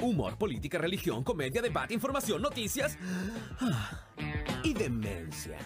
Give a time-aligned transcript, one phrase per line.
[0.00, 2.98] Humor, política, religión, comedia, debate, información, noticias
[3.60, 4.06] ah,
[4.62, 5.58] y demencia.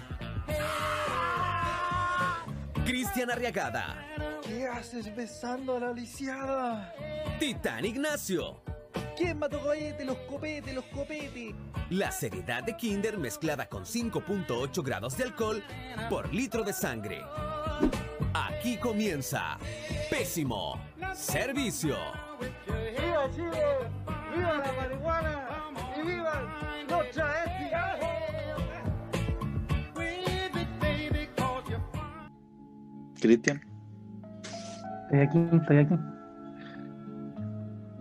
[2.84, 4.08] Cristian Arriagada,
[4.42, 6.94] ¿Qué haces besando a la lisiada?
[7.38, 8.62] Titán Ignacio.
[9.16, 10.04] ¿Quién mató cohete?
[10.04, 11.54] Los copetes, los copetes.
[11.90, 15.62] La seriedad de Kinder mezclada con 5.8 grados de alcohol
[16.08, 17.20] por litro de sangre.
[18.32, 19.58] Aquí comienza
[20.08, 20.80] Pésimo
[21.14, 22.27] Servicio.
[23.00, 23.64] ¡Viva Chile!
[24.34, 25.46] ¡Viva la marihuana!
[25.96, 26.42] ¡Y viva
[26.88, 27.58] los travestis!
[33.20, 33.60] Cristian.
[35.04, 35.98] Estoy aquí, estoy aquí.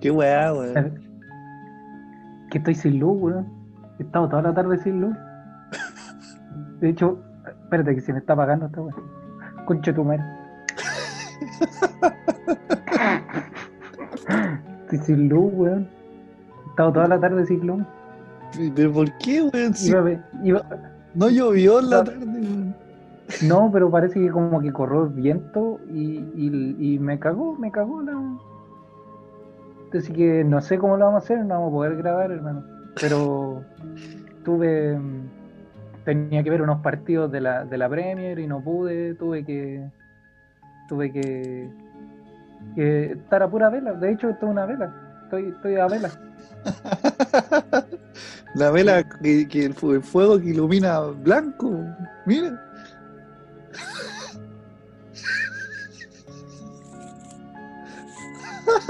[0.02, 1.02] Qué weá, weón.
[2.52, 3.48] Que estoy sin luz, weón.
[4.00, 5.18] He estado toda la tarde sin luz.
[6.82, 7.20] De hecho,
[7.64, 9.12] espérate que se me está apagando esta weón.
[9.66, 10.23] Concha tu madre.
[14.90, 15.88] Estoy sin luz, weón.
[16.66, 17.84] He estado toda la tarde sin luz.
[18.75, 19.73] ¿Pero por qué, weón?
[19.73, 20.66] Si Iba a ver- iba-
[21.14, 22.75] no llovió en la tarde, weón.
[23.44, 27.70] No, pero parece que como que corrió el viento y, y, y me cagó, me
[27.72, 28.14] cagó la.
[29.98, 32.64] Así que no sé cómo lo vamos a hacer, no vamos a poder grabar, hermano.
[33.02, 33.64] Pero
[34.45, 34.98] tuve.
[34.98, 35.28] mm,
[36.06, 39.86] Tenía que ver unos partidos de la, de la Premier y no pude, tuve que.
[40.88, 41.70] Tuve que.
[42.76, 43.94] Que estar a pura vela.
[43.94, 44.94] De hecho, esto es una vela.
[45.23, 46.10] Estoy, estoy a vela.
[48.56, 51.72] La vela que, que el, fu- el fuego que ilumina blanco.
[52.26, 52.60] Mira.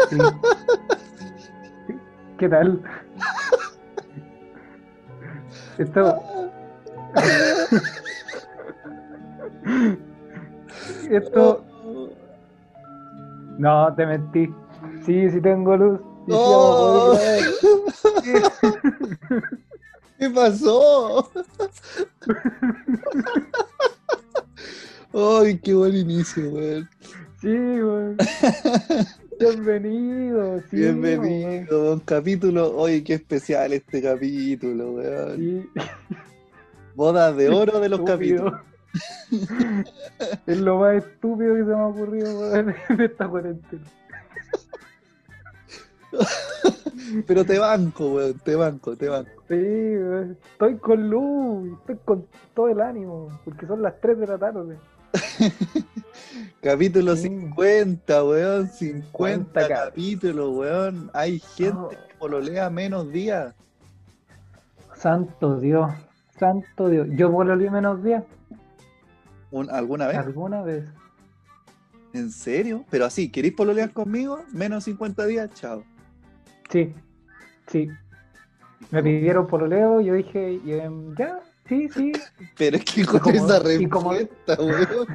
[0.10, 0.18] Sí.
[2.38, 2.82] ¿Qué tal?
[5.78, 6.24] Esto.
[11.10, 11.66] Esto.
[13.58, 14.50] No, te mentí.
[15.06, 16.00] Sí, sí tengo luz.
[16.28, 17.18] Y sí vamos a ¡Oh!
[20.20, 21.32] ¿Qué pasó?
[25.14, 26.90] Ay, qué buen inicio, weón.
[27.42, 28.18] Sí, weón.
[29.40, 30.60] Bienvenido.
[30.70, 32.76] sí, Bienvenido un capítulo.
[32.76, 35.28] Oye, qué especial este capítulo, weón.
[35.28, 35.38] weón.
[35.38, 35.70] Sí.
[36.96, 38.44] Bodas de oro de los Estúpido.
[38.46, 38.77] capítulos.
[40.48, 43.84] Es lo más estúpido que se me ha ocurrido en esta cuarentena.
[47.28, 49.30] Pero te banco, weón, te banco, te banco.
[49.48, 50.38] Sí, weón.
[50.52, 54.78] estoy con luz, estoy con todo el ánimo, porque son las 3 de la tarde.
[56.62, 57.24] Capítulo Sí.
[57.30, 61.10] 50, weón, 50 50 cap- capítulos, weón.
[61.14, 61.90] Hay gente Oh.
[61.90, 63.54] que pololea menos días.
[64.96, 65.92] Santo Dios,
[66.40, 67.08] santo Dios.
[67.12, 68.24] Yo volví menos días
[69.52, 70.18] Un- ¿Alguna vez?
[70.18, 70.86] alguna vez.
[72.14, 72.84] ¿En serio?
[72.90, 74.44] Pero así, ¿queréis pololear conmigo?
[74.54, 75.84] Menos 50 días, chao.
[76.70, 76.94] Sí,
[77.68, 77.90] sí.
[78.92, 82.12] Me pidieron pololeo, yo dije, em, ya, sí, sí.
[82.58, 85.08] Pero es que con como- esa y como- respuesta, weón.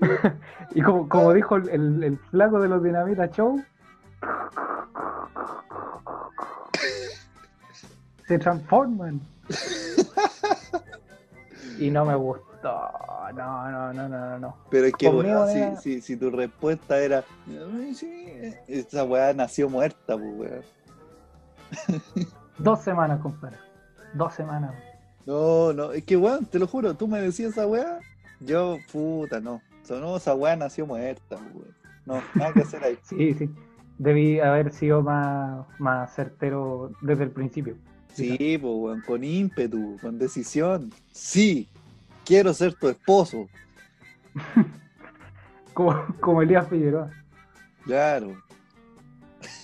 [0.74, 3.62] Y como, como dijo el, el, el flaco de los Dinamita Show,
[8.28, 9.20] se transforman.
[11.78, 12.49] Y no me gustó.
[12.62, 14.56] No, no, no, no, no.
[14.70, 18.26] Pero es que, weón, si, era- si, si tu respuesta era, "Ay, sí,
[18.68, 20.62] esa weá nació muerta, pues, weón.
[22.58, 23.56] Dos semanas, compadre.
[24.14, 24.74] Dos semanas.
[25.26, 28.00] No, no, es que, weón, te lo juro, tú me decías esa weá,
[28.40, 29.62] yo, puta, no.
[29.88, 31.74] No, esa weá nació muerta, pues, weón.
[32.06, 32.98] No, nada que hacer ahí.
[33.04, 33.50] Sí, sí.
[33.98, 37.76] Debí haber sido más, más certero desde el principio.
[38.14, 40.92] Sí, pues, weón, con ímpetu, con decisión.
[41.12, 41.68] Sí,
[42.30, 43.48] quiero ser tu esposo.
[45.74, 47.10] Como, como Elías Figueroa.
[47.84, 48.36] Claro,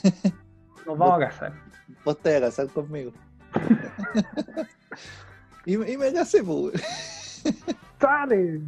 [0.87, 1.53] Nos vamos a casar.
[2.05, 3.13] vos te vas a casar conmigo.
[5.67, 7.43] y, me- y me casé, pues.
[8.01, 8.61] ¡Sale!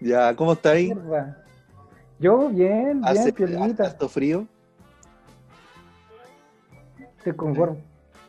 [0.00, 0.94] Ya, ¿cómo está ahí?
[0.94, 1.42] Mierda.
[2.20, 4.46] Yo, bien, ¿Hace bien, harto frío?
[7.18, 7.76] Estoy con gorro.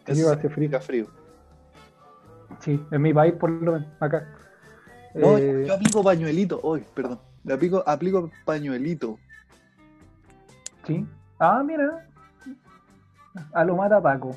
[0.05, 0.79] Que Eso iba a hacer frío.
[0.81, 1.07] frío.
[2.61, 4.27] Sí, en mi país, por lo menos, acá.
[5.17, 6.59] No, Eh, yo aplico pañuelito.
[6.63, 7.19] Uy, perdón.
[7.43, 9.17] Le aplico, aplico pañuelito.
[10.85, 11.05] Sí.
[11.39, 12.07] Ah, mira.
[13.53, 14.35] A lo mata Paco.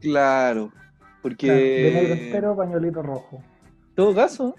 [0.00, 0.64] Claro.
[0.64, 0.80] De negro
[1.22, 2.26] Porque.
[2.26, 3.42] entero, pañuelito rojo.
[3.88, 4.54] En todo caso,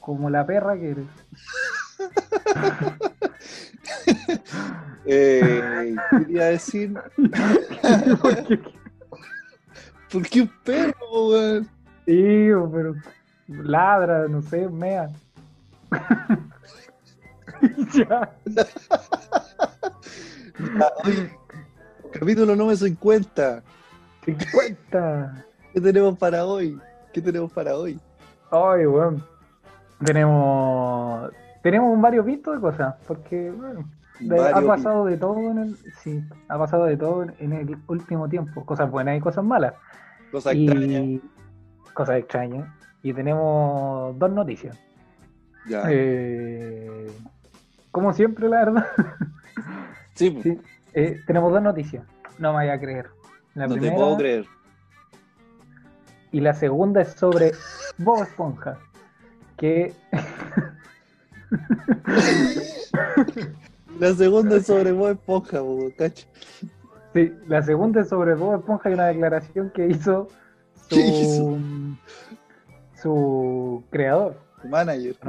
[0.00, 1.06] Como la perra que eres.
[5.06, 6.94] eh, quería decir.
[8.22, 8.60] Porque-
[10.10, 11.64] ¿Por qué un perro, weón?
[12.04, 12.94] Sí, pero
[13.62, 15.08] ladra, no sé, mea.
[17.94, 18.30] ya.
[21.04, 21.30] Oye,
[22.12, 23.62] Capítulo número 50.
[24.24, 25.44] 50.
[25.72, 26.78] ¿Qué tenemos para hoy?
[27.12, 27.98] ¿Qué tenemos para hoy?
[28.50, 29.24] Ay, weón.
[30.04, 31.30] Tenemos.
[31.62, 33.88] Tenemos varios vistos de cosas, porque, bueno,
[34.20, 35.76] de- ha pasado de todo en el.
[36.02, 38.64] Sí, ha pasado de todo en el último tiempo.
[38.66, 39.74] Cosas buenas y cosas malas.
[40.30, 41.20] Cosas extrañas.
[41.94, 42.68] cosas extrañas.
[43.02, 44.78] Y tenemos dos noticias.
[45.68, 45.82] Ya.
[45.88, 47.10] Eh,
[47.90, 48.86] como siempre, la verdad.
[50.14, 50.58] sí, pues, Sí,
[50.94, 52.04] eh, tenemos dos noticias.
[52.38, 53.10] No me vaya a creer.
[53.54, 54.46] La no primera te puedo creer.
[56.32, 57.52] y la segunda es sobre
[57.98, 58.78] Bob Esponja.
[59.56, 59.92] Que
[64.00, 66.26] La segunda es sobre Bob Esponja, po, cacho.
[67.12, 70.28] sí, la segunda es sobre Bob Esponja y una declaración que hizo
[70.88, 71.58] su, ¿Qué hizo?
[73.02, 74.36] Su creador.
[74.62, 75.16] Tu manager.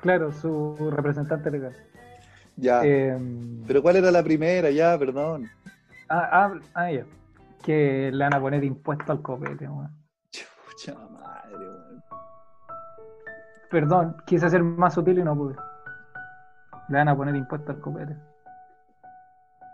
[0.00, 1.74] Claro, su representante legal.
[2.56, 2.84] Ya.
[2.84, 4.70] Em, Pero ¿cuál era la primera?
[4.70, 5.48] Ya, perdón.
[6.10, 7.04] ah, ah, ah, ya.
[7.62, 9.90] Que le van a poner impuesto al copete, weón.
[10.30, 12.04] Chucha madre, weón.
[13.70, 15.56] Perdón, quise ser más sutil y no pude.
[16.90, 18.14] Le van a poner impuesto al copete.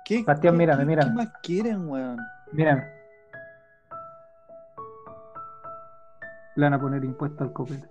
[0.05, 1.11] ¿Qué, Bastián, mírame, qué- mírame.
[1.11, 2.19] ¿Qué más quieren, weón?
[2.53, 2.85] Miren.
[6.61, 7.89] Le van a poner impuesto al copete.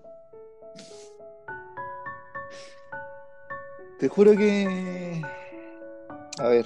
[3.97, 5.19] Te juro que.
[6.37, 6.65] A ver.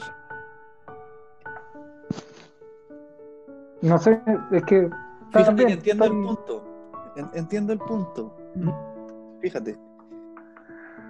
[3.82, 4.22] No sé,
[4.52, 4.90] es que.
[5.32, 6.64] Fíjate bien, que entiendo el punto.
[7.16, 8.36] En- entiendo el punto.
[8.56, 9.40] Mm.
[9.40, 9.80] Fíjate.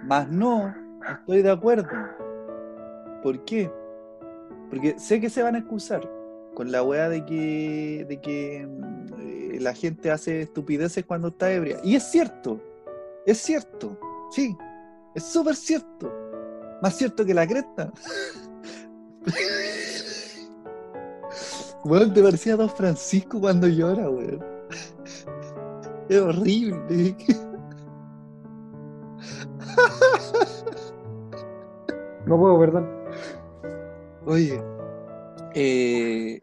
[0.04, 0.72] Más no
[1.10, 1.88] estoy de acuerdo.
[3.24, 3.68] ¿Por qué?
[4.70, 6.08] Porque sé que se van a excusar
[6.54, 8.68] con la weá de que, de que
[9.60, 11.78] la gente hace estupideces cuando está ebria.
[11.82, 12.60] Y es cierto.
[13.26, 13.98] Es cierto.
[14.30, 14.56] Sí.
[15.14, 16.12] Es súper cierto.
[16.82, 17.92] Más cierto que la cresta.
[21.84, 24.42] Weón, te parecía Don Francisco cuando llora, weón.
[26.08, 27.14] Es horrible.
[32.26, 32.88] No puedo, perdón.
[34.24, 34.62] Oye,
[35.54, 36.42] eh,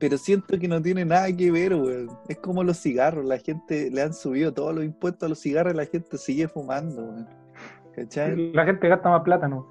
[0.00, 2.08] pero siento que no tiene nada que ver, weón.
[2.26, 5.74] Es como los cigarros, la gente le han subido todos los impuestos a los cigarros
[5.74, 7.28] y la gente sigue fumando, weón.
[7.94, 8.52] ¿Cachai?
[8.54, 9.66] La gente gasta más plata, ¿no?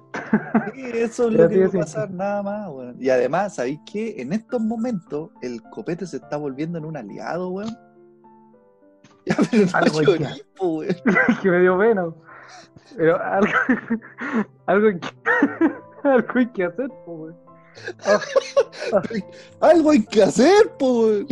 [0.72, 2.96] Sí, eso es lo que va a pasar, nada más, weón.
[3.00, 4.22] Y además, ¿sabéis qué?
[4.22, 7.76] En estos momentos, el copete se está volviendo en un aliado, weón.
[9.26, 10.96] Ya, pero no Algo hay que llorí, po, weón.
[11.42, 12.06] que me dio pena.
[12.96, 13.52] Pero algo,
[14.66, 16.88] algo, hay que, algo hay que hacer.
[16.90, 17.32] Ah,
[19.60, 21.26] Algo hay que hacer, po, weón.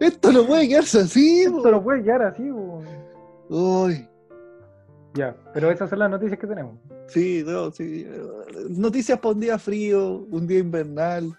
[0.00, 1.58] Esto no puede quedarse así, po.
[1.58, 2.82] esto no puede quedar así, po.
[3.48, 4.06] Uy.
[5.14, 6.76] Ya, pero esas son las noticias que tenemos.
[7.08, 8.06] Sí, no, sí.
[8.70, 11.36] Noticias para un día frío, un día invernal.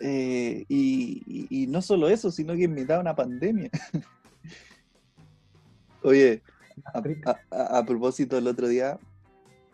[0.00, 3.70] eh, y, y- y no solo eso, sino que en mitad de una pandemia.
[6.02, 6.42] Oye,
[6.92, 8.98] a, a- a- a propósito del otro día,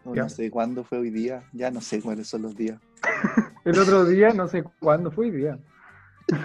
[0.09, 2.81] o no sé cuándo fue hoy día, ya no sé cuáles son los días.
[3.65, 5.59] El otro día, no sé cuándo fue, día.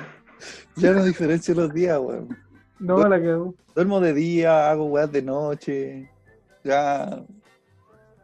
[0.75, 2.35] Ya no diferencio los días, weón.
[2.79, 3.53] No, la quedó.
[3.75, 6.09] Duermo de día, hago weas de noche.
[6.63, 7.23] Ya.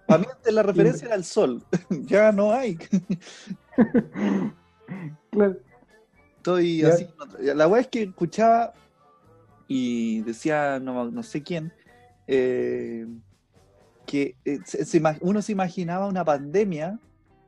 [0.08, 1.64] Para mí la referencia era el sol.
[1.90, 2.78] ya no hay.
[5.32, 5.58] Claro.
[6.38, 6.90] Estoy Ya.
[6.90, 7.08] así.
[7.40, 8.74] La weá es que escuchaba
[9.68, 11.72] y decía, no, no sé quién,
[12.28, 13.06] eh,
[14.10, 16.98] que eh, se- se ima- uno se imaginaba una pandemia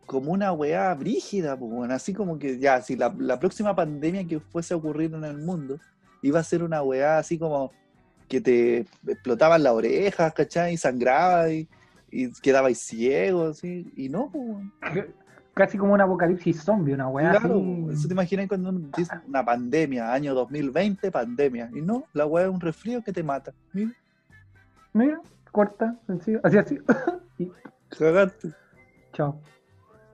[0.06, 4.27] como una weá brígida, pues, weón, así como que ya, si la, la próxima pandemia
[4.27, 5.80] que fuese a ocurrir en el mundo
[6.22, 7.72] iba a ser una weá así como
[8.27, 10.74] que te explotaban las orejas, ¿cachai?
[10.74, 11.68] Y sangraba y,
[12.12, 15.06] y quedabais ciego, así, y no, pues.
[15.56, 17.58] Casi como un apocalipsis zombie, una weá Claro,
[17.89, 18.00] así.
[18.00, 21.70] eso te imaginas cuando uno dice una pandemia, año 2020, pandemia.
[21.75, 23.51] Y no, la weá es un resfrío que te mata.
[23.74, 23.91] Mira,
[24.94, 25.20] Mira,
[25.51, 26.39] corta, sencillo.
[26.43, 26.79] Así, así.
[27.38, 27.51] y
[27.98, 28.51] cagaste.
[29.13, 29.39] chao.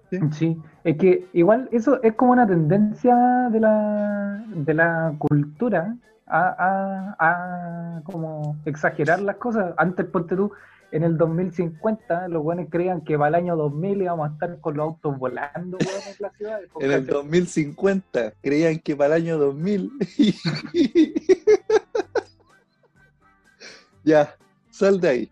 [0.09, 0.19] Sí.
[0.31, 3.13] Sí, es que igual eso es como una tendencia
[3.51, 9.73] de la, de la cultura a, a, a como exagerar las cosas.
[9.77, 10.53] Antes, ponte tú,
[10.91, 14.77] en el 2050, los buenos creían que para el año 2000 íbamos a estar con
[14.77, 15.87] los autos volando en
[16.19, 16.69] las ciudades.
[16.79, 19.91] En el 2050 creían que para el año 2000.
[24.03, 24.35] ya,
[24.77, 25.31] sal de ahí.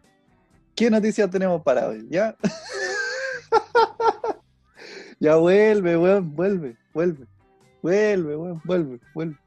[0.75, 2.05] ¿Qué noticias tenemos para hoy?
[2.09, 2.35] ¿Ya?
[5.19, 7.25] ya vuelve, weón, vuelve, vuelve.
[7.81, 9.37] Vuelve, weón, vuelve, vuelve.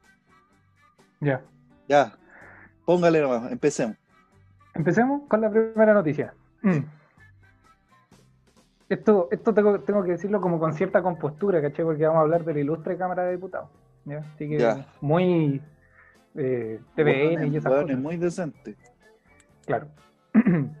[1.19, 1.41] Ya.
[1.87, 2.17] Ya,
[2.85, 3.97] póngale nomás, empecemos.
[4.73, 6.33] Empecemos con la primera noticia.
[6.61, 6.79] Mm.
[8.89, 11.85] esto, esto tengo, tengo que decirlo como con cierta compostura, ¿cachai?
[11.85, 13.69] Porque vamos a hablar de la ilustre Cámara de Diputados.
[14.05, 14.19] ¿ya?
[14.19, 14.87] Así que Ya.
[15.01, 15.61] muy
[16.35, 17.99] eh, TVN y Hueones, esas hueones, cosas.
[18.03, 18.75] muy decente.
[19.69, 19.87] Claro.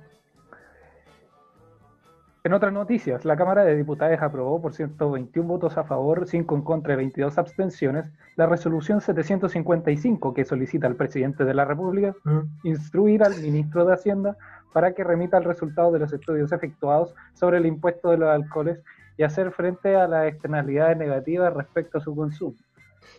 [2.45, 6.61] En otras noticias, la Cámara de Diputados aprobó por 121 votos a favor, 5 en
[6.61, 8.05] contra y 22 abstenciones
[8.37, 12.15] la resolución 755 que solicita al presidente de la República
[12.63, 14.37] instruir al ministro de Hacienda
[14.71, 18.79] para que remita el resultado de los estudios efectuados sobre el impuesto de los alcoholes
[19.17, 22.55] y hacer frente a las externalidades negativas respecto a su consumo.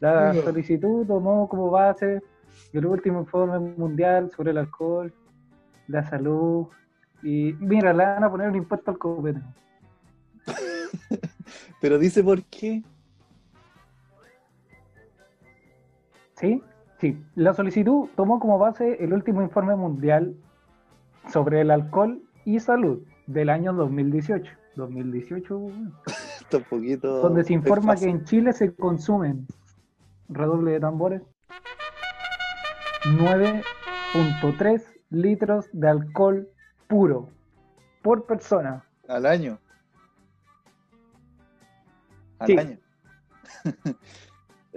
[0.00, 2.23] La solicitud tomó como base
[2.73, 5.12] el último informe mundial sobre el alcohol,
[5.90, 6.68] la salud
[7.23, 9.40] y mira, le van a poner un impuesto al copete.
[11.80, 12.82] Pero dice por qué.
[16.37, 16.62] ¿Sí?
[16.99, 17.23] Sí.
[17.35, 20.35] La solicitud tomó como base el último informe mundial
[21.30, 24.50] sobre el alcohol y salud del año 2018.
[24.76, 25.92] 2018, bueno.
[26.40, 27.20] Está un poquito.
[27.20, 29.47] donde se informa que en Chile se consumen,
[30.28, 31.23] redoble de tambores,
[33.04, 36.49] 9.3 litros de alcohol
[36.88, 37.29] puro
[38.02, 38.85] por persona.
[39.09, 39.59] Al año.
[42.38, 42.57] Al Sí.
[42.59, 42.79] año.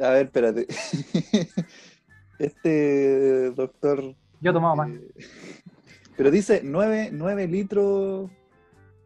[0.01, 0.67] A ver, espérate.
[2.39, 4.15] Este doctor.
[4.41, 4.89] Yo tomaba más.
[4.89, 5.13] eh,
[6.17, 8.29] pero dice 9, 9 litros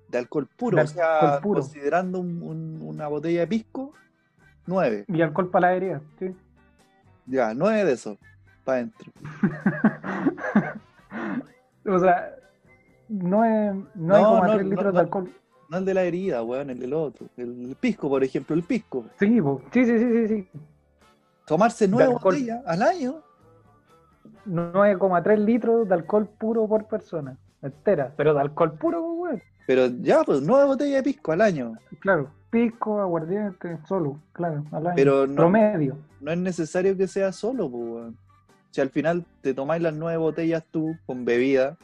[0.10, 0.77] de alcohol puro.
[0.77, 1.60] De o sea, puro.
[1.62, 3.93] considerando un- un- una botella de pisco,
[4.65, 5.05] 9.
[5.10, 6.34] Y alcohol para la herida, sí.
[7.27, 8.17] Ya, 9 de esos.
[8.63, 9.12] Para adentro.
[11.85, 12.35] o sea,
[13.09, 15.31] no es, no, No, hay como no, 3 no, litros de alcohol.
[15.69, 17.27] No el de la herida, weón, el del otro.
[17.35, 19.05] El pisco, por ejemplo, el pisco.
[19.19, 19.39] Sí,
[19.71, 20.49] sí, sí, sí, sí.
[21.45, 22.33] Tomarse nueve alcohol.
[22.35, 23.21] botellas al año.
[24.45, 27.37] 9,3 litros de alcohol puro por persona.
[27.61, 28.13] Entera.
[28.15, 29.41] Pero de alcohol puro, weón.
[29.65, 31.73] Pero ya, pues, nueve botellas de pisco al año.
[31.99, 32.29] Claro.
[32.49, 34.95] Pisco, aguardiente, solo, claro, al año.
[34.95, 35.97] Pero no- Promedio.
[36.21, 38.17] No es necesario que sea solo, pues, weón.
[38.77, 41.77] Si al final te tomáis las nueve botellas tú con bebida,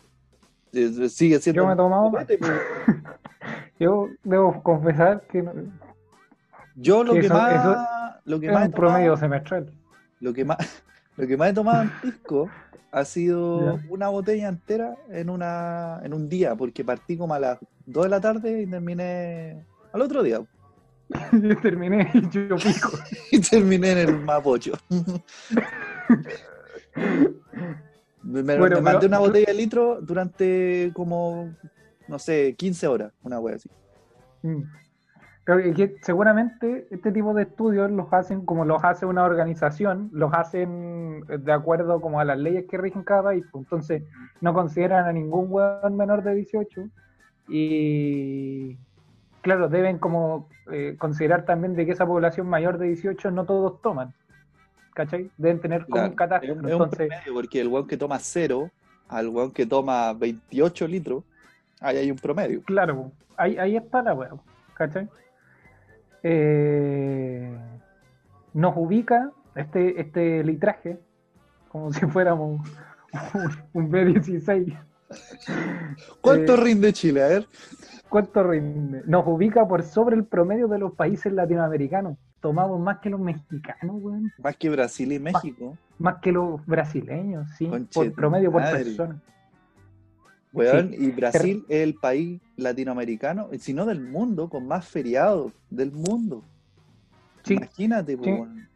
[0.74, 1.64] eh, sigue siendo.
[1.64, 2.28] Yo me he tomado pues.
[3.80, 5.54] Yo debo confesar que no-
[6.76, 7.52] Yo lo Sí, que eso- más.
[7.56, 7.76] eso
[8.26, 9.72] lo que es más he un promedio tomado, semestral.
[10.20, 10.58] lo que más,
[11.18, 12.48] lo que más he tomado en pisco
[12.92, 13.86] ha sido Ya.
[13.90, 17.58] una botella entera en una en un día, porque partí como a las
[17.88, 20.42] 2 de la tarde y terminé al otro día.
[21.32, 22.92] Yo terminé y yo pico.
[23.32, 24.74] y terminé en el Mapocho.
[26.96, 31.54] Me Bueno, me mandé pero- una botella de litro durante como,
[32.08, 33.70] no sé, 15 horas, una wea así.
[34.44, 34.62] Mm.
[35.46, 41.22] Que seguramente este tipo de estudios los hacen como los hace una organización, los hacen
[41.28, 43.44] de acuerdo como a las leyes que rigen cada país.
[43.52, 43.66] pues.
[43.66, 44.04] Entonces
[44.40, 46.88] no consideran a ningún hueón menor de 18
[47.50, 48.78] y
[49.42, 53.82] claro, deben como eh, considerar también de que esa población mayor de 18 no todos
[53.82, 54.14] toman.
[54.94, 55.30] ¿Cachai?
[55.38, 56.54] Deben tener como Claro, un es, catastro.
[56.54, 58.70] un- es un Entonces, promedio, porque el weón que toma cero
[59.08, 61.24] al weón que toma 28 litros,
[61.80, 62.62] ahí hay un promedio.
[62.64, 64.44] Claro, ahí, ahí está la po,
[64.76, 65.08] ¿cachai?
[66.24, 67.58] Eh,
[68.54, 71.00] nos ubica este, este litraje
[71.70, 72.62] como si fuéramos
[73.34, 74.80] un, un B16.
[76.22, 77.24] ¿Cuánto Eh, rinde Chile?
[77.24, 77.48] A ver.
[78.14, 79.02] ¿Cuánto rinde?
[79.08, 82.16] Nos ubica por sobre el promedio de los países latinoamericanos.
[82.42, 84.32] Tomamos más que los mexicanos, weón.
[84.38, 85.76] Más que Brasil y México.
[85.98, 87.66] Más que los brasileños, sí.
[87.66, 89.20] Conche por promedio por persona.
[90.52, 95.92] Weón, y Brasil es el país latinoamericano, si no del mundo, con más feriados del
[95.92, 96.44] mundo.
[97.42, 98.22] Sí, Imagínate, sí.
[98.22, 98.68] weón.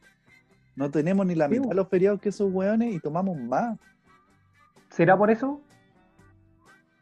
[0.75, 3.77] No tenemos ni la mitad de los feriados que esos weones y tomamos más.
[4.89, 5.62] ¿será por eso?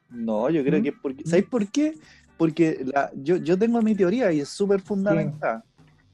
[0.09, 0.83] No, yo creo ¿Mm?
[0.83, 1.23] que es porque.
[1.25, 1.95] ¿Sabéis por qué?
[2.37, 5.63] Porque la, yo, yo tengo mi teoría y es súper fundamental.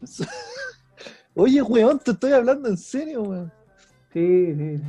[1.36, 3.52] Oye, weón, te estoy hablando en serio, weón.
[4.14, 4.82] Sí, sí.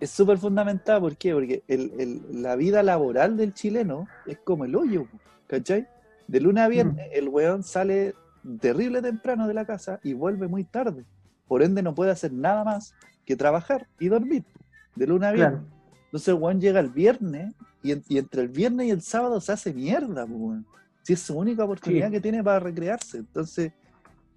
[0.00, 1.32] Es súper fundamental, ¿por qué?
[1.34, 5.06] Porque el- el- la vida laboral del chileno es como el hoyo,
[5.48, 5.88] ¿cachai?
[6.28, 8.14] De lunes a viernes, el weón sale
[8.60, 11.04] terrible temprano de la casa y vuelve muy tarde.
[11.48, 14.44] Por ende, no puede hacer nada más que trabajar y dormir.
[14.94, 15.60] De lunes a viernes.
[15.62, 15.77] Claro.
[16.08, 19.52] Entonces, weón llega el viernes y, en- y entre el viernes y el sábado se
[19.52, 20.66] hace mierda, po, weón.
[21.02, 22.12] Si es su única oportunidad Sí.
[22.12, 23.18] que tiene para recrearse.
[23.18, 23.72] Entonces,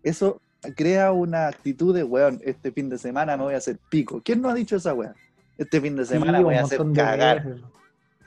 [0.04, 0.42] eso
[0.75, 4.22] crea una actitud de, weón, este fin de semana me voy a hacer pico.
[4.24, 5.16] ¿Quién no ha dicho esa weón?
[5.58, 7.46] Este fin de Sí, semana un voy a hacer cagar.
[7.46, 7.62] veces.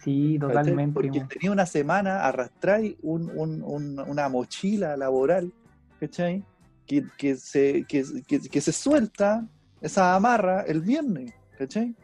[0.02, 0.92] Sí, totalmente.
[0.92, 5.50] Porque tenía una semana, arrastráis un- un- un- una mochila laboral,
[5.98, 6.44] ¿cachai?
[6.86, 9.46] Que, que, se, que se suelta
[9.80, 11.94] esa amarra el viernes, ¿cachai?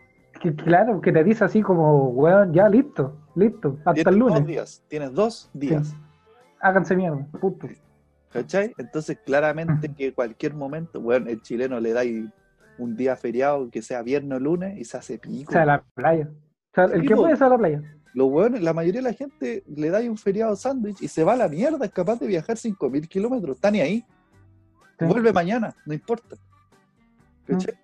[0.41, 4.31] Que, claro, que te dice así como, weón, ya listo, listo, hasta Tienes el dos
[4.31, 4.47] lunes.
[4.47, 5.95] días, tienes dos días.
[6.61, 7.69] háganse mierda, punto.
[8.33, 8.73] ¿Cachai?
[8.79, 9.97] Entonces, claramente Ujú.
[9.97, 12.31] que cualquier momento, bueno, el chileno le da ahí
[12.79, 15.51] un día feriado, que sea viernes o lunes, y se hace pico.
[15.51, 16.31] O sea, a la playa.
[16.31, 17.83] O sea, el que puede es a la playa.
[18.15, 21.23] Lo bueno, la mayoría de la gente le da ahí un feriado sándwich y se
[21.23, 24.05] va a la mierda, es capaz de viajar 5.000 kilómetros, está ni ahí.
[24.99, 25.05] Sí.
[25.05, 26.37] Vuelve mañana, no importa.
[27.47, 27.75] ¿Cachai?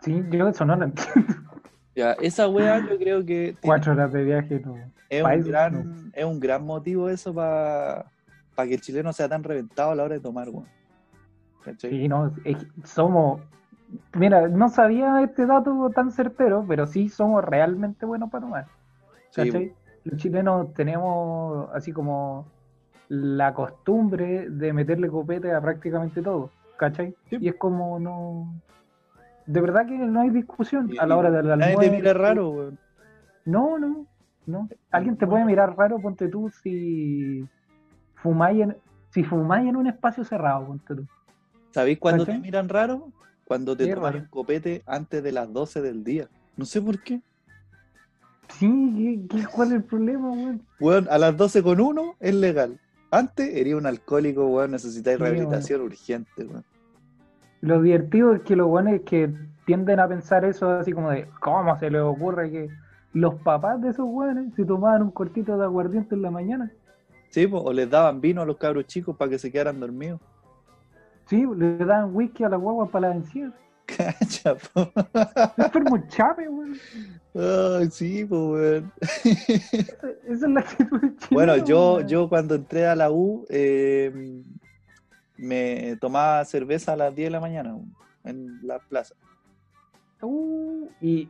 [0.00, 1.51] Sí, yo eso no lo entiendo.
[1.94, 4.76] Ya, esa weá yo creo que Cuatro horas de viaje, no.
[5.10, 8.06] es, pa' un gran, es un gran motivo eso para
[8.56, 10.66] que el chileno sea tan reventado a la hora de tomar, weón.
[11.64, 11.90] ¿Cachai?
[11.90, 13.40] Sí, no, es somos.
[14.14, 18.66] Mira, no sabía este dato tan certero, pero sí somos realmente buenos para tomar.
[19.30, 19.74] Sí, ¿Cachai?
[20.04, 22.46] Los chilenos tenemos así como
[23.08, 27.14] la costumbre de meterle copete a prácticamente todo, ¿cachai?
[27.28, 27.36] Sí.
[27.40, 28.54] Y es como no.
[29.46, 31.90] De verdad que no hay discusión a la hora del Nadie almuerzo.
[31.90, 32.78] te mira raro, weón.
[33.44, 34.06] No, no,
[34.46, 34.68] no.
[34.90, 37.46] Alguien te puede mirar raro, ponte tú, si
[38.14, 38.76] fumáis en,
[39.10, 41.06] si fumáis en un espacio cerrado, ponte tú.
[41.70, 43.10] ¿Sabéis cuándo te miran raro?
[43.44, 46.28] Cuando te tomas un copete antes de las 12 del día.
[46.56, 47.20] No sé por qué.
[48.58, 50.62] Sí, ¿qué, cuál es el problema, weón?
[50.78, 52.78] Weón, a las 12 con uno es legal.
[53.10, 56.64] Antes eres un alcohólico, weón, necesitáis Sí, rehabilitación urgente, weón.
[57.62, 59.32] Lo divertido es que los buenos que
[59.64, 62.68] tienden a pensar eso así como de, ¿cómo se les ocurre que
[63.12, 66.72] los papás de esos weones se tomaban un cortito de aguardiente en la mañana?
[67.30, 70.20] Sí, po, o les daban vino a los cabros chicos para que se quedaran dormidos.
[71.26, 73.52] Sí, le daban whisky a la guagua para la encía.
[73.86, 74.90] Cacha, po.
[75.56, 77.90] Enfermo chape, weón.
[77.92, 78.92] Sí, pues, weón.
[79.22, 81.00] Esa, es la actitud
[81.30, 82.08] Bueno, yo, weón.
[82.08, 84.42] yo cuando entré a la U, eh,
[85.36, 87.76] me tomaba cerveza a las 10 de la mañana
[88.24, 89.14] en la plaza.
[90.20, 91.28] Uh, y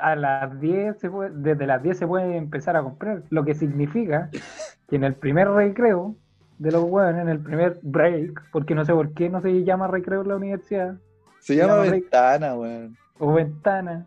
[0.00, 3.54] a las 10 se puede, desde las 10 se puede empezar a comprar, lo que
[3.54, 4.30] significa
[4.88, 6.16] que en el primer recreo
[6.58, 9.88] de los hueones, en el primer break, porque no sé por qué no se llama
[9.88, 10.96] recreo en la universidad,
[11.40, 12.96] Se llama llama ventana, weón.
[13.18, 14.06] o ventana,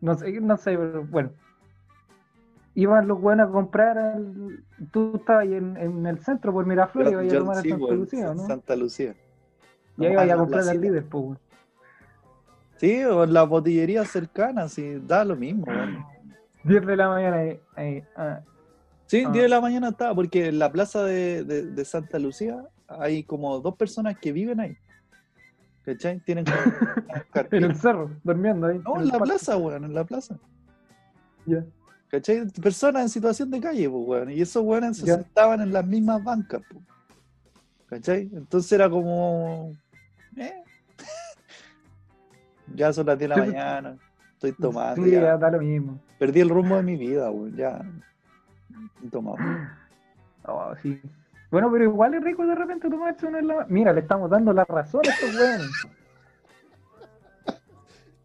[0.00, 1.30] no sé, no sé, pero bueno.
[2.78, 4.62] Iban los hueones a comprar, al-
[4.92, 7.94] tú estabas ahí en, en el centro por Miraflores, Yo- ibas a tomar a Santa
[7.94, 8.46] Lucía, ¿no?
[8.46, 9.14] Santa Lucía.
[9.96, 11.38] Y ahí ibas en a comprar al líder, pues.
[12.76, 16.04] Sí, o en las botillerías cercanas, sí, da lo mismo, weón.
[16.64, 18.40] 10 de la mañana, ahí, ahí, ah,
[19.06, 19.30] Sí, Ah.
[19.30, 23.22] 10 de la mañana estaba, porque en la plaza de, de- de Santa Lucía hay
[23.24, 24.76] como dos personas que viven ahí.
[25.84, 26.18] ¿Cachai?
[26.20, 26.56] Tienen como
[27.52, 28.78] en el cerro, durmiendo ahí.
[28.84, 30.36] No, en la plaza, weón, en la plaza.
[31.46, 31.64] Ya.
[32.10, 32.46] ¿Cachai?
[32.62, 34.30] Personas en situación de calle, pues, weón.
[34.30, 36.84] Y esos weones se sentaban en las mismas bancas, pues.
[37.86, 38.30] ¿Cachai?
[38.32, 39.72] Entonces era como.
[40.36, 40.62] eh.
[42.74, 43.96] ya son las 10 de la Sí, mañana.
[44.34, 45.04] Estoy tomando.
[45.04, 45.20] Sí, ya.
[45.20, 45.98] ya da lo mismo.
[46.18, 47.56] Perdí el rumbo de mi vida, weón.
[47.56, 47.80] Ya.
[48.94, 49.36] Estoy tomado.
[50.44, 51.00] Oh, sí.
[51.50, 53.66] Bueno, pero igual es rico de repente tomarse una en la...
[53.68, 55.70] Mira, le estamos dando la razón a estos weones.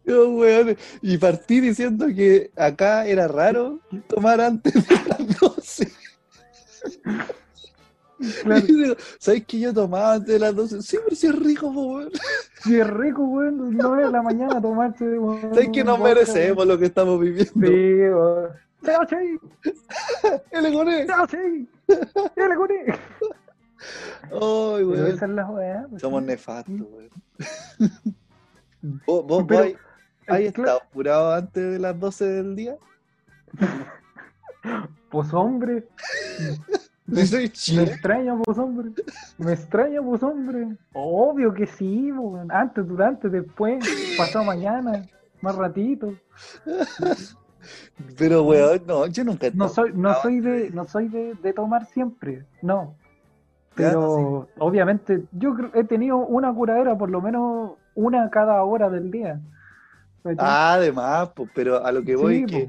[0.04, 5.92] Yo, weón, y partí diciendo que acá era raro tomar antes de las 12.
[8.42, 10.82] Claro, Y digo, ¿Sabes que yo tomaba antes de las 12?
[10.82, 12.10] Sí, pero sí es rico, weón.
[12.62, 15.04] si es rico, weón, no es la mañana tomarse...
[15.18, 17.52] weón, ¿Sabes que nos merecemos lo que estamos viviendo?
[17.52, 18.50] Sí, weón.
[18.84, 19.38] ¡Chao, sí!
[20.50, 21.06] El goné.
[21.06, 21.26] ¡Chao!
[22.36, 22.84] ¡Ya le curé!
[24.32, 25.18] Ay, weón.
[25.90, 27.10] pues, Somos nefastos, weón.
[29.06, 29.72] ¿Vos, vos, Pero, vos
[30.28, 32.76] hay- estado apurado antes de las 12 del día?
[35.10, 35.86] Pues hombre,
[37.12, 38.90] Si soy me extraña, pues hombre.
[39.36, 40.68] Me extraña, pues hombre.
[40.94, 42.50] Obvio que sí, weón.
[42.50, 43.84] Antes, durante, después,
[44.16, 45.04] pasado mañana,
[45.42, 46.14] más ratito.
[48.16, 51.34] Pero, weón, no, yo nunca he No estado soy, no soy de, no soy de,
[51.34, 52.94] de tomar siempre, no.
[53.74, 59.10] Pero obviamente yo creo- he tenido una curadera por lo menos una cada hora del
[59.10, 59.40] día.
[60.38, 62.66] Ah, además, pues, pero a lo que voy Sí, es que.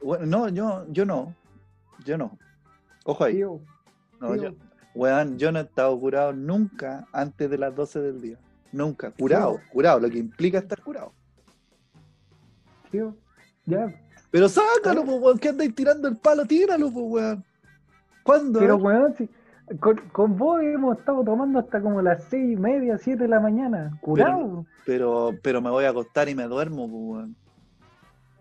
[0.00, 0.06] po.
[0.06, 1.34] Bueno, no, yo, yo no.
[2.04, 2.36] Yo no.
[3.04, 3.34] Ojo ahí.
[3.36, 3.60] Tío,
[4.20, 4.42] No, tío.
[4.50, 4.54] yo,
[4.94, 8.38] weón, yo no he estado curado nunca antes de las 12 del día.
[8.72, 9.10] Nunca.
[9.12, 11.12] Curado, curado, lo que implica estar curado.
[12.90, 13.14] tío,
[13.64, 13.86] ya.
[14.30, 17.44] Pero sácalo, pues, weón, que andáis tirando el palo, tíralo, pues, weón.
[18.22, 18.58] ¿Cuándo?
[18.58, 18.82] Pero eh?
[18.82, 19.28] weón, si-
[19.80, 23.40] con, con vos hemos estado tomando hasta como las seis y media, siete de la
[23.40, 23.96] mañana.
[24.00, 24.64] Curado.
[24.86, 27.28] pero, pero me voy a acostar y me duermo, pues.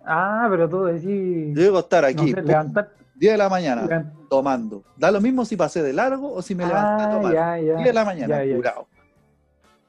[0.06, 1.56] Ah, pero tú decís.
[1.56, 2.90] Yo voy a acostar no aquí, sé, pum, levantar.
[3.16, 4.84] 10 de la mañana, tomando.
[4.98, 7.34] Da lo mismo si pasé de largo o si me levanté a Ah, tomar.
[7.34, 7.84] ya, 10 ya.
[7.84, 8.88] de la mañana, ya, curado.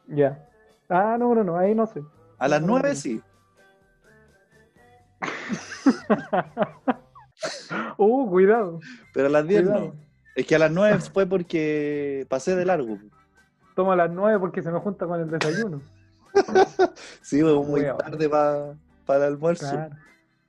[0.09, 0.47] ya.
[0.91, 2.03] Ah, no, no, no, ahí no sé.
[2.39, 2.95] A las No, 9 no.
[2.95, 3.23] sí.
[7.97, 8.79] Uh, cuidado.
[9.13, 9.87] Pero a las 10 Cuidado.
[9.87, 9.95] no.
[10.35, 12.99] Es que a las 9 fue porque pasé de largo.
[13.75, 15.81] Tomo a las 9 porque se me junta con el desayuno.
[17.21, 17.99] Sí, fue muy Weón.
[17.99, 19.69] tarde pa- para el almuerzo.
[19.71, 19.97] Claro.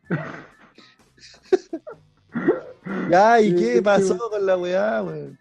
[3.09, 5.37] Ya, ¿y Sí, qué pasó que- con la weá, weón?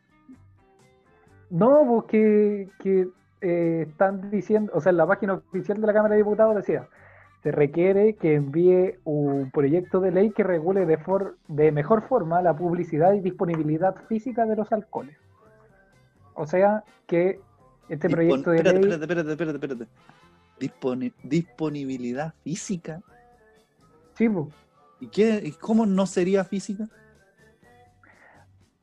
[1.51, 3.09] No, pues que, que,
[3.41, 6.89] eh, están diciendo, o sea, en la página oficial de la Cámara de Diputados decía,
[7.43, 12.41] se requiere que envíe un proyecto de ley que regule de, for- de mejor forma
[12.41, 15.17] la publicidad y disponibilidad física de los alcoholes.
[16.35, 17.41] O sea, que
[17.89, 18.93] este Dispon- proyecto de espérate, ley...
[18.93, 19.91] espérate, espérate, espérate, espérate.
[20.61, 23.01] Disponi- disponibilidad física.
[24.15, 24.29] Sí,
[25.01, 26.89] ¿Y qué, y cómo no sería física?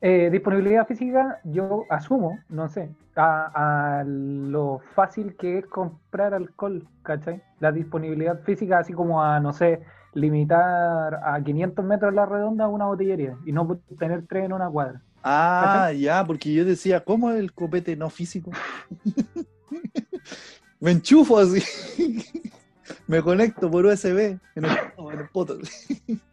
[0.02, 6.86] Eh, disponibilidad física, yo asumo, no sé, a, a lo fácil que es comprar alcohol,
[7.02, 7.42] ¿cachai?
[7.58, 9.80] La disponibilidad física, así como a, no sé,
[10.14, 15.02] limitar a 500 metros la redonda una botillería y no tener tres en una cuadra.
[15.22, 18.50] Ah, ya, porque yo decía, ¿cómo es el copete no físico?
[20.80, 21.62] Me enchufo así.
[23.06, 25.58] Me conecto por USB en el, en el poto.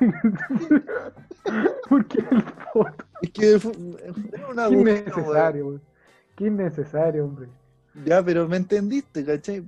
[1.88, 3.04] Porque el foto.
[3.22, 3.72] Es que fue,
[4.50, 5.82] una Qué innecesario, weón.
[6.36, 7.48] Qué innecesario, hombre.
[8.04, 9.64] Ya, pero me entendiste, ¿cachai?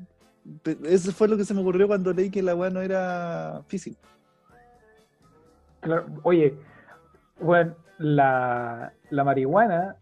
[0.85, 3.99] Eso fue lo que se me ocurrió cuando leí que la weá no era física.
[5.81, 6.55] Claro, oye,
[7.41, 9.97] bueno, la, la marihuana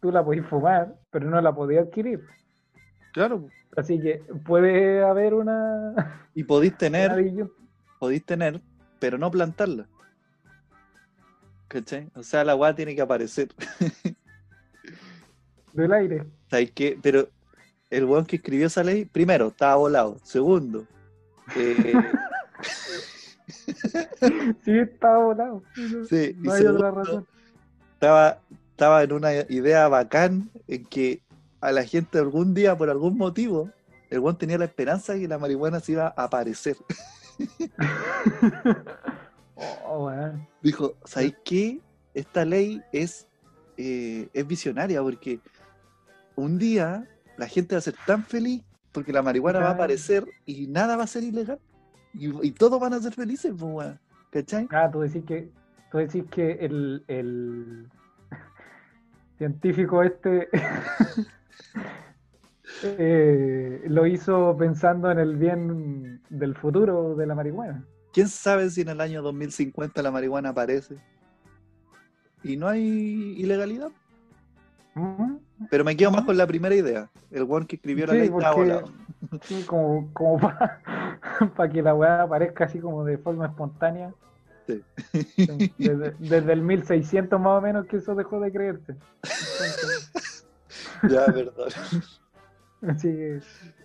[0.00, 2.24] tú la podías fumar, pero no la podías adquirir.
[3.12, 3.48] Claro.
[3.76, 7.12] Así que puede haber una, Y podéis tener,
[8.00, 8.60] podéis tener,
[8.98, 9.86] pero no plantarla.
[11.68, 12.08] ¿Cachai?
[12.14, 13.48] O sea, la weá tiene que aparecer.
[15.72, 16.24] del aire.
[16.50, 16.98] ¿Sabes qué?
[17.02, 17.28] Pero
[17.90, 20.18] el weón que escribió esa ley, primero, estaba volado.
[20.22, 20.86] Segundo,
[21.56, 21.92] eh,
[24.64, 25.62] Sí, estaba volado.
[26.08, 27.26] sí, y No hay otra razón.
[27.94, 31.22] estaba, estaba en una idea bacán en que
[31.60, 33.70] a la gente algún día, por algún motivo,
[34.10, 36.76] el weón tenía la esperanza de que la marihuana se iba a aparecer.
[39.60, 40.08] Oh.
[40.62, 41.80] Dijo, ¿sabéis qué?
[42.14, 43.26] Esta ley es,
[43.76, 45.40] eh, es visionaria porque
[46.36, 50.24] un día la gente va a ser tan feliz porque la marihuana va a aparecer
[50.46, 51.58] y nada va a ser ilegal.
[52.14, 54.00] Y, y todos van a ser felices, pues, weón.
[54.30, 54.68] ¿cachai?
[54.70, 55.50] Ah, tú decís que,
[55.90, 57.88] tú decís que el, el
[59.38, 60.48] científico este
[62.82, 67.84] eh, lo hizo pensando en el bien del futuro de la marihuana.
[68.12, 70.96] ¿Quién sabe si en el año 2050 la marihuana aparece?
[72.42, 73.90] Y no hay ilegalidad.
[74.94, 75.40] Ujú.
[75.70, 77.10] Pero me quedo más con la primera idea.
[77.30, 78.92] El weón que escribió la Sí, ley porque- volado.
[79.42, 80.80] Sí, como, como para
[81.72, 84.12] que la weá aparezca así como de forma espontánea.
[84.66, 84.82] Sí.
[85.78, 88.92] Desde, desde el 1600 más o menos que eso dejó de creerse.
[89.22, 90.46] Entonces,
[91.10, 91.68] Ya, perdón.
[92.86, 93.40] Así que,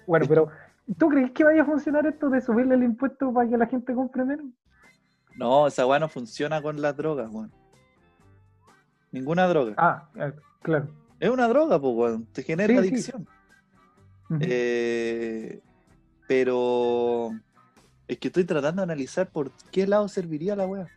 [0.05, 0.49] bueno, pero
[0.97, 3.93] ¿tú crees que vaya a funcionar esto de subirle el impuesto para que la gente
[3.93, 4.45] compre menos?
[5.35, 7.51] No, esa weá no funciona con las drogas, weón.
[9.11, 9.73] Ninguna droga.
[9.77, 10.87] Ah, eh, claro.
[11.19, 12.25] Es una droga, pues, weón.
[12.27, 13.27] Te genera Sí, adicción.
[14.39, 15.61] Eh,
[16.27, 17.31] pero
[18.07, 20.87] es que estoy tratando de analizar por qué lado serviría la weá.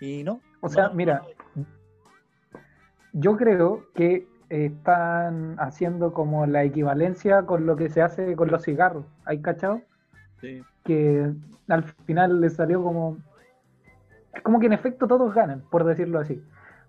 [0.00, 0.40] Y no.
[0.60, 1.22] O sea, no, mira,
[3.12, 8.64] yo creo que están haciendo como la equivalencia con lo que se hace con los
[8.64, 9.04] cigarros.
[9.24, 9.82] ¿Hay cachado?
[10.40, 10.62] sí.
[10.84, 11.32] que
[11.68, 13.18] al final les salió como
[14.36, 16.42] es como que en efecto todos ganan, por decirlo así,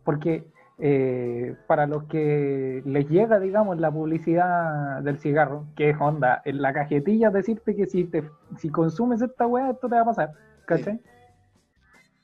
[0.03, 0.45] porque
[0.79, 6.61] eh, para los que les llega, digamos, la publicidad del cigarro, que es onda, en
[6.61, 8.23] la cajetilla decirte que si te
[8.57, 10.33] si consumes esta weá, esto te va a pasar,
[10.65, 10.99] ¿cachai?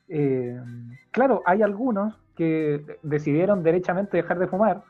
[0.10, 0.62] Eh,
[1.12, 4.84] claro, hay algunos que decidieron derechamente dejar de fumar,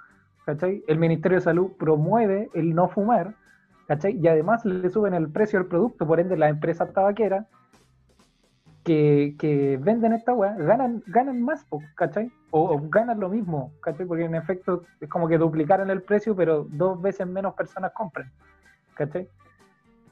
[0.45, 3.35] El Ministerio de Salud promueve el no fumar.
[4.03, 7.45] Y además le suben el precio del producto, por ende las empresas tabaqueras
[8.83, 12.31] que, que venden esta weá ganan, ganan más, ¿cachai?
[12.51, 14.05] O, ganan lo mismo, ¿cachai?
[14.05, 18.31] Porque en efecto es como que duplicaron el precio, pero dos veces menos personas compran.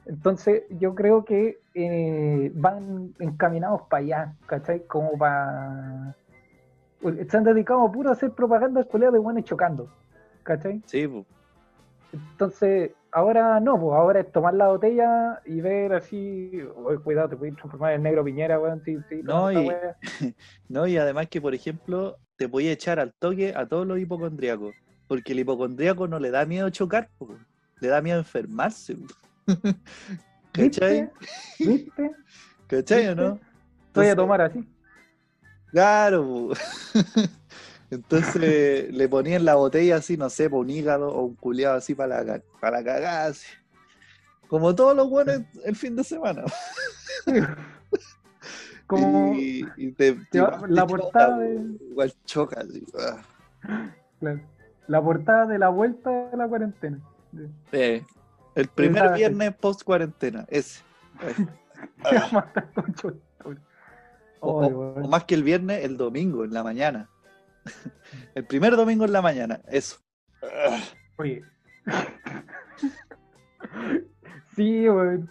[0.06, 4.86] Entonces yo creo que eh, van encaminados para allá, ¿cachai?
[4.86, 6.16] Como para...
[7.28, 9.88] Se han dedicado puro a hacer propaganda escuela de buenos chocando,
[10.42, 10.82] ¿cachai?
[10.86, 11.24] Sí, pues.
[12.12, 17.36] Entonces, ahora no, pues ahora es tomar la botella y ver así, "Oye, cuidado, te
[17.36, 19.96] puedes transformar en negro piñera, weón, sí, sí, No, y- weá".
[20.68, 23.98] No, y además que, por ejemplo, te voy a echar al toque a todos los
[23.98, 24.74] hipocondríacos.
[25.08, 27.28] Porque el hipocondríaco no le da miedo chocar, po,
[27.80, 28.96] le da miedo enfermarse.
[30.52, 31.10] ¿Cachai?
[31.10, 31.12] ¿Viste?
[31.58, 32.10] ¿Viste?
[32.66, 33.22] ¿Cachai o no?
[33.94, 34.64] Voy a Entonces, tomar así.
[35.70, 36.52] Claro, po.
[37.92, 41.76] Entonces le ponía en la botella así, no sé, por un hígado o un culiado
[41.76, 43.46] así para la, para la cagada, así.
[44.48, 46.44] Como todos los buenos el fin de semana.
[48.86, 52.84] Como y, y te, te la choca, portada po, de- igual choca, así.
[52.98, 53.90] ah.
[54.20, 54.40] claro,
[54.86, 56.98] la portada de la vuelta de la cuarentena.
[57.72, 58.02] Eh,
[58.54, 60.82] el primer Esa- viernes post cuarentena, ese.
[62.08, 63.60] Te va a matar con chontón.
[64.40, 67.08] O, o más que el viernes, el domingo, en la mañana.
[68.34, 69.96] El primer domingo en la mañana, eso.
[71.16, 71.42] Oye.
[74.54, 74.84] Sí,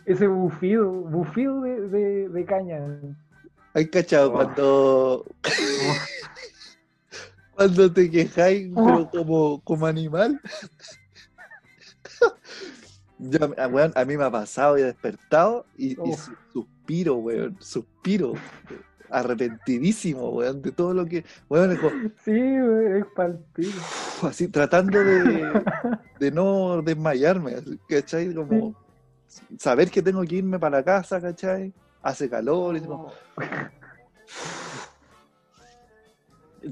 [0.07, 2.79] ese bufido, bufido de, de, de caña.
[3.75, 4.33] ¿Hay cachado Oh.
[4.33, 5.25] cuando,
[7.55, 9.07] cuando te quejáis, Oh.
[9.11, 10.41] como, como animal?
[13.19, 16.17] Yo, ah, weón, a mí me ha pasado y he despertado y, y Oh.
[16.17, 18.33] su- suspiro, weón, suspiro.
[19.11, 21.25] Arrepentidísimo, weón, de todo lo que.
[21.49, 21.91] Weón, como-
[22.25, 23.77] Sí, weón, es palpito.
[24.27, 25.63] así tratando de,
[26.19, 27.55] de no desmayarme,
[27.89, 28.33] ¿cachai?
[28.33, 28.73] Como
[29.57, 31.73] saber que tengo que irme para la casa, ¿cachai?
[32.01, 33.11] Hace calor y como-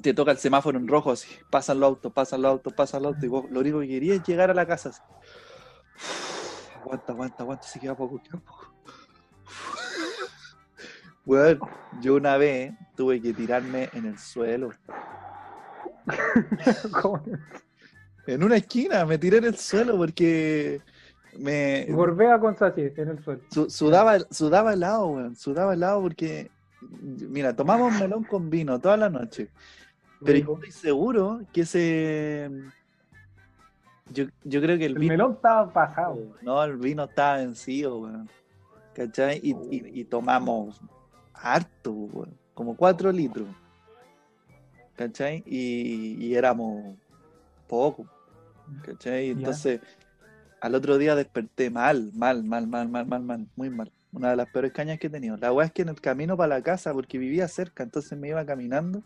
[0.01, 3.09] te toca el semáforo en rojo, así, pasan los autos, pasan los autos, pasan los
[3.13, 4.89] autos, y vos lo único que querías es llegar a la casa.
[4.89, 5.01] así.
[6.81, 8.71] Aguanta, aguanta, aguanta, se queda poco, queda poco.
[11.29, 11.59] Weón,
[12.01, 14.71] yo una vez tuve que tirarme en el suelo.
[17.01, 17.21] ¿Cómo?
[18.25, 20.81] En una esquina me tiré en el suelo porque
[21.37, 23.41] me Gorbea con sachet en el suelo.
[23.51, 25.35] su- sudaba, sudaba helado, weón.
[25.35, 26.49] Sudaba helado porque,
[26.81, 29.49] mira, tomamos melón con vino toda la noche.
[30.25, 32.49] Pero yo estoy seguro que ese.
[34.11, 35.13] Yo, yo creo que el El vino.
[35.13, 36.17] melón estaba pasado.
[36.41, 38.27] No, el vino estaba vencido, weón.
[38.95, 39.39] ¿Cachai?
[39.43, 40.81] Y, y- y tomamos
[41.41, 42.37] harto, weón.
[42.53, 43.47] Como cuatro litros.
[44.95, 45.43] ¿Cachai?
[45.45, 46.97] Y, y éramos
[47.67, 48.05] poco.
[48.83, 49.29] ¿Cachai?
[49.29, 49.79] Entonces,
[50.61, 53.91] al otro día desperté mal, mal, mal, mal, mal, mal, mal, muy mal.
[54.11, 55.37] Una de las peores cañas que he tenido.
[55.37, 58.29] La weá es que en el camino para la casa, porque vivía cerca, entonces me
[58.29, 59.03] iba caminando.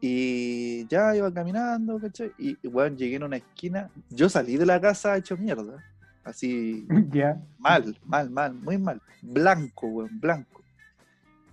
[0.00, 2.32] Y ya iba caminando, ¿cachai?
[2.38, 3.90] Y, weón, llegué en una esquina.
[4.10, 5.84] Yo salí de la casa hecho mierda.
[6.24, 9.00] Así, Ya, mal, mal, mal, muy mal.
[9.22, 10.55] Blanco, weón, blanco.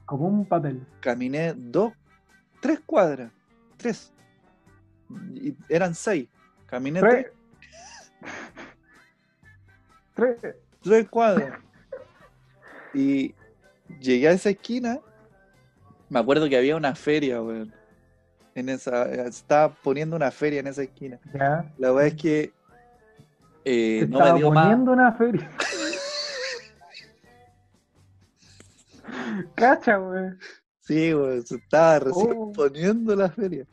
[0.06, 0.86] Como un papel.
[1.00, 1.94] Caminé dos,
[2.62, 3.32] tres cuadras,
[3.78, 4.12] tres.
[5.36, 6.28] Y eran seis.
[6.66, 7.28] Caminé tres,
[10.16, 10.38] Tres.
[10.42, 10.56] Tres.
[10.82, 11.60] tres cuadras.
[12.94, 13.34] Y
[14.00, 15.00] llegué a esa esquina.
[16.10, 17.74] Me acuerdo que había una feria, weón.
[18.56, 21.20] En esa, estaba poniendo una feria en esa esquina.
[21.34, 21.72] Ya.
[21.80, 22.54] La verdad es que
[23.66, 24.64] eh, no me estaba dio más.
[24.66, 25.50] poniendo una feria.
[29.56, 30.38] Cacha, weón.
[30.82, 32.52] Sí, weón, se estaba recién Oh.
[32.54, 33.66] poniendo la feria.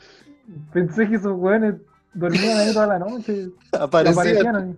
[0.73, 1.75] Pensé que esos weones
[2.15, 3.51] dormían ahí toda la noche.
[3.73, 4.77] Aparecían, Aparecían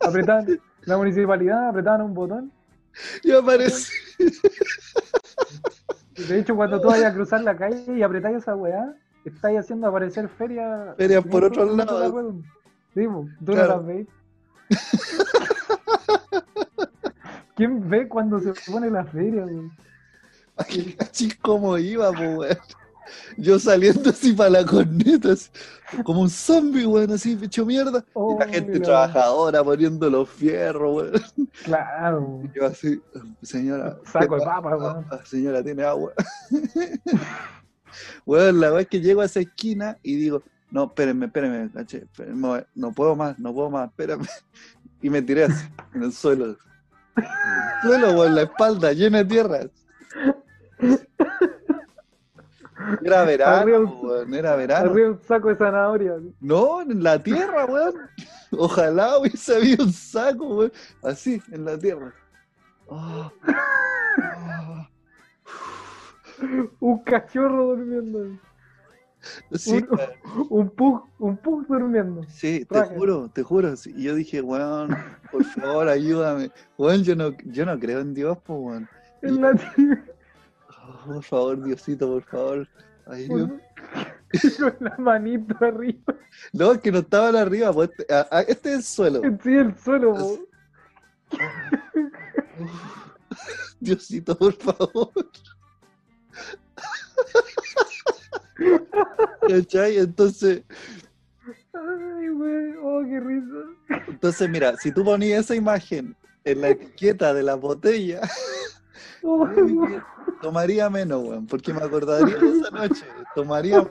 [0.00, 0.60] apretaban.
[0.82, 2.52] La municipalidad apretaban un botón.
[3.22, 3.92] y aparecí.
[6.28, 9.88] De hecho, cuando tú vayas a cruzar la calle y apretáis esa weá, estáis haciendo
[9.88, 10.94] aparecer feria.
[10.96, 12.14] Ferias por 500 otros metros lados.
[12.14, 12.22] de
[13.02, 13.28] la weá.
[13.28, 13.68] Sí, tú Claro.
[13.68, 14.06] no las veis.
[17.56, 19.70] ¿Quién ve cuando se pone la feria, weón?
[20.56, 20.96] Ay,
[21.42, 22.58] cómo iba, po, weón.
[23.36, 25.50] Yo saliendo así para la corneta, así,
[26.04, 28.04] como un zombie, weón, así hecho mierda.
[28.06, 28.84] y Oh, la gente mira.
[28.84, 31.22] trabajadora poniendo los fierros, weón.
[31.64, 32.40] Claro.
[32.44, 33.00] Y Yo así,
[33.42, 33.98] señora.
[34.10, 34.92] Saco de ¿qué papas, pasa?
[34.94, 35.06] weón.
[35.10, 36.12] Ah, Señora, ¿tiene agua?
[38.26, 42.66] Weón, la es que llego a esa esquina y digo, no, espérenme, espérenme, caché, espérenme,
[42.74, 44.26] no puedo más, no puedo más, espérame.
[45.02, 46.46] Y me tiré así, en el suelo.
[46.46, 46.56] En
[47.24, 49.60] el suelo, weón, la espalda llena de tierra.
[53.02, 54.90] Era verano, un- weón, era verano.
[54.90, 56.14] Arriba un saco de zanahoria.
[56.40, 57.94] No, en la tierra, weón.
[58.50, 60.72] Ojalá hubiese habido un saco, weón.
[61.02, 62.12] Así, en la tierra.
[66.80, 68.38] Un cachorro durmiendo.
[69.52, 72.24] Sí, Un, un pug, un pug durmiendo.
[72.28, 73.72] sí, te juro, te juro.
[73.86, 74.94] Y yo dije, weón,
[75.32, 76.50] por favor, ayúdame.
[76.76, 78.88] Weón, yo no, yo no creo en Dios, pues, weón.
[79.22, 80.04] En la tierra.
[80.86, 82.68] Oh, por favor, Diosito, por favor.
[83.06, 83.60] ayúdame.
[84.58, 86.14] Con la manito arriba.
[86.52, 87.90] No, es que no estaban arriba, pues,
[88.48, 89.20] este, es el suelo.
[89.42, 90.14] Sí, el suelo.
[90.14, 90.38] po.
[93.80, 95.12] Diosito, por favor.
[99.48, 99.98] ¿Cachai?
[99.98, 100.62] Entonces,
[101.72, 102.74] Ay, güey.
[102.82, 104.02] Oh, qué risa.
[104.08, 108.20] entonces, mira, si tú ponías esa imagen en la etiqueta de la botella,
[110.40, 113.06] tomaría menos, weón, porque me acordaría de esa noche.
[113.34, 113.88] Tomaría.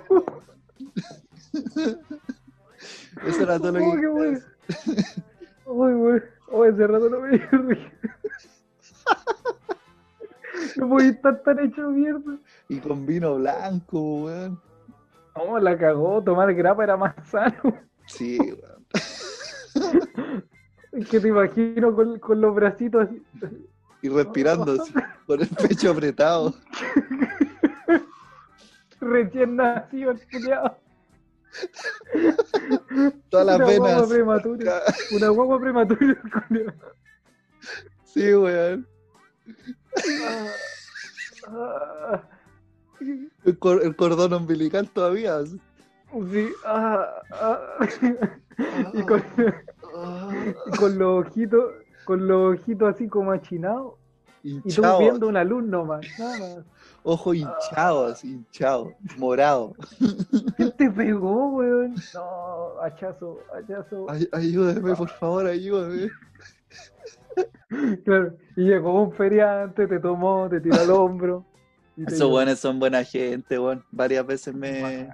[3.25, 4.41] Eso era todo lo que.
[5.65, 6.21] Uy.
[6.51, 7.91] Oh, ese rato no me dio risa.
[10.77, 12.37] No podía estar tan hecho mierda.
[12.69, 14.61] Y con vino blanco, weón.
[15.35, 16.23] No, la cagó.
[16.23, 17.79] Tomar grapa era más sano.
[18.05, 18.85] Sí, weón.
[20.91, 23.23] Es que te imagino con, con los bracitos así.
[24.03, 24.93] Y respirando así,
[25.25, 26.53] con el pecho apretado.
[28.99, 30.77] Recién nacido el culiao.
[33.29, 34.09] Todas las Una guagua venas.
[34.09, 34.81] prematura.
[35.15, 36.73] Una guagua prematura el culiao.
[38.05, 38.87] Sí, weón.
[41.47, 42.21] Ah,
[43.45, 45.37] El, cor- el cordón umbilical todavía.
[45.37, 45.59] así.
[46.31, 47.59] Sí, ah, ah.
[48.93, 49.23] Y con,
[50.67, 51.71] y con los ojitos,
[52.05, 53.93] con los ojitos así como achinados.
[54.43, 56.65] Y tú viendo una luz nomás, nada más.
[57.03, 58.93] Ojo hinchado, así, hinchado.
[59.17, 59.73] Morado.
[60.57, 61.95] ¿Quién te pegó, weón?
[62.13, 64.05] No, hachazo, hachazo.
[64.09, 66.09] Ay- ayúdame, por favor, ayúdame.
[68.03, 71.45] Claro, y llegó un feriante, te tomó, te tiró al hombro.
[71.97, 73.83] Esos buenos son buena gente, weón.
[73.91, 75.09] Varias veces me,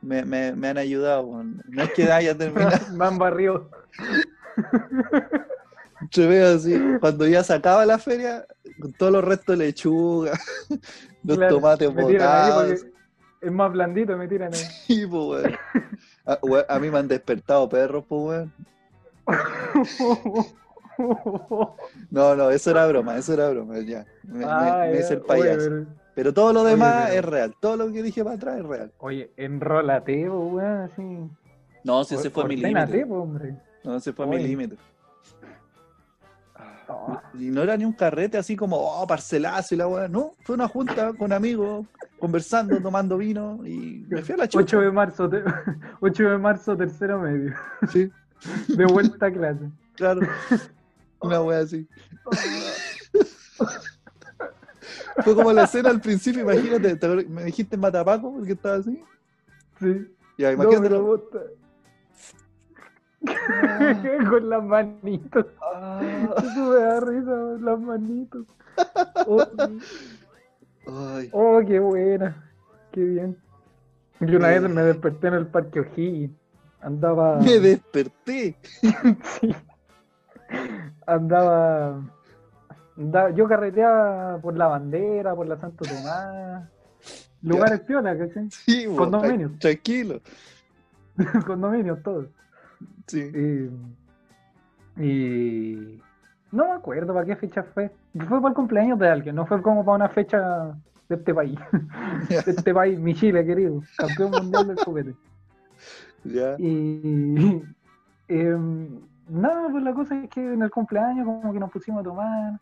[0.00, 1.60] me, me, me han ayudado, weón.
[1.68, 2.78] No es que haya terminado.
[2.92, 3.68] Me han barrido.
[6.10, 8.46] Se ve así, cuando ya se acaba la feria,
[8.80, 10.32] con todos los restos de lechuga,
[11.24, 12.86] los Claro, tomates botados.
[13.42, 14.60] Es más blandito, me tiran ahí.
[14.86, 15.56] Sí, pues, weón.
[16.26, 18.52] A, weón, a mí me han despertado perros, pues, weón.
[22.10, 24.04] No, no, eso era broma, eso era broma, ya.
[24.24, 25.58] Me, Ah, me hice el Oye, payaso.
[25.70, 27.54] pero- Pero todo lo Oye, demás pero- es real.
[27.60, 28.92] Todo lo que dije para atrás es real.
[28.98, 31.02] Oye, enrólate, po, weón, así.
[31.84, 33.04] No, si ese fue mi límite.
[33.04, 33.56] hombre.
[33.84, 34.48] No, ese fue mi Oye.
[34.48, 34.76] límite.
[37.34, 40.08] Y no era ni un carrete así como, oh, parcelazo y la weá.
[40.08, 41.86] No, fue una junta con amigos,
[42.18, 44.80] conversando, tomando vino y me fui a la 8 chucha.
[44.80, 45.42] de marzo, te-
[46.00, 47.54] 8 de marzo, tercero medio.
[47.90, 48.10] Sí,
[48.68, 49.70] De vuelta a clase.
[49.94, 50.20] claro.
[51.20, 51.86] Una weá así.
[55.24, 56.98] Fue como la escena al principio, imagínate,
[57.28, 59.02] me dijiste matapaco porque estaba así.
[59.78, 60.06] Sí.
[60.38, 60.88] Ya, imagínate.
[64.30, 65.46] Con las manitos.
[65.60, 66.00] Ah,
[66.38, 68.46] Eso me da risa, las manitos.
[69.26, 69.44] Oh,
[71.16, 72.50] ay, oh, qué buena.
[72.92, 73.36] Qué bien.
[74.20, 74.58] Yo una Eh.
[74.60, 76.32] vez me desperté en el parque O'Higgins.
[76.80, 77.38] Andaba.
[77.40, 78.56] me desperté.
[79.40, 79.54] Sí.
[81.06, 82.00] Andaba,
[82.96, 86.68] andaba- Yo carreteaba por la bandera, por la Santo Tomás.
[87.42, 88.50] Lugares piola, ¿cachai?
[88.50, 89.50] Sí, bo, Condominio.
[89.50, 90.20] tra- Tranquilo.
[91.46, 92.26] Condominios, todos.
[93.10, 93.70] Sí.
[94.96, 96.02] Y, y
[96.52, 97.90] no me acuerdo para qué fecha fue.
[98.28, 100.74] Fue para el cumpleaños de alguien, no fue como para una fecha
[101.08, 101.58] de este país.
[102.28, 103.82] De este país, mi Chile, querido.
[103.96, 105.14] Campeón mundial del juguete.
[106.58, 107.62] Y
[108.28, 112.04] em, nada, pues la cosa es que en el cumpleaños como que nos pusimos a
[112.04, 112.60] tomar.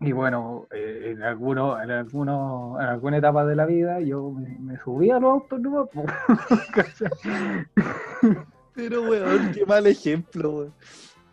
[0.00, 4.58] Y bueno, eh, en algunos, en algunos, en alguna etapa de la vida yo me,
[4.58, 5.60] me subí a los autos
[6.74, 7.10] ¿cachai?
[8.74, 10.74] Pero, weón, qué mal ejemplo, weón.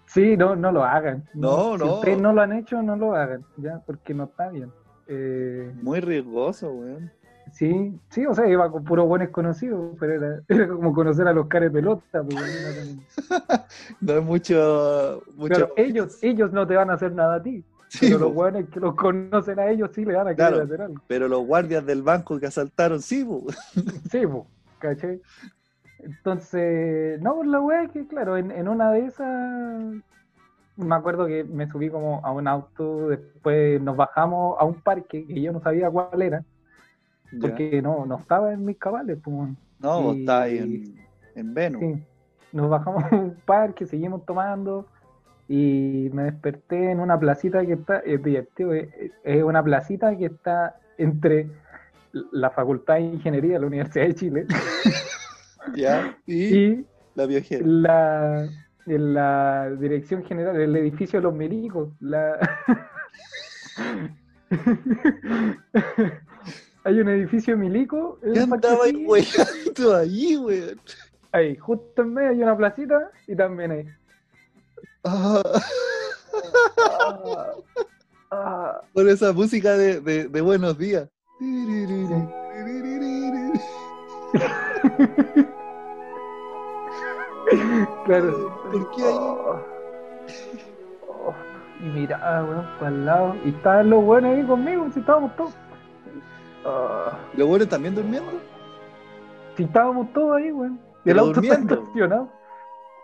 [0.07, 1.23] Sí, no, no lo hagan.
[1.33, 1.93] No, Si no.
[1.95, 4.71] ustedes no lo han hecho, no lo hagan, ya, porque no está bien.
[5.07, 7.11] Eh, Muy riesgoso, weón.
[7.53, 11.33] sí, sí, o sea, iba con puros buenos conocidos, pero era, era como conocer a
[11.33, 12.23] los caras de pelota.
[12.23, 12.37] pues,
[14.01, 15.23] No hay mucho.
[15.35, 17.63] mucho Claro, ellos, ellos no te van a hacer nada a ti.
[17.91, 20.63] Sí, pero los buenos que los conocen a ellos sí le van a querer Claro.
[20.63, 21.03] hacer algo.
[21.07, 23.45] Pero los guardias del banco que asaltaron, sí, po.
[24.11, 24.43] Sí, pues,
[24.77, 25.19] ¿cachai?
[25.99, 29.93] Entonces, no, la wea es que, claro, en, en una de esas,
[30.77, 35.25] me acuerdo que me subí como a un auto, después nos bajamos a un parque
[35.25, 36.43] que yo no sabía cuál era,
[37.41, 39.49] porque no, no estaba en mis cabales, pues.
[39.79, 40.95] No, vos estás ahí en,
[41.35, 41.81] en Venus.
[41.81, 42.03] Sí.
[42.51, 44.87] Nos bajamos a un parque, seguimos tomando
[45.47, 48.89] y me desperté en una placita que está, es divertido, es,
[49.23, 51.49] es una placita que está entre
[52.31, 54.45] la Facultad de Ingeniería de la Universidad de Chile
[55.75, 56.17] Ya.
[56.25, 56.85] Y, y
[57.15, 57.65] la viajera.
[57.65, 58.49] la,
[58.85, 61.89] en la dirección general, el edificio de los milicos.
[61.99, 62.37] La...
[66.85, 68.19] Hay un edificio milico.
[68.23, 69.05] en ¿Qué el parque andaba ahí,
[69.95, 70.81] ahí, weón?
[71.31, 73.85] Ahí, justo en medio hay una placita y también hay.
[75.03, 75.41] Ah,
[78.31, 81.09] Ah, ah, esa música de, de, de buenos días.
[88.05, 88.61] claro.
[88.71, 89.15] ¿Por qué ahí?
[89.17, 89.59] Oh,
[91.07, 91.33] oh,
[91.79, 93.35] y miraba, weón, para el lado.
[93.45, 95.53] Y estaban los buenos ahí conmigo, si estábamos todos.
[96.65, 98.31] Ah, ¿Los buenos también durmiendo?
[99.55, 100.79] Si estábamos todos ahí, weón.
[101.05, 102.29] Y el auto está estacionado.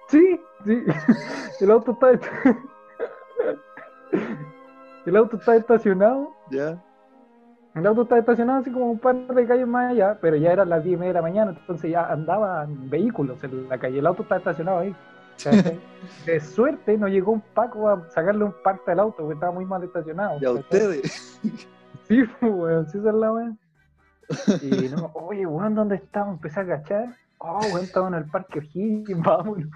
[0.08, 0.84] Sí, sí.
[1.62, 2.12] El auto está.
[5.06, 6.34] El auto está estacionado.
[6.50, 6.78] ¿Ya?
[7.76, 10.69] El auto está estacionado así como un par de calles más allá, pero ya eran
[10.69, 13.99] las 10 y media de la mañana, entonces ya andaban vehículos en la calle.
[13.99, 14.95] El auto está estacionado ahí.
[16.26, 19.65] De suerte no llegó un Paco a sacarle un parte al auto, porque estaba muy
[19.65, 20.38] mal estacionado.
[20.41, 21.39] Y a ustedes.
[22.07, 23.59] Sí, pues, weón, sí, esa es la weón.
[24.61, 26.36] Y no, oye, weón, ¿dónde estamos?
[26.36, 27.15] Empecé a agachar.
[27.39, 29.67] Oh, weón, estaba en el parque O'Higgins, vámonos.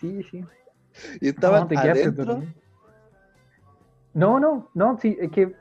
[0.00, 0.44] Sí, sí.
[1.20, 2.42] Y estaban No, adentro.
[4.14, 5.54] No, no, no, sí, es que,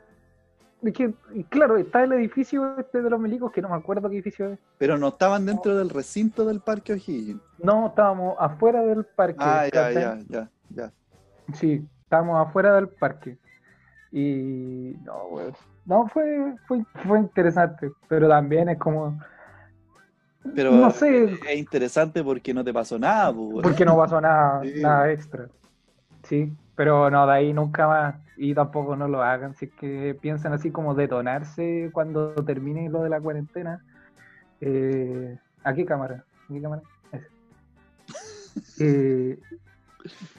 [0.90, 1.14] es que,
[1.50, 4.60] claro, está el edificio este de los milicos, que no me acuerdo qué edificio es.
[4.78, 7.42] Pero no estaban dentro del recinto del Parque O'Higgins.
[7.60, 9.38] No, estábamos afuera del parque.
[9.40, 10.92] Ah, ya, ya, ya, ya.
[11.54, 13.38] Sí, estábamos afuera del parque.
[14.12, 15.54] Y no, weón.
[15.86, 19.20] No, fue, fue, fue interesante, pero también es como,
[20.56, 24.62] Pero no sé, es interesante porque no te pasó nada, pues, porque no pasó nada,
[24.64, 24.82] Sí.
[24.82, 25.48] nada extra.
[26.24, 28.16] Sí, pero no, de ahí nunca más.
[28.36, 33.04] Y tampoco no lo hagan, si es que piensan así como detonarse cuando termine lo
[33.04, 33.84] de la cuarentena.
[34.60, 36.26] Eh, ¿A qué cámara?
[36.50, 36.82] ¿A qué cámara?
[38.80, 39.40] Eh,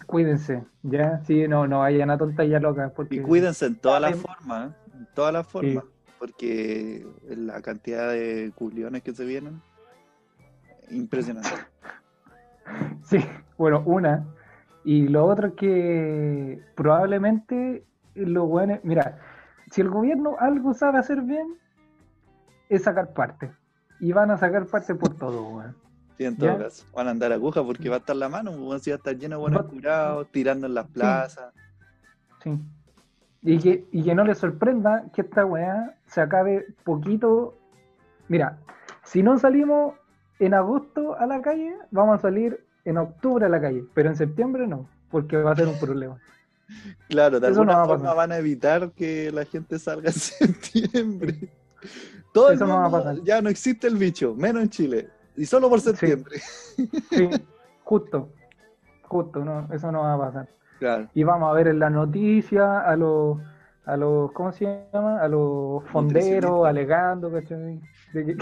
[0.07, 1.21] cuídense, ¿ya?
[1.25, 2.93] Sí, no, no vayan a tonterías locas.
[2.93, 3.17] Porque...
[3.17, 4.75] Y cuídense en todas las formas, ¿eh?
[4.99, 5.85] en todas las formas,
[6.19, 9.61] porque la cantidad de culiones que se vienen,
[10.91, 11.51] impresionante.
[13.05, 13.19] Sí,
[13.59, 14.25] bueno, una.
[14.85, 19.19] Y lo otro es que probablemente los buenos, mira,
[19.71, 21.57] si el gobierno algo sabe hacer bien,
[22.69, 23.51] es sacar parte.
[24.01, 25.77] Y van a sacar parte por todo, weón.
[26.17, 26.59] Sí, en todo ¿Ya?
[26.65, 28.99] caso, van a andar agujas porque va a estar la mano, pues, si va a
[28.99, 31.53] estar lleno de buenos Va- curados, tirando en las plazas.
[32.43, 32.61] Sí.
[33.43, 37.59] Y que, y que no les sorprenda que esta weá se acabe poquito.
[38.29, 38.59] Mira,
[39.03, 39.95] si no salimos
[40.39, 44.17] en agosto a la calle, vamos a salir en octubre a la calle, pero en
[44.17, 46.19] septiembre no, porque va a ser un problema.
[47.11, 50.15] Claro, de Eso alguna no va forma van a evitar que la gente salga en
[50.15, 51.51] septiembre.
[52.33, 53.17] Todo el Eso no va a pasar.
[53.23, 55.09] ya no existe el bicho, menos en Chile.
[55.37, 56.39] Y solo por septiembre.
[57.11, 57.29] Sí,
[57.85, 58.31] justo,
[59.03, 60.49] justo, no, eso no va a pasar.
[60.79, 61.09] Claro.
[61.15, 63.39] Y vamos a ver en la noticia a los,
[63.85, 65.21] a los, ¿cómo se llama?
[65.21, 67.79] A los fonderos alegando, ¿cachai?
[68.15, 68.37] De que-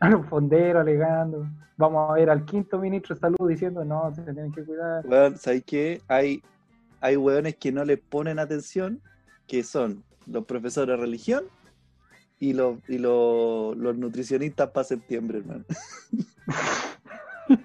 [0.00, 1.46] a los fonderos alegando.
[1.78, 5.06] Vamos a ver al quinto ministro de salud diciendo, no, se tienen que cuidar.
[5.06, 6.02] Weón, ¿sabes qué?
[6.08, 6.42] Hay,
[7.00, 9.00] hay weones que no le ponen atención,
[9.46, 11.44] que son los profesores de religión
[12.40, 15.64] y los, y los, los nutricionistas para septiembre, hermano.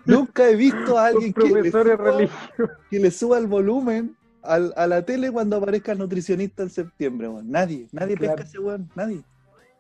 [0.05, 2.70] Nunca he visto a alguien que le, suba, religiosos.
[2.89, 7.28] que le suba el volumen al- a la tele cuando aparezca el nutricionista en septiembre,
[7.28, 7.49] weón.
[7.49, 8.36] Nadie, nadie Claro.
[8.36, 9.24] pesca ese weón, nadie.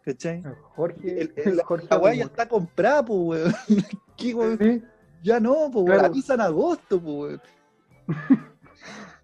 [0.03, 0.43] ¿Cachai?
[0.75, 3.53] Jorge, El- el- la- Jorge la weá ya está comprada, pues, weón.
[4.17, 4.57] ¿Qué, weón?
[4.57, 4.83] Sí,
[5.23, 5.85] Ya no, pues.
[5.85, 6.05] Claro.
[6.07, 7.39] Avisa en agosto, pues,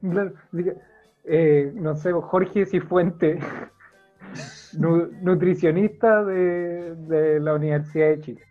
[0.03, 0.35] weón.
[1.25, 3.39] eh, no sé, Jorge Cifuente,
[4.77, 8.41] nu- nutricionista de, de la Universidad de Chile.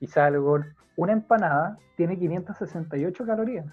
[0.00, 0.38] Y sale
[0.96, 3.66] una empanada tiene 568 calorías.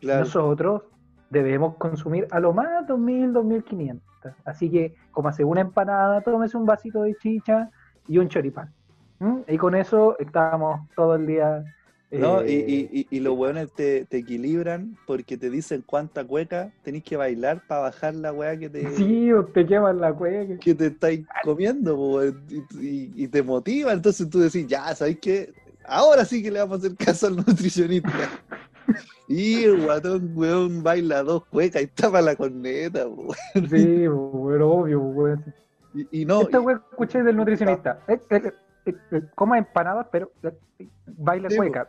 [0.00, 0.20] Claro.
[0.20, 0.82] Nosotros
[1.30, 4.02] debemos consumir a lo más 2000, 2500.
[4.44, 7.70] Así que, como hace una empanada, tómese un vasito de chicha
[8.08, 8.72] y un choripán.
[9.18, 9.38] ¿Mm?
[9.48, 11.64] Y con eso estamos todo el día.
[12.10, 12.40] ¿No?
[12.40, 16.70] eh, Y, y, y, y los weones te, te equilibran porque te dicen cuánta cueca
[16.82, 20.56] tenés que bailar para bajar la weá que te, Sí, o te queman la cueca.
[20.58, 22.44] que te estáis comiendo, weón,
[22.80, 23.92] y, te motiva.
[23.92, 25.52] Entonces tú decís, ya, ¿sabes qué?
[25.88, 28.10] Ahora sí que le vamos a hacer caso al nutricionista.
[29.28, 33.34] Y el guatón, weón, baila dos cuecas y tapa la corneta, weón.
[33.68, 35.44] Sí, bueno, obvio, weón.
[35.94, 37.98] Y, y no, Esta weá escuché del nutricionista.
[38.06, 38.52] Eh, eh,
[38.86, 40.30] eh, eh, coma empanadas, pero
[41.06, 41.88] baila Sí, cueca.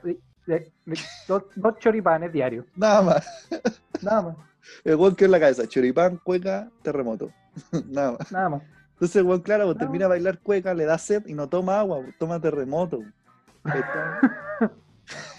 [1.28, 2.66] Dos, dos choripanes diarios.
[2.76, 3.48] nada más.
[4.02, 4.36] Nada más,
[4.84, 7.32] El weón que en la cabeza, choripán, cueca, terremoto.
[7.90, 8.32] nada más.
[8.32, 8.62] nada más.
[8.94, 11.80] Entonces, el weón, claro, pues, termina de bailar cueca, le da sed y no toma
[11.80, 13.02] agua, pues, toma terremoto.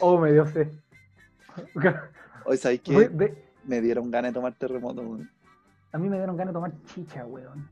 [0.01, 0.69] Oh, me dio sed.
[2.45, 3.15] Hoy, ¿sabes Fue qué?
[3.15, 5.31] de- Me dieron ganas de tomar terremoto, weón.
[5.93, 7.69] a mí me dieron ganas de tomar chicha, weón.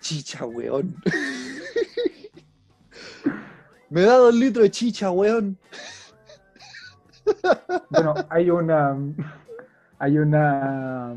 [0.00, 0.94] Chicha, weón.
[3.90, 5.56] Me da dos litros de chicha, weón.
[7.90, 8.96] Bueno, hay una.
[9.98, 11.14] Hay una.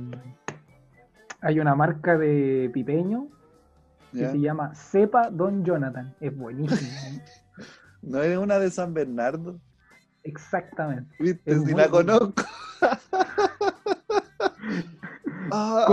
[1.41, 3.27] Hay una marca de pipeño
[4.11, 6.15] que se llama Cepa Don Jonathan.
[6.19, 6.89] Es buenísimo.
[8.01, 9.59] No es una de San Bernardo.
[10.23, 11.15] Exactamente.
[11.19, 11.51] ¿Viste?
[11.51, 12.19] Es si la bueno.
[12.19, 12.43] conozco.
[15.49, 15.85] Ah,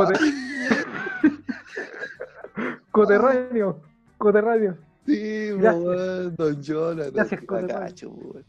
[2.91, 3.81] Coterráneo,
[4.19, 4.77] coterráneo.
[5.07, 7.13] Sí, weón, Don Jonathan.
[7.15, 8.45] Gracias, weón.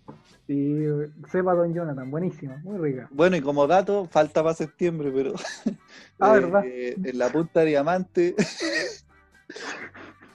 [0.47, 0.85] Sí,
[1.31, 3.07] sepa Don Jonathan, buenísima, muy rica.
[3.11, 5.33] Bueno, y como dato, falta para septiembre, pero.
[6.17, 6.63] Ah, eh, ¿verdad?
[6.65, 8.35] eh, en la punta de diamante,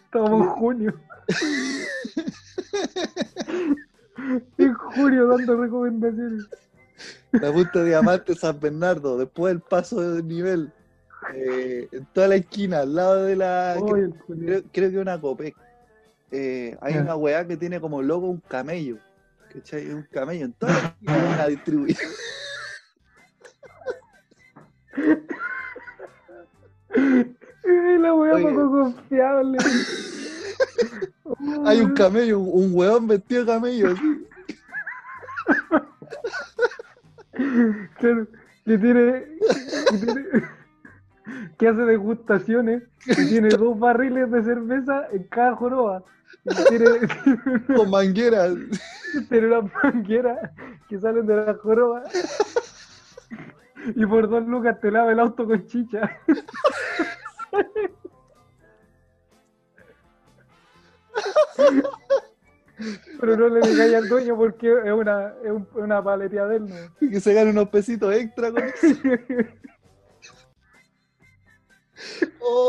[0.04, 0.94] Estamos en junio.
[4.58, 6.46] en junio dando recomendaciones.
[7.32, 10.72] la punta de diamante San Bernardo, después del paso de nivel,
[11.34, 13.74] eh, en toda la esquina, al lado de la.
[13.74, 14.14] El Julio.
[14.28, 15.54] creo, creo que una Copec.
[16.30, 18.98] eh, hay una weá que tiene como logo un camello.
[19.52, 19.90] ¿Cachai?
[19.90, 22.08] Un camello en toda la esquina distribuidora.
[26.94, 28.42] Ay, La Oye.
[28.44, 29.58] poco confiable.
[31.64, 33.94] Hay un camello, un, weón vestido de camello.
[37.98, 38.26] Claro,
[38.64, 39.24] que tiene,
[39.90, 40.26] que tiene-
[41.58, 46.02] que hace degustaciones y tiene dos barriles de cerveza en cada joroba.
[46.68, 46.86] Tiene,
[47.76, 48.54] con mangueras.
[49.28, 50.52] tiene una manguera
[50.88, 52.02] que salen de la joroba.
[53.94, 56.10] Y por dos lucas te lava el auto con chicha.
[63.20, 66.56] Pero no le digáis al dueño porque es una, es un- es una paleteada de
[66.56, 66.76] él, ¿no?
[67.10, 68.76] Que se gane unos pesitos extra con eso.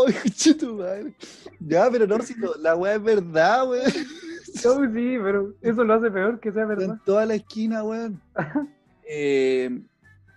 [0.05, 1.13] ¡Ay, conchito madre!
[1.59, 3.85] Ya, pero no, si la weá es verdad, weón.
[4.65, 6.85] No, sí, pero eso lo hace peor que sea verdad.
[6.95, 8.21] en toda la esquina, weón.
[9.13, 9.69] Eh,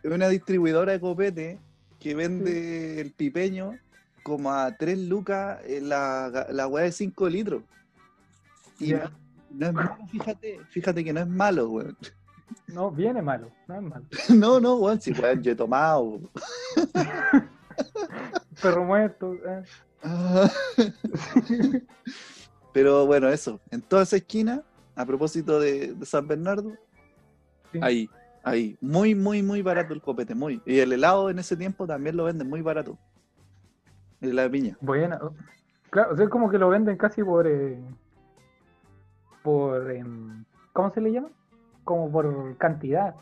[0.03, 1.61] es una distribuidora de copete
[2.01, 3.79] que vende el pipeño
[4.25, 7.63] como a 3 lucas en la, la weá de 5 litros.
[8.79, 9.01] Y no,
[9.51, 11.97] no es malo, fíjate, fíjate que no es malo, weón.
[12.69, 14.05] No, viene malo, no es malo.
[14.35, 16.21] No, no, weón, si weón, yo he tomado.
[18.63, 19.35] Perro muerto.
[19.35, 19.63] eh.
[22.73, 23.61] Pero bueno, eso.
[23.71, 24.63] En toda esa esquina,
[24.97, 26.73] a propósito de, de San Bernardo,
[27.73, 27.81] Sí.
[27.83, 28.09] ahí,
[28.45, 28.77] ahí.
[28.81, 30.63] Muy, muy, muy barato el copete, muy.
[30.65, 32.97] Y el helado en ese tiempo también lo venden muy barato.
[34.21, 34.79] El helado de piña.
[34.81, 35.21] Buena.
[35.91, 37.47] Claro, o sea, es como que lo venden casi por.
[37.49, 37.81] eh,
[39.45, 39.91] por.
[39.93, 41.29] em, ¿Cómo se le llama?
[41.85, 43.15] Como por cantidad.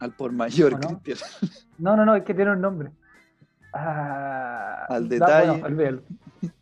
[0.00, 1.00] Al por mayor, ¿O no?
[1.02, 1.18] Cristian.
[1.78, 2.90] No, no, no, es que tiene un nombre.
[3.72, 5.50] Ah, Al da- detalle.
[5.60, 6.02] bueno, olvídalo.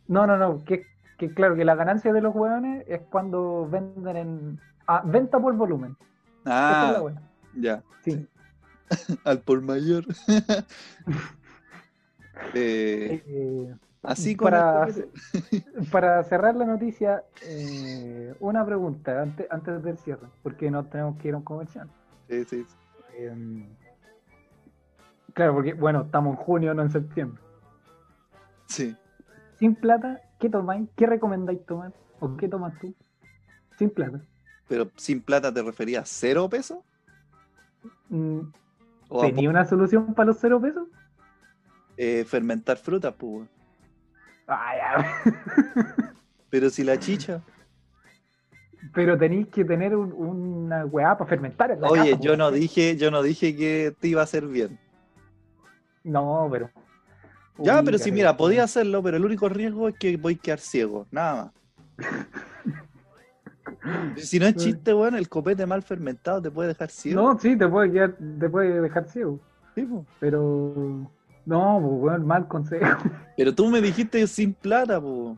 [0.07, 0.85] No, no, no, que,
[1.17, 4.59] que claro, que la ganancia de los hueones es cuando venden en.
[4.87, 5.91] Ah, venta por volumen.
[5.99, 6.05] Es
[6.45, 7.21] Ah, buena.
[7.55, 7.83] ya.
[8.05, 8.25] Sí.
[9.25, 10.05] Al por mayor.
[12.53, 14.51] Eh, Eh, así como.
[14.51, 14.87] para,
[15.91, 21.29] para cerrar la noticia, eh, una pregunta antes, antes del cierre, porque no tenemos que
[21.29, 21.89] ir a un comercial.
[22.29, 22.75] Sí, sí, sí.
[23.17, 23.67] Eh,
[25.33, 27.41] claro, porque bueno, estamos en junio, no en septiembre.
[28.67, 28.95] Sí.
[29.57, 30.87] Sin plata, ¿qué tomáis?
[30.95, 31.91] ¿Qué recomendáis tomar?
[32.19, 32.93] ¿O qué tomas tú?
[33.77, 34.21] Sin plata.
[34.67, 36.77] Pero sin plata te referías a cero pesos?
[38.09, 38.41] Mm,
[39.09, 40.87] ¿O a ¿Tenía una solución para los cero pesos?
[41.97, 43.47] eh, fermentar frutas, pues?
[44.49, 45.21] Ya.
[46.49, 47.41] Pero si la chicha.
[48.93, 52.37] Pero tenéis que tener un- una weá para fermentar en la Oye, casa, yo po.
[52.37, 54.79] no dije, yo no dije que te iba a hacer bien.
[56.03, 56.69] No, pero.
[57.57, 60.35] Ya, Uy, pero si qué mira, podía hacerlo, pero el único riesgo es que voy
[60.35, 61.51] a quedar ciego, nada
[61.97, 62.07] más.
[64.17, 67.21] si no es chiste, bueno, el copete mal fermentado te puede dejar ciego.
[67.21, 69.39] No, sí, te puede, quedar, te puede dejar ciego.
[69.75, 70.05] Sí, po.
[70.21, 71.11] Pero.
[71.49, 72.85] No, pues, mal consejo.
[73.37, 75.37] Pero tú me dijiste sin plata, po.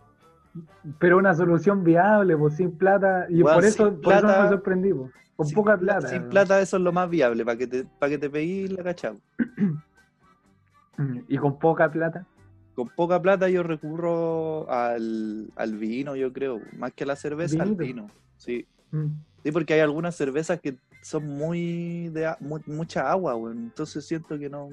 [0.99, 3.25] Pero una solución viable, pues sin plata.
[3.29, 5.11] Y por eso, sin por eso plata- me sorprendí, pues.
[5.37, 6.07] Con Sin poca pla- plata.
[6.09, 9.17] Sin plata eso es lo más viable, para que te, para que te la cachao.
[11.27, 12.27] Y con poca plata.
[12.75, 16.59] Con poca plata yo recurro al, al vino, yo creo.
[16.77, 18.07] Más que a la cerveza, al vino.
[18.37, 18.67] Sí.
[18.91, 19.07] Mm.
[19.43, 23.57] Sí, porque hay algunas cervezas que son muy de a- mu- mucha agua, weón.
[23.57, 24.69] Entonces siento que no.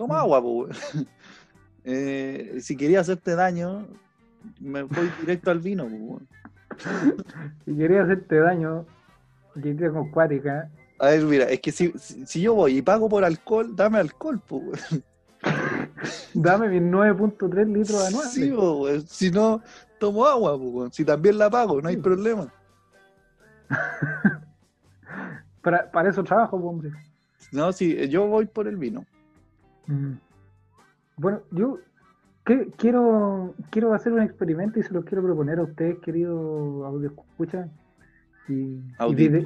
[0.00, 0.78] Toma agua, pues.
[1.82, 3.86] Eh, si quería hacerte daño,
[4.60, 6.22] me voy directo al vino, pues.
[7.64, 8.84] Si quería hacerte daño,
[9.62, 10.70] que te con cuática.
[10.98, 13.98] A ver, mira, es que si, si, si yo voy y pago por alcohol, dame
[13.98, 15.02] alcohol, pues.
[16.34, 18.32] Dame mis 9.3 litros anuales.
[18.32, 19.04] Sí, pues.
[19.04, 19.62] Si no,
[19.98, 20.94] tomo agua, pues.
[20.94, 22.02] Si también la pago, no hay Sí.
[22.02, 22.52] problema.
[25.62, 26.90] para, para eso trabajo, pues, hombre.
[27.52, 29.06] No, si yo voy por el vino.
[29.90, 30.14] Mm.
[31.16, 31.78] Bueno, yo
[32.44, 37.08] que- quiero, quiero hacer un experimento y se lo quiero proponer a ustedes, queridos audio
[37.10, 37.68] escucha
[38.48, 39.44] y, y, vide- y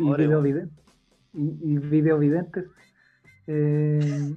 [1.34, 2.66] y- y videovidentes.
[3.46, 4.34] Eh,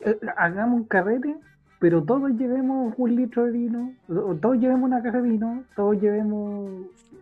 [0.00, 1.36] eh, hagamos un carrete
[1.80, 3.92] pero todos llevemos un litro de vino,
[4.40, 6.70] todos llevemos una caja de vino, todos llevemos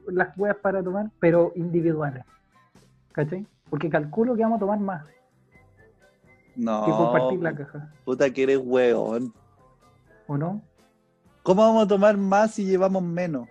[0.08, 2.24] las huevas para tomar, pero individuales.
[3.12, 3.46] ¿Cachai?
[3.70, 5.04] Porque calculo que vamos a tomar más
[6.60, 6.84] No.
[6.84, 9.32] que compartir la caja, Puta que eres hueón.
[10.26, 10.62] ¿o no?
[11.42, 13.48] ¿Cómo vamos a tomar más si llevamos menos?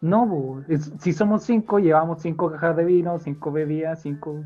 [0.00, 4.44] No, es- si somos cinco, llevamos cinco cajas de vino, cinco bebidas, cinco.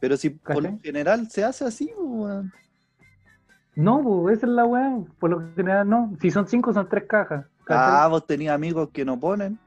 [0.00, 2.52] Pero si por lo general se hace así, weón.
[3.76, 4.98] No, po, esa es la weá.
[5.18, 6.12] Por lo general, no.
[6.20, 7.46] Si son cinco, son tres cajas.
[7.64, 8.04] ¿cachai?
[8.04, 9.58] Ah, vos tenías amigos que no ponen.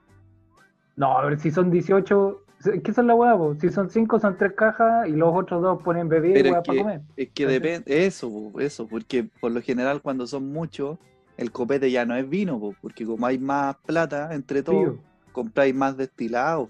[0.95, 3.37] No, a ver, si son 18, ¿qué es la weá?
[3.37, 3.55] po?
[3.59, 6.63] Si son cinco, son tres cajas y los otros dos ponen bebida y es para
[6.63, 7.01] comer.
[7.15, 10.97] Es que depende, eso, po, eso, porque por lo general cuando son muchos,
[11.37, 14.95] el copete ya no es vino, po, porque como hay más plata entre todos,
[15.31, 16.69] compráis más destilados,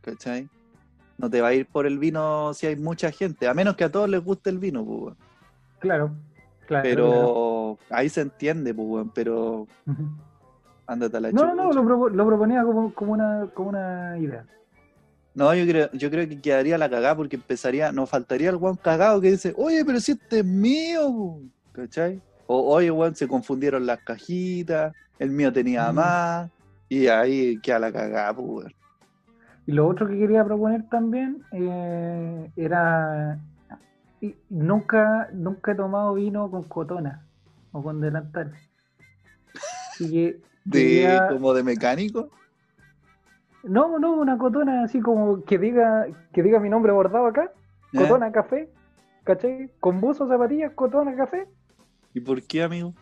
[0.00, 0.48] ¿cachai?
[1.16, 3.84] No te va a ir por el vino si hay mucha gente, a menos que
[3.84, 5.16] a todos les guste el vino, weón.
[5.78, 6.10] claro,
[6.66, 6.82] claro.
[6.82, 6.82] claro.
[6.82, 9.68] pero ahí se entiende, weón, pero
[10.86, 14.18] ándate a la No, no, no, lo, propo- lo proponía como, como, una, como una
[14.18, 14.44] idea.
[15.34, 18.76] No, yo creo, yo creo que quedaría la cagada porque empezaría, nos faltaría el weón
[18.76, 22.20] cagado que dice, oye, pero si este es mío, po", ¿cachai?
[22.46, 25.94] O oye, weón, se confundieron las cajitas, el mío tenía Mm.
[25.96, 26.50] más,
[26.88, 28.74] y ahí queda la cagada, pues, weón.
[29.66, 33.38] Y lo otro que quería proponer también eh, era.
[34.20, 37.26] y nunca, nunca he tomado vino con cotona
[37.72, 38.52] o con delantal.
[39.90, 40.40] Así que.
[40.64, 42.30] De, quería- como de mecánico.
[43.64, 47.50] No, no, una cotona así como que diga, que diga mi nombre bordado acá.
[47.92, 47.98] ¿eh?
[47.98, 48.70] Cotona café.
[49.24, 49.70] ¿Cachai?
[49.80, 51.48] Con buzo, zapatillas, cotona café.
[52.12, 52.94] ¿Y por qué, amigo?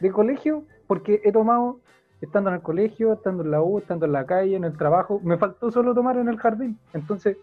[0.00, 1.80] de colegio porque he tomado
[2.20, 5.20] estando en el colegio, estando en la U, estando en la calle, en el trabajo.
[5.22, 6.78] Me faltó solo tomar en el jardín.
[6.92, 7.36] Entonces,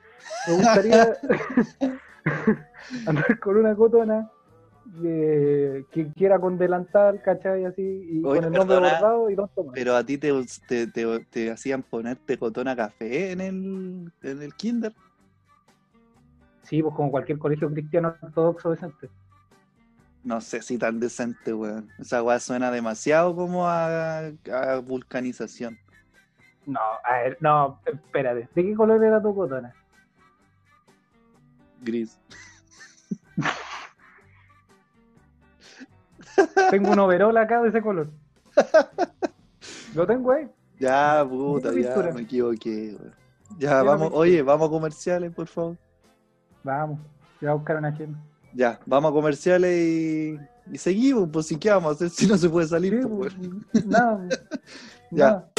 [0.47, 1.13] me gustaría
[3.07, 4.29] andar con una cotona
[5.03, 7.65] eh, que quiera con delantal, ¿cachai?
[7.65, 9.73] Así, y Oye, con el nombre perdona, bordado y dos tomas.
[9.73, 10.31] Pero a ti te,
[10.67, 14.93] te, te- te hacían ponerte cotona café en el, en el kinder.
[16.63, 19.09] Sí, pues como cualquier colegio cristiano ortodoxo decente.
[20.23, 21.89] No sé si tan decente, weón.
[21.99, 25.77] Esa weá suena demasiado como a, a vulcanización.
[26.65, 28.47] No, a ver, no, espérate.
[28.55, 29.73] ¿De qué color era tu cotona?
[31.81, 32.17] Gris.
[36.69, 38.09] Tengo un overol acá de ese color.
[39.95, 40.49] Lo tengo ahí.
[40.79, 43.13] Ya, puta, ya me equivoqué, weón.
[43.59, 45.77] Ya, vamos, oye, vamos a comerciales, por favor.
[46.63, 46.99] Vamos,
[47.39, 48.17] voy a buscar una chela.
[48.53, 50.39] Ya, vamos a comerciales y,
[50.71, 53.33] y seguimos, pues si qué vamos a hacer si no se puede salir, Sí, pues,
[53.71, 54.27] pues, nada,
[55.11, 55.25] Ya.
[55.29, 55.52] nada.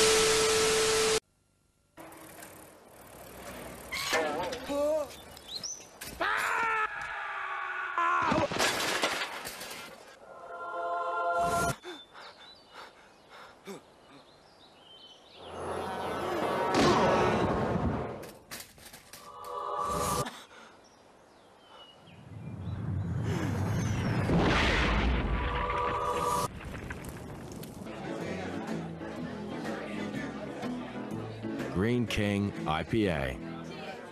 [32.84, 33.38] IPA.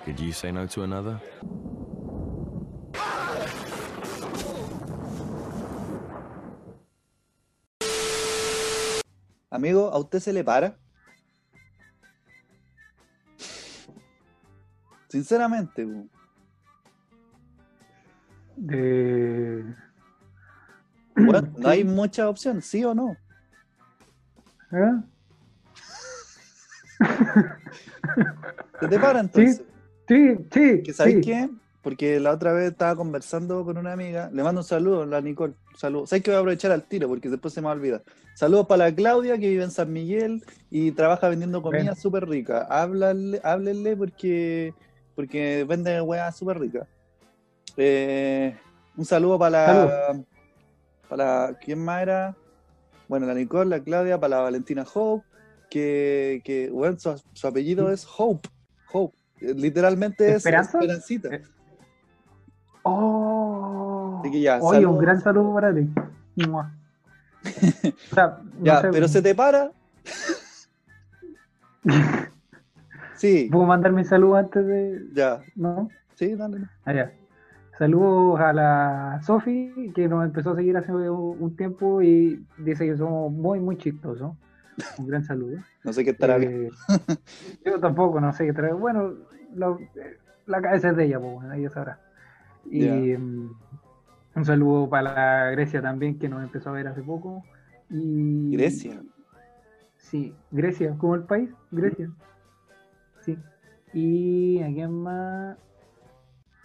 [0.04, 1.20] Could you say no to another?
[9.50, 10.76] Amigo, ¿a usted se le para?
[15.08, 15.86] Sinceramente.
[18.56, 19.64] De...
[21.14, 23.16] Bueno, no hay mucha opción, ¿sí o no?
[24.72, 25.11] ¿Eh?
[28.82, 29.62] ¿Se te para entonces?
[30.08, 31.20] Sí, sí, ¿Que ¿Sabes sí.
[31.20, 31.48] qué?
[31.82, 35.54] Porque la otra vez estaba conversando con una amiga, le mando un saludo, la Nicole,
[35.76, 36.10] saludos.
[36.10, 37.08] ¿Sabes que voy a aprovechar al tiro?
[37.08, 38.02] Porque después se me va a olvidar.
[38.34, 42.66] Saludos para la Claudia, que vive en San Miguel y trabaja vendiendo comida súper rica.
[42.70, 44.74] Háblale, háblenle porque,
[45.14, 46.86] porque vende weas súper ricas.
[47.76, 48.56] Eh,
[48.96, 50.22] un saludo para la,
[51.08, 52.36] para ¿Quién más era?
[53.08, 55.26] Bueno, la Nicole, la Claudia, para la Valentina Hope,
[55.68, 58.48] que, que bueno, su, su apellido es Hope.
[58.92, 59.16] Hope.
[59.40, 60.78] Eh, Literalmente es ¿Esperanza?
[60.78, 61.28] Esperancita.
[61.34, 61.42] Eh,
[62.84, 64.94] Oh, Así que ya, oye, saludos.
[64.96, 65.88] un gran saludo para ti.
[66.36, 69.70] O sea, no Ya, sé, pero se te para.
[73.14, 75.00] Sí, ¿Puedo mandar mi saludo antes de.?
[75.14, 75.40] ya.
[75.54, 75.88] ¿No?
[76.16, 76.58] Sí, dale.
[76.84, 77.12] Ah, ya.
[77.78, 82.96] Saludos a la Sofi, que nos empezó a seguir hace un tiempo y dice que
[82.96, 84.32] somos muy, muy chistosos.
[84.98, 85.58] Un gran saludo.
[85.84, 86.36] No sé qué estará.
[86.38, 86.70] Eh,
[87.64, 88.72] yo tampoco, no sé qué trae.
[88.72, 89.14] Bueno,
[89.54, 92.00] lo- eh, la cabeza es de ella, pues, bueno, ella sabrá.
[92.70, 92.84] Y,
[93.16, 93.50] mm,
[94.34, 97.44] Un saludo para la Grecia también, que nos empezó a ver hace poco.
[97.90, 98.56] Y...
[98.56, 99.02] Grecia.
[99.98, 102.10] Sí, Grecia, como el país, Grecia.
[103.20, 103.38] Sí.
[103.92, 105.58] Y a quién más.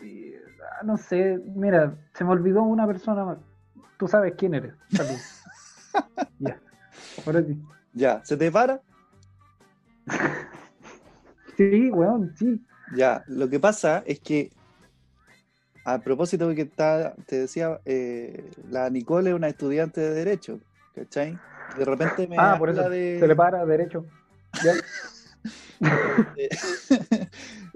[0.01, 3.38] Y, ah, no sé, mira, se me olvidó una persona más.
[3.97, 4.74] Tú sabes quién eres.
[6.39, 6.58] Ya.
[7.26, 7.60] Ahora sí.
[7.93, 8.81] Ya, ¿se te para?
[11.57, 12.61] Sí, weón, sí.
[12.93, 14.51] Ya, lo que pasa es que,
[15.83, 20.59] a propósito de que está, te decía, eh, la Nicole es una estudiante de Derecho,
[20.93, 21.39] ¿cachai?
[21.75, 24.05] De repente me Ah, por eso de, se le para derecho.
[24.61, 24.73] Ya.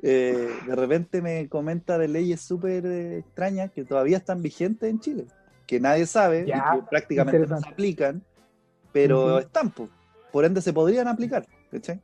[0.03, 5.25] eh, de repente me comenta de leyes súper extrañas que todavía están vigentes en Chile,
[5.65, 8.21] que nadie sabe Ya, y que prácticamente no se aplican,
[8.91, 9.39] pero Ujú.
[9.39, 9.89] están, po.
[10.31, 12.01] Por ende se podrían aplicar, ¿cachai?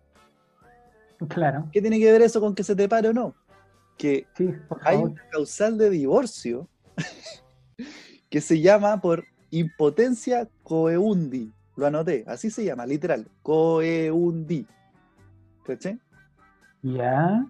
[1.30, 3.34] Claro, ¿Qué tiene que ver eso con que se te pare o no?
[3.98, 6.68] Que sí, hay una causal de divorcio
[8.30, 11.52] que se llama por impotencia coeundi.
[11.76, 14.68] Lo anoté, así se llama, literal, coeundi.
[15.66, 16.00] ¿Cachai?
[16.84, 17.48] Ya.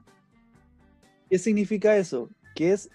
[1.30, 2.30] ¿Qué significa eso?
[2.56, 2.90] Que es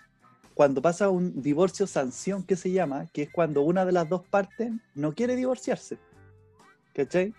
[0.55, 4.26] cuando pasa un divorcio sanción, que se llama, que es cuando una de las dos
[4.26, 5.99] partes no quiere divorciarse.
[6.95, 7.35] ¿Cachai?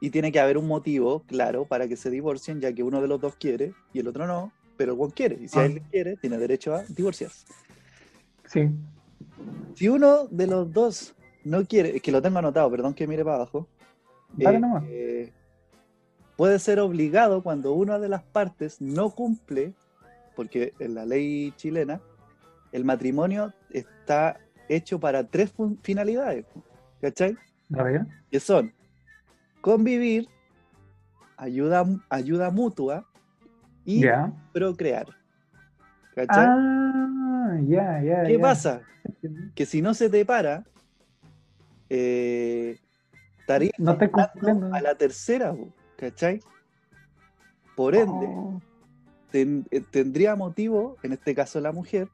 [0.00, 3.08] Y tiene que haber un motivo claro para que se divorcien, ya que uno de
[3.08, 5.36] los dos quiere y el otro no, pero el buen quiere.
[5.42, 5.66] Y si Ah.
[5.66, 7.46] él quiere, tiene derecho a divorciarse.
[8.46, 8.68] Sí.
[9.74, 13.24] Si uno de los dos no quiere, es que lo tengo anotado, perdón que mire
[13.24, 13.68] para abajo,
[14.32, 14.84] Dale eh, nomás.
[14.88, 15.32] eh,
[16.36, 19.74] puede ser obligado cuando una de las partes no cumple,
[20.34, 22.00] porque en la ley chilena
[22.72, 24.38] el matrimonio está
[24.68, 26.46] hecho para tres finalidades,
[27.00, 27.36] ¿cachai?
[27.76, 28.06] A ver.
[28.30, 28.72] Que son
[29.60, 30.28] convivir,
[31.36, 33.06] ayuda, ayuda mutua
[33.84, 34.00] y
[34.52, 35.06] procrear.
[36.14, 36.46] ¿Cachai?
[36.48, 38.24] Ah, ya.
[38.26, 38.82] ¿Qué pasa?
[39.54, 40.64] Que si no se te para,
[41.88, 42.78] eh,
[43.40, 43.98] estarías No
[44.74, 45.54] a la tercera,
[45.96, 46.40] ¿cachai?
[47.76, 48.60] Por ende, Oh,
[49.30, 52.08] ten- eh, tendría motivo, en este caso la mujer,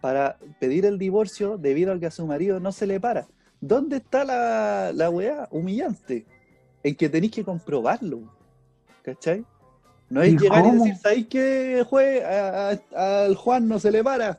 [0.00, 3.26] para pedir el divorcio debido a que a su marido no se le para.
[3.60, 6.26] ¿Dónde está la, la weá humillante?
[6.82, 8.22] En que tenéis que comprobarlo,
[9.02, 9.44] ¿cachai?
[10.08, 10.84] No es ¿Y llegar y cómo?
[10.84, 12.24] decir, ¿sabéis que juez,
[12.94, 14.38] al Juan no se le para?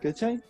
[0.00, 0.42] ¿Cachai?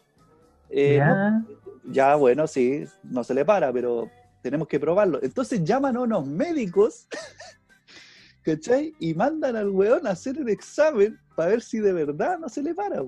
[0.71, 1.45] Eh, no, ya.
[1.85, 4.11] ya, bueno, sí, no se le para, pero
[4.43, 5.21] tenemos que probarlo.
[5.23, 7.09] Entonces llaman a unos médicos,
[8.43, 8.95] ¿cachai?
[9.01, 12.63] Y mandan al weón a hacer el examen para ver si de verdad no se
[12.63, 13.03] le para,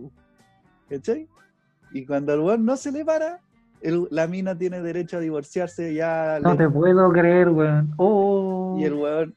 [0.88, 1.28] ¿cachai?
[1.92, 3.40] Y cuando al weón no se le para,
[3.82, 6.38] el- la mina tiene derecho a divorciarse ya.
[6.42, 7.92] No le- te puedo creer, weón.
[7.96, 8.76] Oh.
[8.78, 9.34] y el weón,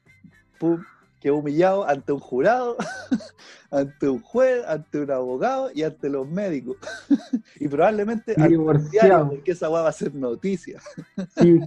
[0.58, 0.82] pum,
[1.20, 2.76] quedó humillado ante un jurado,
[3.70, 6.76] ante un juez, ante un abogado y ante los médicos.
[7.60, 9.28] y probablemente ante Divorciado.
[9.30, 10.80] porque esa weá va a ser noticia.
[11.40, 11.60] Sí.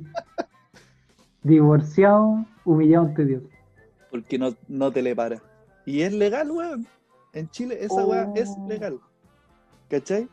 [1.44, 3.44] Divorciado, humillado ante Dios.
[4.10, 5.42] porque no, no te le para.
[5.86, 6.88] Y es legal, weón.
[7.34, 8.08] En Chile esa Oh.
[8.08, 9.00] weá es legal.
[9.90, 10.28] ¿Cachai?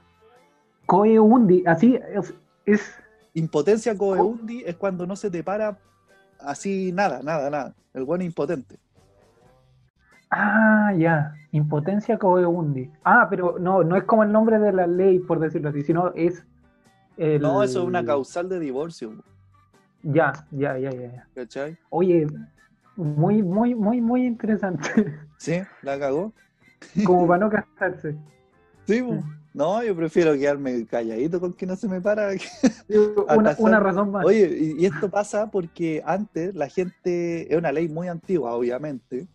[0.87, 2.35] Coe Undi, así es,
[2.67, 3.03] es
[3.35, 5.79] Impotencia coeundi es cuando no se te para
[6.39, 7.75] así nada, nada, nada.
[7.95, 8.79] El es impotente.
[10.31, 11.35] Ah, ya.
[11.53, 12.91] Impotencia coeundi.
[13.05, 16.13] Ah, pero no, no es como el nombre de la ley, por decirlo así, sino
[16.15, 16.45] es
[17.17, 17.41] el...
[17.41, 19.15] No, eso es una causal de divorcio,
[20.03, 21.29] Ya, ya, ya, ya, ya.
[21.35, 21.79] ¿cachai?
[21.91, 22.27] Oye,
[22.97, 25.19] muy, muy, muy, muy interesante.
[25.39, 26.33] Sí, la cagó.
[27.05, 28.17] como para no casarse.
[28.87, 29.23] Sí, po.
[29.55, 32.31] No, yo prefiero quedarme calladito con que no se me para.
[33.59, 34.25] Una, razón más.
[34.25, 39.27] Oye, y, esto pasa porque antes la gente, es una ley muy antigua, obviamente,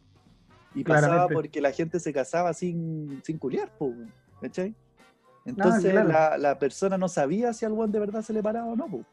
[0.74, 3.72] y pasaba porque la gente se casaba sin, sin culiar,
[4.42, 4.74] ¿cachai?
[5.46, 6.10] Entonces claro.
[6.10, 8.88] la, la persona no sabía si al buen de verdad se le paraba o no,
[8.88, 9.06] po.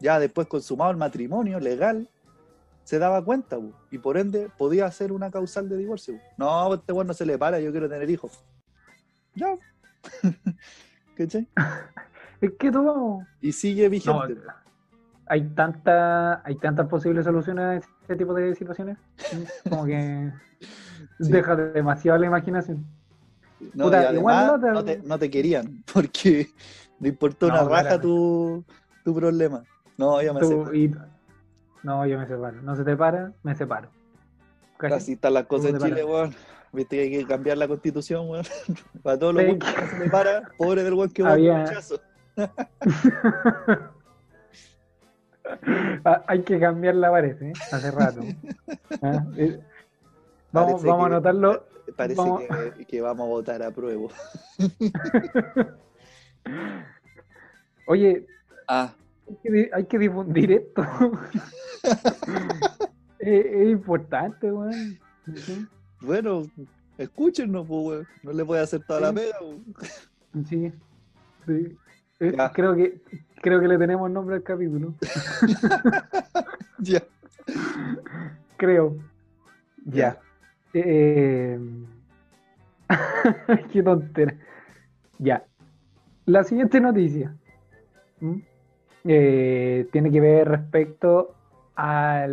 [0.00, 2.08] Ya después consumado el matrimonio legal,
[2.82, 6.14] se daba cuenta, po, y por ende podía hacer una causal de divorcio.
[6.14, 6.20] po.
[6.38, 8.44] No, este buen no se le para, yo quiero tener hijos.
[9.36, 9.56] Ya.
[11.16, 11.46] ¿Cachai?
[12.40, 13.22] Es que tú...
[13.42, 14.36] Y sigue No, vigente.
[15.26, 18.96] hay tanta, hay tantas posibles soluciones a este tipo de situaciones.
[19.68, 20.32] Como que
[21.20, 21.30] Sí.
[21.32, 22.86] deja demasiado la imaginación.
[23.74, 26.48] No, Puta, y además igual no te- no no querían, porque
[26.98, 28.64] le importó No, una raja tu,
[29.04, 29.62] tu problema.
[29.98, 30.94] No, yo me Tú- y-
[31.82, 32.62] no, yo me separo.
[32.62, 33.90] No se te para, me separo.
[34.78, 36.34] Así están las cosas en Chile, weón.
[36.72, 38.44] Viste que hay que cambiar la constitución, weón.
[39.02, 39.58] Para todos los Sí.
[39.58, 42.00] que se le para, pobre del weón que Había- rechazo.
[46.04, 47.52] Ah, Hay que cambiarla, parece, ¿eh?
[47.72, 48.20] hace rato.
[49.02, 49.58] Ah, eh,
[50.52, 51.66] Vamos, Parece vamos a anotarlo.
[51.96, 52.42] Parece Vamos-
[52.76, 54.08] Que, que vamos a votar a prueba.
[57.86, 58.26] Oye,
[58.68, 58.94] Ah,
[59.28, 60.82] hay que, hay que difundir esto.
[63.18, 64.98] es, es importante, weón.
[65.26, 65.66] Ujú.
[66.00, 66.42] Bueno,
[66.98, 68.06] escúchenos, pues, weón.
[68.22, 69.64] No le voy a hacer toda la pega, weón.
[70.48, 70.72] Sí,
[71.46, 71.76] sí.
[72.20, 73.00] Eh, creo que
[73.40, 74.94] creo que le tenemos nombre al capítulo.
[76.82, 77.02] Ya.
[78.56, 78.96] Creo.
[79.84, 80.18] Ya.
[80.72, 81.58] Eh,
[83.72, 84.34] Qué tontera.
[85.18, 85.44] Ya.
[86.24, 87.36] La siguiente noticia.
[89.04, 91.34] Eh, tiene que ver respecto
[91.74, 92.30] al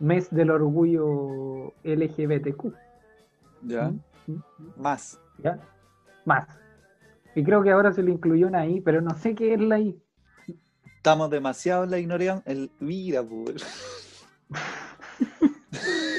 [0.00, 2.74] mes del orgullo LGBTQ.
[3.62, 3.86] Ya.
[3.86, 4.00] ¿m?
[4.26, 4.42] ¿m?
[4.76, 5.20] Más.
[5.38, 5.60] ¿Ya?
[6.24, 6.46] Más.
[7.34, 9.78] Y creo que ahora se le incluyó una I, pero no sé qué es la
[9.78, 10.02] I.
[10.96, 12.42] Estamos demasiado en la ignorancia.
[12.44, 12.70] El...
[12.80, 13.64] Mira, pues.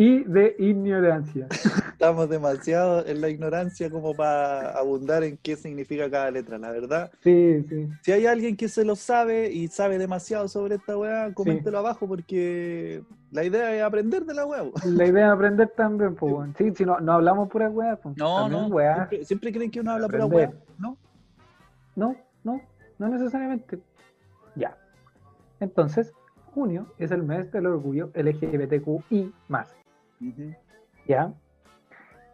[0.00, 1.48] I de ignorancia.
[1.92, 6.56] Estamos demasiado en la ignorancia como para abundar en qué significa cada letra.
[6.56, 7.88] La verdad, Sí, sí.
[8.02, 12.06] si hay alguien que se lo sabe y sabe demasiado sobre esta weá, coméntelo abajo
[12.06, 14.62] porque la idea es aprender de la weá.
[14.84, 16.32] La idea es aprender también, pues.
[16.56, 18.16] Sí, si no, no hablamos pura weá, pues.
[18.16, 18.68] No, también no.
[18.68, 18.94] weá.
[18.94, 20.50] Siempre, siempre creen que uno habla pura Aprender.
[20.50, 20.58] weá.
[20.78, 20.96] No.
[21.96, 22.60] No, no,
[22.98, 23.80] no necesariamente.
[24.54, 24.76] Ya.
[25.58, 26.12] Entonces,
[26.54, 29.74] junio es el mes del orgullo LGBTQI más.
[31.06, 31.32] ¿Ya?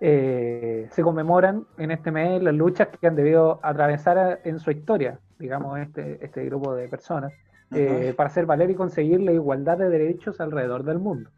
[0.00, 4.70] Eh, se conmemoran en este mes las luchas que han debido atravesar a- en su
[4.70, 7.32] historia, digamos, este, este grupo de personas,
[7.72, 11.30] eh, para hacer valer y conseguir la igualdad de derechos alrededor del mundo.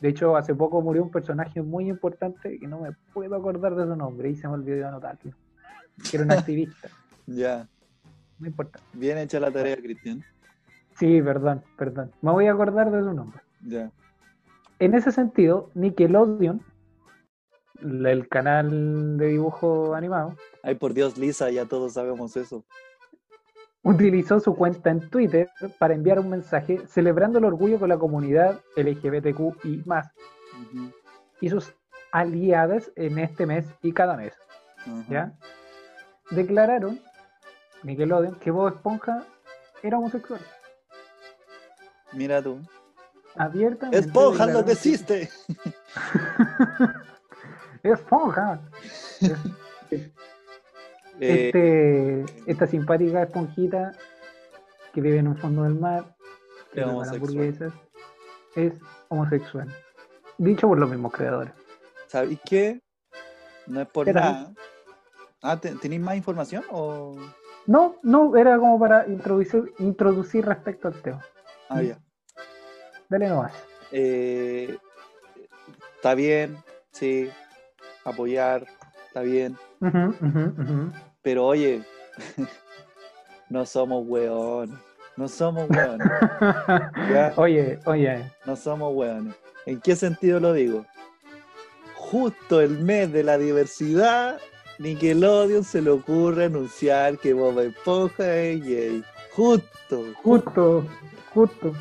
[0.00, 3.84] De hecho, hace poco murió un personaje muy importante que no me puedo acordar de
[3.84, 5.32] su nombre y se me olvidó anotarlo.
[6.10, 6.88] Que era un activista,
[7.26, 7.68] Ya.
[8.38, 8.86] muy importante.
[8.92, 10.22] Bien hecha la tarea, Cristian.
[10.98, 12.10] Sí, perdón, perdón.
[12.20, 13.40] Me voy a acordar de su nombre.
[13.66, 13.90] Ya.
[14.82, 16.60] En ese sentido, Nickelodeon,
[17.82, 22.64] el canal de dibujo animado, Ay, por Dios, Lisa, ya todos sabemos eso.
[23.84, 28.60] utilizó su cuenta en Twitter para enviar un mensaje celebrando el orgullo con la comunidad
[28.74, 30.10] LGBTQ y más
[31.40, 31.72] y sus
[32.10, 34.34] aliadas en este mes y cada mes.
[35.08, 35.32] ¿ya?
[36.32, 36.98] Declararon
[37.84, 39.24] Nickelodeon que Bob Esponja
[39.84, 40.40] era homosexual.
[42.12, 42.58] Mira tú.
[43.36, 43.98] Abiertamente.
[43.98, 45.30] Esponja lo hiciste.
[47.82, 48.60] Esponja.
[49.90, 50.10] Eh,
[51.20, 53.92] Este, esta simpática esponjita
[54.92, 56.16] que vive en un fondo del mar,
[56.72, 57.72] que Es hamburguesas,
[58.56, 58.74] es
[59.08, 59.68] homosexual.
[60.38, 61.52] Dicho por los mismos creadores.
[62.08, 62.80] ¿Sabéis qué?
[63.66, 64.52] No es por nada.
[65.42, 66.64] Ah, ¿te- ¿tenéis más información?
[66.70, 67.16] O...
[67.66, 71.24] No, no, era como para introducir, introducir respecto al tema.
[71.68, 71.98] Ah, ya.
[73.12, 73.52] Dale nomás.
[73.90, 74.74] Eh,
[75.96, 76.56] está bien,
[76.92, 77.28] sí.
[78.06, 78.66] Apoyar,
[79.06, 79.54] está bien.
[81.20, 81.82] Pero oye,
[83.50, 84.74] no somos weones.
[85.18, 86.08] No somos weones.
[87.10, 87.34] Ya.
[87.36, 89.34] Oye, oye, No somos weones.
[89.66, 90.86] ¿En qué sentido lo digo?
[91.94, 94.40] Justo el mes de la diversidad,
[94.78, 99.04] Nickelodeon se le ocurre anunciar que Bob Esponja es gay.
[99.34, 100.02] Justo.
[100.22, 100.86] justo,
[101.34, 101.74] justo.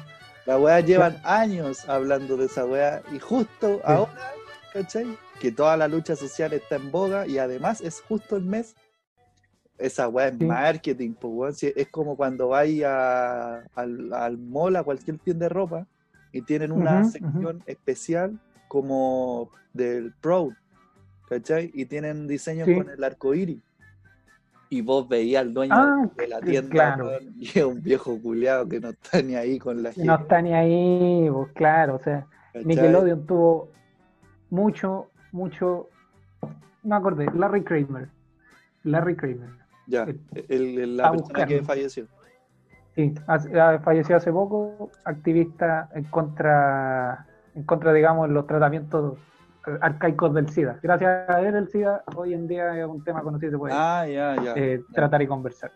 [0.51, 4.33] La weá llevan años hablando de esa weá y justo ahora,
[4.73, 5.17] ¿cachai?
[5.39, 8.75] Que toda la lucha social está en boga y además es justo el mes.
[9.77, 10.43] Esa weá es Sí.
[10.43, 15.87] marketing, pues es como cuando vais a- al, al mall, a cualquier tienda de ropa
[16.33, 18.37] y tienen una Ujú, sección especial
[18.67, 20.49] como del Pro,
[21.29, 21.71] ¿cachai?
[21.73, 22.75] Y tienen diseños Sí.
[22.75, 23.61] con el arco iris.
[24.73, 27.09] Y vos veías al dueño Ah, de la c- tienda claro.
[27.37, 30.21] y es un viejo culiado que no está ni ahí con la Y no gente.
[30.23, 32.65] está ni ahí, pues claro, o sea, ¿cachai?
[32.65, 33.69] Nickelodeon tuvo
[34.49, 35.89] mucho, mucho,
[36.83, 38.07] me acordé, Larry Kramer.
[38.83, 39.49] Larry Kramer.
[39.87, 42.07] Ya, el- el- el- la persona que falleció.
[42.95, 49.17] Sí, ha- falleció hace poco, activista en contra, en contra, digamos, los tratamientos
[49.81, 50.79] arcaicos del SIDA.
[50.81, 54.05] Gracias a él, el SIDA hoy en día es un tema conocido, se puede Ah,
[54.07, 55.71] eh, tratar y conversar.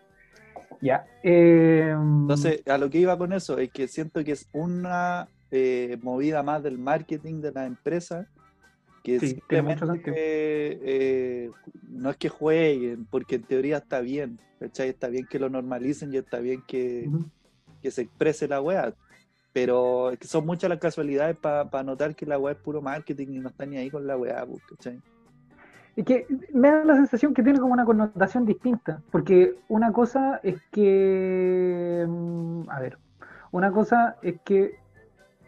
[0.80, 1.06] Ya.
[1.22, 5.98] eh, Entonces, a lo que iba con eso es que siento que es una eh,
[6.02, 8.26] movida más del marketing de la empresa
[9.02, 11.50] que Sí, simplemente eh,
[11.88, 14.88] no es que jueguen, porque en teoría está bien, ¿cachai?
[14.88, 17.30] Está bien que lo normalicen y está bien que, ujú.
[17.80, 18.92] que se exprese la wea.
[19.56, 23.28] Pero es que son muchas las casualidades para notar que la wea es puro marketing
[23.30, 25.00] y no está ni ahí con la wea, pues, ¿cachai?
[25.96, 30.40] Es que me da la sensación que tiene como una connotación distinta, porque una cosa
[30.42, 32.98] es que, mm, a ver,
[33.50, 34.74] una cosa es que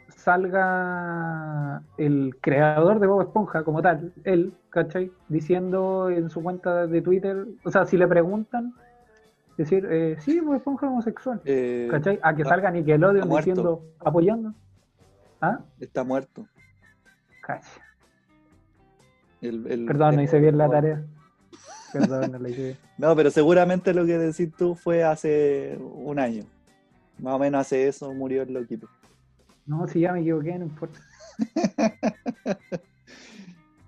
[0.09, 5.13] salga el creador de Bob Esponja como tal, él, ¿cachai?
[5.29, 8.73] Diciendo en su cuenta de Twitter, o sea, si le preguntan,
[9.63, 12.19] decir, eh, sí, Bob Esponja es homosexual, Eh, ¿cachai?
[12.23, 14.55] A que está- salga Nickelodeon diciendo, apoyando.
[15.41, 15.61] ¿Ah?
[15.81, 16.47] está muerto.
[17.43, 17.69] Cacha.
[19.41, 21.05] El- el- Perdón, no hice bien la tarea.
[21.93, 22.77] Perdón, no la hice bien.
[22.99, 26.45] No, pero seguramente lo que decís tú fue hace un año.
[27.21, 28.89] Más o menos hace eso murió el loquito.
[29.67, 30.99] No, si ya me equivoqué, no importa.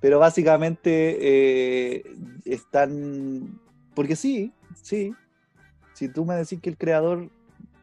[0.00, 2.02] Pero básicamente eh,
[2.44, 3.58] están.
[3.94, 4.52] Porque sí,
[4.82, 5.14] sí.
[6.00, 7.28] Si tú me decís que el creador,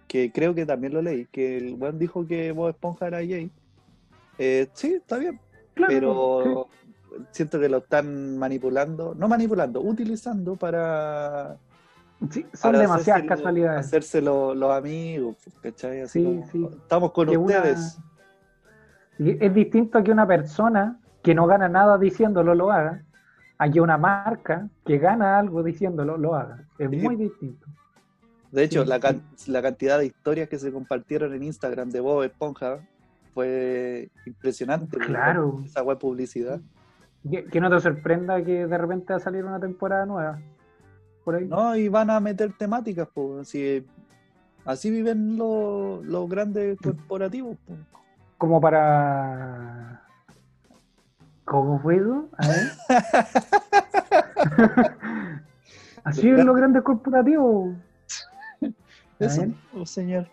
[0.08, 3.52] que creo que también lo leí, que el buen dijo que Bob Esponja era gay,
[4.40, 5.40] eh, sí, está bien.
[5.76, 6.68] Claro, Pero
[7.30, 11.58] siento que lo están manipulando, no manipulando, utilizando para.
[12.32, 12.42] sí.
[12.54, 13.86] Son para demasiadas hacérselo- casualidades.
[13.86, 16.02] Hacerse lo- los amigos, ¿cachai?
[16.02, 16.78] Así Sí, como, sí.
[16.82, 18.00] Estamos con Que ustedes.
[19.20, 23.04] Es distinto a que una persona que no gana nada diciéndolo lo haga,
[23.60, 26.64] a que una marca que gana algo diciéndolo lo haga.
[26.80, 27.68] Es muy distinto.
[28.52, 32.00] De hecho, Sí, la, can- la cantidad de historias que se compartieron en Instagram de
[32.00, 32.80] Bob Esponja
[33.34, 34.98] fue impresionante.
[34.98, 35.62] Claro.
[35.66, 36.60] Esa web publicidad.
[37.30, 40.40] Que, que no te sorprenda que de repente va a salir una temporada nueva.
[41.26, 41.46] Por ahí.
[41.48, 43.42] No, y van a meter temáticas, pues.
[43.42, 43.86] Así,
[44.64, 47.58] así viven los, los grandes corporativos.
[47.68, 47.74] po.
[48.38, 50.04] Como para.
[51.44, 52.30] ¿Cómo fue eso?
[52.38, 52.68] A ver.
[56.04, 57.76] Así es los grandes corporativos.
[59.20, 60.28] Eso, ver, oh, señor.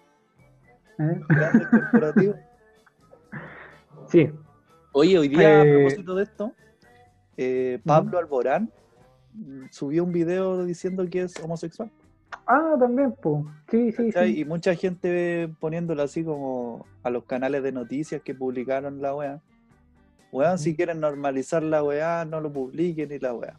[1.70, 2.36] corporativos.
[4.06, 4.30] Sí,
[4.96, 6.52] Oye, hoy día, a Eh, propósito de esto,
[7.36, 8.70] eh, Pablo Alborán
[9.32, 11.90] mm, subió un video diciendo que es homosexual.
[12.46, 13.42] Ah, también, pues.
[13.70, 14.40] Sí, sí, sí.
[14.40, 19.40] Y mucha gente poniéndolo así como a los canales de noticias que publicaron la weá.
[20.30, 23.58] Weón, si quieren normalizar la weá, no lo publiquen y la weá.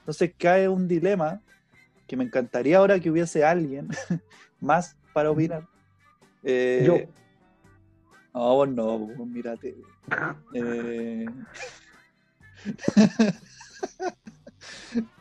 [0.00, 1.42] Entonces cae un dilema
[2.06, 3.88] que me encantaría ahora que hubiese alguien
[4.60, 5.66] más para opinar.
[6.42, 6.98] Eh, Yo.
[8.34, 9.76] No, vos no, vos mírate.
[10.52, 11.26] Eh,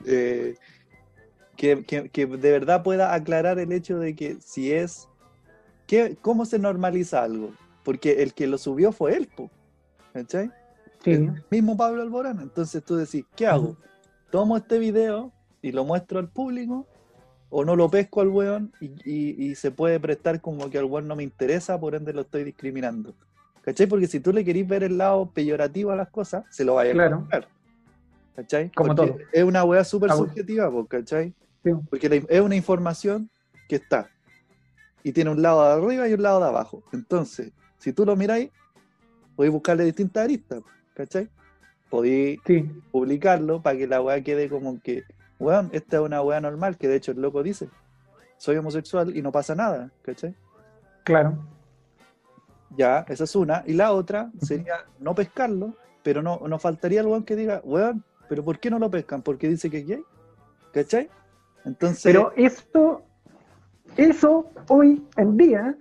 [0.05, 0.55] eh,
[1.55, 5.07] que, que- que de verdad pueda aclarar el hecho de que si es.
[5.87, 7.53] ¿qué- ¿Cómo se normaliza algo?
[7.83, 9.49] Porque el que lo subió fue él, po,
[10.13, 10.51] ¿cachai?
[11.03, 11.11] Sí.
[11.11, 12.39] El mismo Pablo Alborán.
[12.41, 13.77] Entonces tú decís, ¿qué hago?
[14.31, 15.31] ¿Tomo este video
[15.65, 16.85] y lo muestro al público?
[17.49, 20.85] ¿O no lo pesco al weón y, y- y se puede prestar como que al
[20.85, 23.15] weón no me interesa, por ende lo estoy discriminando?
[23.63, 23.87] ¿Cachai?
[23.87, 26.91] Porque si tú le querís ver el lado peyorativo a las cosas, se lo vaya
[26.93, 27.15] Claro.
[27.15, 27.47] a encontrar.
[28.35, 28.69] ¿Cachai?
[28.75, 29.19] Como Porque todo.
[29.31, 31.33] Es una weá súper subjetiva, ¿cachai?
[31.63, 31.71] Sí.
[31.89, 33.29] Porque la- es una información
[33.67, 34.09] que está.
[35.03, 36.83] Y tiene un lado de arriba y un lado de abajo.
[36.93, 38.51] Entonces, si tú lo miráis,
[39.35, 40.61] podéis buscarle distintas aristas,
[40.93, 41.27] ¿cachai?
[41.89, 45.03] Podéis Sí, publicarlo para que la weá quede como que,
[45.39, 47.69] weón, esta es una weá normal, que de hecho el loco dice,
[48.37, 50.35] soy homosexual y no pasa nada, ¿cachai?
[51.03, 51.37] claro.
[52.77, 53.63] Ya, esa es una.
[53.65, 58.03] Y la otra sería no pescarlo, pero no, no faltaría el weón que diga, weón,
[58.27, 59.21] pero ¿por qué no lo pescan?
[59.21, 60.03] Porque dice que es gay,
[60.73, 61.09] ¿cachai?
[61.63, 63.03] Entonces, Pero esto,
[63.95, 65.75] eso hoy en día,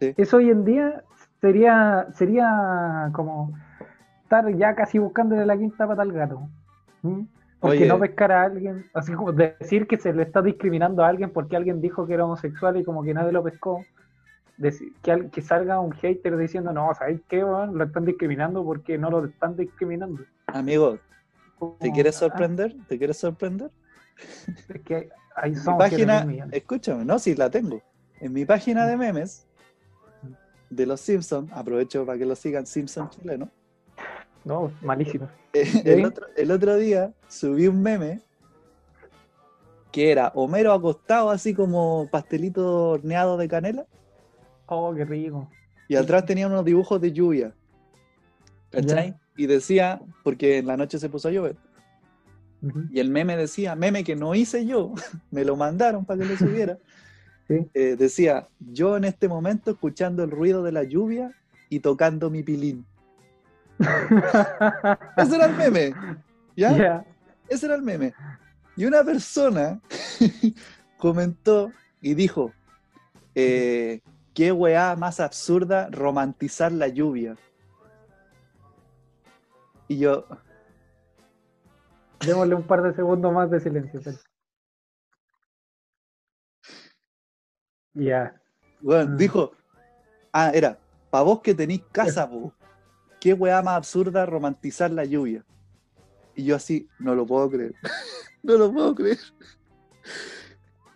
[0.00, 0.14] Sí.
[0.16, 1.04] eso hoy en día
[1.40, 3.56] sería, sería como
[4.24, 6.48] estar ya casi buscándole la quinta pata al gato.
[7.02, 7.22] ¿Mm?
[7.60, 7.86] Porque Oye.
[7.86, 11.56] no pescar a alguien, así como decir que se le está discriminando a alguien porque
[11.56, 13.84] alguien dijo que era homosexual y como que nadie lo pescó.
[14.56, 17.44] Decir, que, al- que salga un hater diciendo, no, ¿sabes qué?
[17.44, 17.78] weón?
[17.78, 20.24] Lo están discriminando porque no lo están discriminando.
[20.46, 20.98] amigo,
[21.78, 22.74] ¿te quieres ah, sorprender?
[22.88, 23.70] ¿Te quieres sorprender?
[24.68, 26.54] es que ahí somos página, 7.000 millones.
[26.56, 27.80] escúchame, no, sí la tengo.
[28.20, 29.46] En mi página de memes
[30.68, 33.48] de los Simpsons, aprovecho para que lo sigan Simpson chileno.
[34.44, 35.28] No, malísimo.
[35.52, 38.20] El, otro, el otro día subí un meme
[39.90, 43.86] que era Homero acostado así como pastelito horneado de canela
[44.66, 45.50] Oh, qué rico.
[45.88, 47.52] y atrás tenía unos dibujos de lluvia.
[48.70, 49.14] ¿Cachai?
[49.36, 51.56] Y decía, porque en la noche se puso a llover,
[52.90, 54.94] y el meme decía, meme que no hice yo,
[55.30, 56.78] me lo mandaron para que lo subiera.
[57.48, 57.56] Sí.
[57.74, 61.32] Eh, decía, yo en este momento escuchando el ruido de la lluvia
[61.68, 62.86] y tocando mi pilín.
[65.16, 65.94] Ese era el meme.
[66.56, 67.04] ¿Ya?
[67.48, 68.14] Ese era el meme.
[68.76, 69.80] Y una persona
[70.98, 72.52] comentó y dijo,
[73.34, 74.00] eh,
[74.34, 77.36] qué weá más absurda romantizar la lluvia.
[79.88, 80.26] Y yo,
[82.24, 84.00] Démosle un par de segundos más de silencio.
[87.94, 88.40] Ya.
[88.80, 89.16] bueno, Mm.
[89.16, 89.52] dijo,
[90.34, 90.78] Ah, era,
[91.10, 92.54] para vos que tenéis casa, po,
[93.22, 95.44] qué weá más absurda romantizar la lluvia.
[96.34, 97.72] Y yo así, no lo puedo creer.
[98.42, 99.18] no lo puedo creer.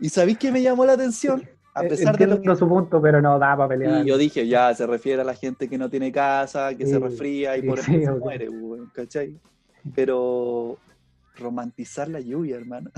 [0.01, 1.49] ¿Y sabéis qué me llamó la atención?
[1.73, 2.59] A Eh, pesar de lo entiendo que...
[2.59, 4.05] su punto, pero no da para pelear.
[4.05, 6.99] Y yo dije, ya, se refiere a la gente que no tiene casa, que se
[6.99, 9.39] resfría y sí, por eso sí, se muere, weón, ¿cachai?
[9.95, 10.79] Pero
[11.37, 12.91] romantizar la lluvia, hermano.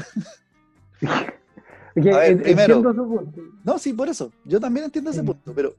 [1.97, 3.43] Oye, A ver, en- primero- entiendo su punto.
[3.65, 4.33] No, sí, por eso.
[4.45, 5.75] Yo también entiendo ese punto, pero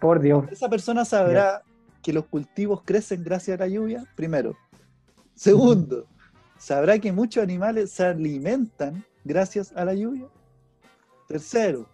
[0.00, 0.46] Por Dios.
[0.50, 1.62] esa persona sabrá
[2.02, 4.56] que los cultivos crecen gracias a la lluvia, primero.
[5.34, 6.06] Segundo,
[6.58, 10.26] sabrá que muchos animales se alimentan gracias a la lluvia.
[11.28, 11.88] Tercero,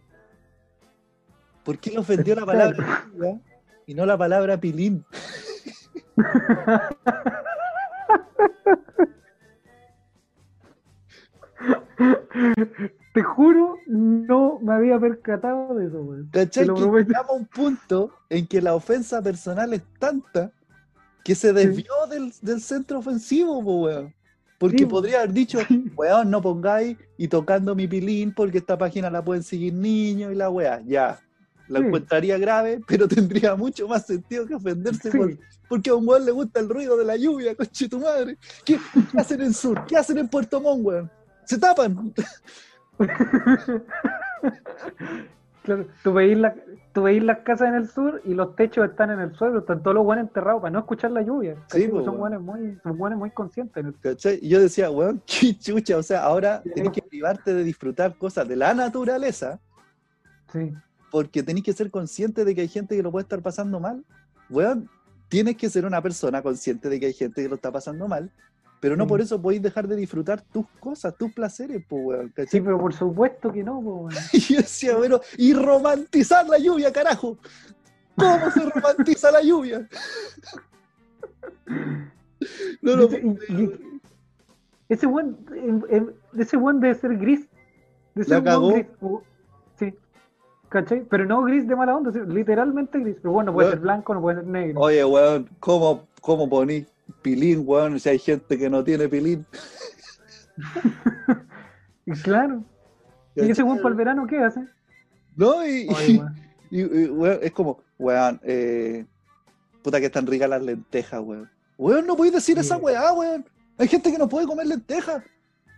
[1.64, 3.40] ¿por qué le ofendió la palabra lluvia
[3.86, 5.04] y no la palabra pilín?
[13.18, 16.28] Te juro, no me había percatado de eso, weón.
[16.32, 16.66] ¿Cachai?
[16.66, 20.52] Te lo Que llegamos a un punto en que la ofensa personal es tanta
[21.24, 24.14] que se desvió del, del centro ofensivo, weón.
[24.56, 25.58] Porque Sí, podría haber dicho,
[25.96, 30.36] weón, no pongáis y tocando mi pilín porque esta página la pueden seguir niños y
[30.36, 31.18] la weá, ya.
[31.66, 31.86] La Sí.
[31.86, 35.36] encontraría grave, pero tendría mucho más sentido que ofenderse por-
[35.68, 38.38] porque a un weón le gusta el ruido de la lluvia, conche tu madre.
[38.64, 38.78] ¿Qué,
[39.10, 39.84] qué hacen en Sur?
[39.86, 41.10] ¿Qué hacen en Puerto Montt, weón?
[41.44, 42.14] Se tapan.
[45.62, 46.54] Claro, tú veís, la,
[46.94, 49.82] tú veís las casas en el sur y los techos están en el suelo, están
[49.82, 51.56] todos los buenos enterrados para no escuchar la lluvia.
[51.70, 53.84] Sí, po, son buenos muy, son buenos muy conscientes.
[54.40, 56.70] yo decía, weón, qué chucha, o sea, ahora Sí.
[56.74, 59.60] tenés que privarte de disfrutar cosas de la naturaleza
[60.52, 60.72] Sí.
[61.10, 64.02] porque tenés que ser consciente de que hay gente que lo puede estar pasando mal.
[64.48, 64.88] Weón,
[65.28, 68.30] tienes que ser una persona consciente de que hay gente que lo está pasando mal,
[68.80, 69.08] pero no Sí.
[69.08, 72.60] por eso podéis dejar de disfrutar tus cosas, tus placeres, pues, weón, sí, ¿cachai?
[72.60, 73.80] pero por supuesto que no.
[73.82, 74.14] po, weón.
[74.32, 74.92] Y yo decía,
[75.36, 77.38] y romantizar la lluvia, carajo.
[78.16, 79.88] ¿Cómo se romantiza la lluvia?
[82.82, 84.00] No lo y- y-
[84.88, 85.36] ese buen,
[86.38, 87.46] ese buen debe ser gris.
[88.14, 88.70] Debe La ser cagó.
[88.70, 89.20] buen gris.
[89.78, 89.94] Sí.
[90.68, 91.02] ¿Cachai?
[91.10, 93.16] Pero no gris de mala onda, sí, literalmente gris.
[93.20, 93.76] Pero bueno, puede Weón.
[93.78, 94.80] ser blanco, no puede ser negro.
[94.80, 96.86] Oye, weón, ¿cómo, cómo poní
[97.22, 97.98] pilín, weón?
[98.00, 99.46] Si hay gente que no tiene pilín.
[102.06, 102.64] Y claro.
[103.36, 104.66] ¿Y ese buen para el verano qué hace?
[105.36, 106.36] No, y, Oye, weón.
[106.70, 109.06] y- y, weón, es como, weón, eh,
[109.82, 111.48] puta que están ricas las lentejas, weón.
[111.76, 112.60] Weón, no podéis decir Sí.
[112.62, 113.44] esa weá, weón.
[113.78, 115.22] Hay gente que no puede comer lentejas.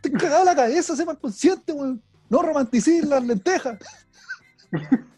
[0.01, 2.03] Te cagado la cabeza, sepan consciente, weón.
[2.31, 3.77] No romanticís las lentejas.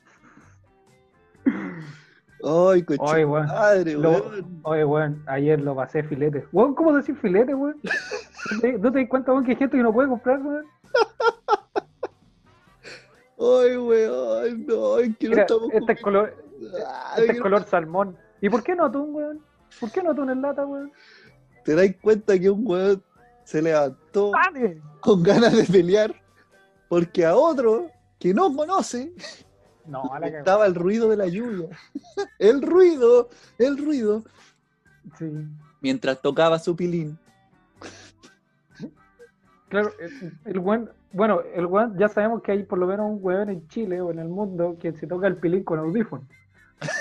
[2.45, 3.47] Ay, coche Oye, weón.
[3.47, 4.61] madre, Lo- weón.
[4.91, 6.45] Weón, ayer lo pasé filete.
[6.53, 7.77] Weón, ¿cómo decir filete, weón?
[8.53, 10.65] ¿No te, no das cuenta, weón, que hay gente que no puede comprar, weón?
[13.39, 16.35] Ay, weón, no, es que no Mira, estamos este es color,
[17.15, 18.17] Ay, este es no- color salmón.
[18.41, 19.41] ¿Y por qué no atún, weón?
[19.81, 20.93] ¿Por qué no atún en lata, weón?
[21.65, 23.03] ¿Te das cuenta que un weón
[23.45, 24.81] se levantó ¡Dale!
[25.01, 26.15] con ganas de pelear
[26.89, 27.89] porque a otro
[28.19, 29.13] que no conoce
[29.87, 30.39] No, a la cagada.
[30.39, 31.69] estaba el ruido de la lluvia?
[32.39, 33.29] El ruido,
[33.59, 34.23] el ruido,
[35.19, 35.27] Sí.
[35.81, 37.19] mientras tocaba su pilín.
[39.69, 43.19] Claro, el, el weón, bueno, el weón, ya sabemos que hay por lo menos un
[43.23, 46.25] weón en Chile o en el mundo que se toca el pilín con audífono.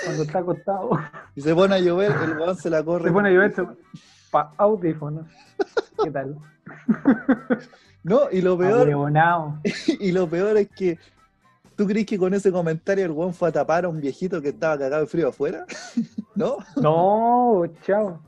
[0.04, 0.90] Cuando está acostado,
[1.34, 3.04] Y se pone a llover, el weón se la corre.
[3.08, 3.52] se pone a llover
[4.30, 5.26] para audífonos.
[6.02, 6.36] ¿Qué tal?
[8.04, 8.88] No, y lo peor,
[10.00, 10.98] y lo peor es que
[11.82, 14.50] ¿tú crees que con ese comentario el weón fue a tapar a un viejito que
[14.50, 15.66] estaba cagado de frío afuera?
[16.36, 16.58] ¿No?
[16.80, 18.20] No, chao.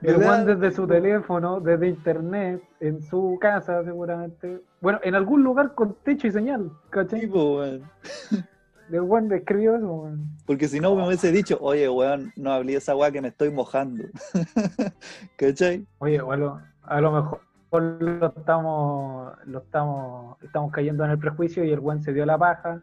[0.00, 4.60] El weón desde su teléfono, desde internet, en su casa seguramente.
[4.80, 7.22] Bueno, en algún lugar con techo y señal, ¿cachai?
[7.22, 7.82] Tipo, weón.
[8.92, 10.36] El weón escribió eso, weón.
[10.46, 13.50] Porque si no me hubiese dicho, oye, weón, no hablé esa weá que me estoy
[13.50, 14.04] mojando.
[15.36, 15.84] ¿Cachai?
[15.98, 17.40] Oye, o a lo, a lo mejor
[17.72, 22.38] lo estamos, lo estamos, estamos cayendo en el prejuicio y el buen se dio la
[22.38, 22.80] paja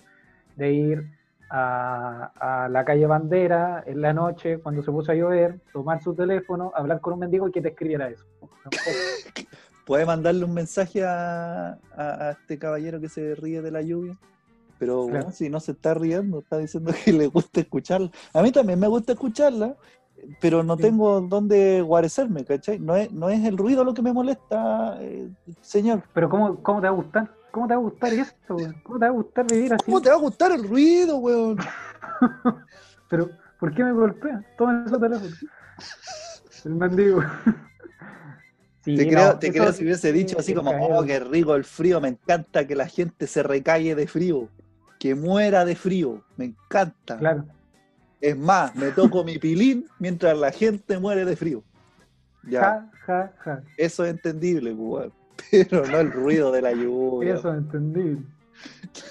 [0.56, 1.12] de ir
[1.50, 6.14] a, a la calle Bandera en la noche cuando se puso a llover, tomar su
[6.14, 8.26] teléfono, hablar con un mendigo y que te escribiera eso.
[9.86, 14.18] Puede mandarle un mensaje a, a- a este caballero que se ríe de la lluvia.
[14.80, 15.32] Pero Claro.
[15.32, 18.10] si no se está riendo, está diciendo que le gusta escucharla.
[18.34, 19.76] A mí también me gusta escucharla,
[20.40, 22.80] pero no tengo dónde guarecerme, ¿cachai?
[22.80, 25.30] No es, no es el ruido lo que me molesta, eh,
[25.62, 26.04] señor.
[26.14, 27.32] Pero ¿cómo, ¿cómo te va a gustar?
[27.52, 28.56] ¿Cómo te va a gustar esto?
[28.56, 28.76] weón?
[28.84, 29.86] ¿Cómo te va a gustar vivir así?
[29.86, 31.58] ¿Cómo te va a gustar el ruido, weón?
[33.10, 33.30] Pero,
[33.60, 34.44] ¿por qué me golpea?
[34.58, 35.36] Toma su teléfono.
[36.66, 37.22] El mendigo.
[38.86, 41.56] Sí, Te creo, no, te eso creo si hubiese dicho así como, oh, qué rico
[41.56, 44.48] el frío, me encanta que la gente se recalle de frío,
[45.00, 47.18] que muera de frío, me encanta.
[47.18, 47.46] Claro.
[48.26, 51.64] Es más, me toco mi pilín mientras la gente muere de frío.
[52.48, 53.64] Ya, Ja, ja, ja.
[53.78, 55.14] eso es entendible, pues, weón.
[55.70, 57.36] Pero no el ruido de la lluvia.
[57.36, 58.24] Eso es entendible.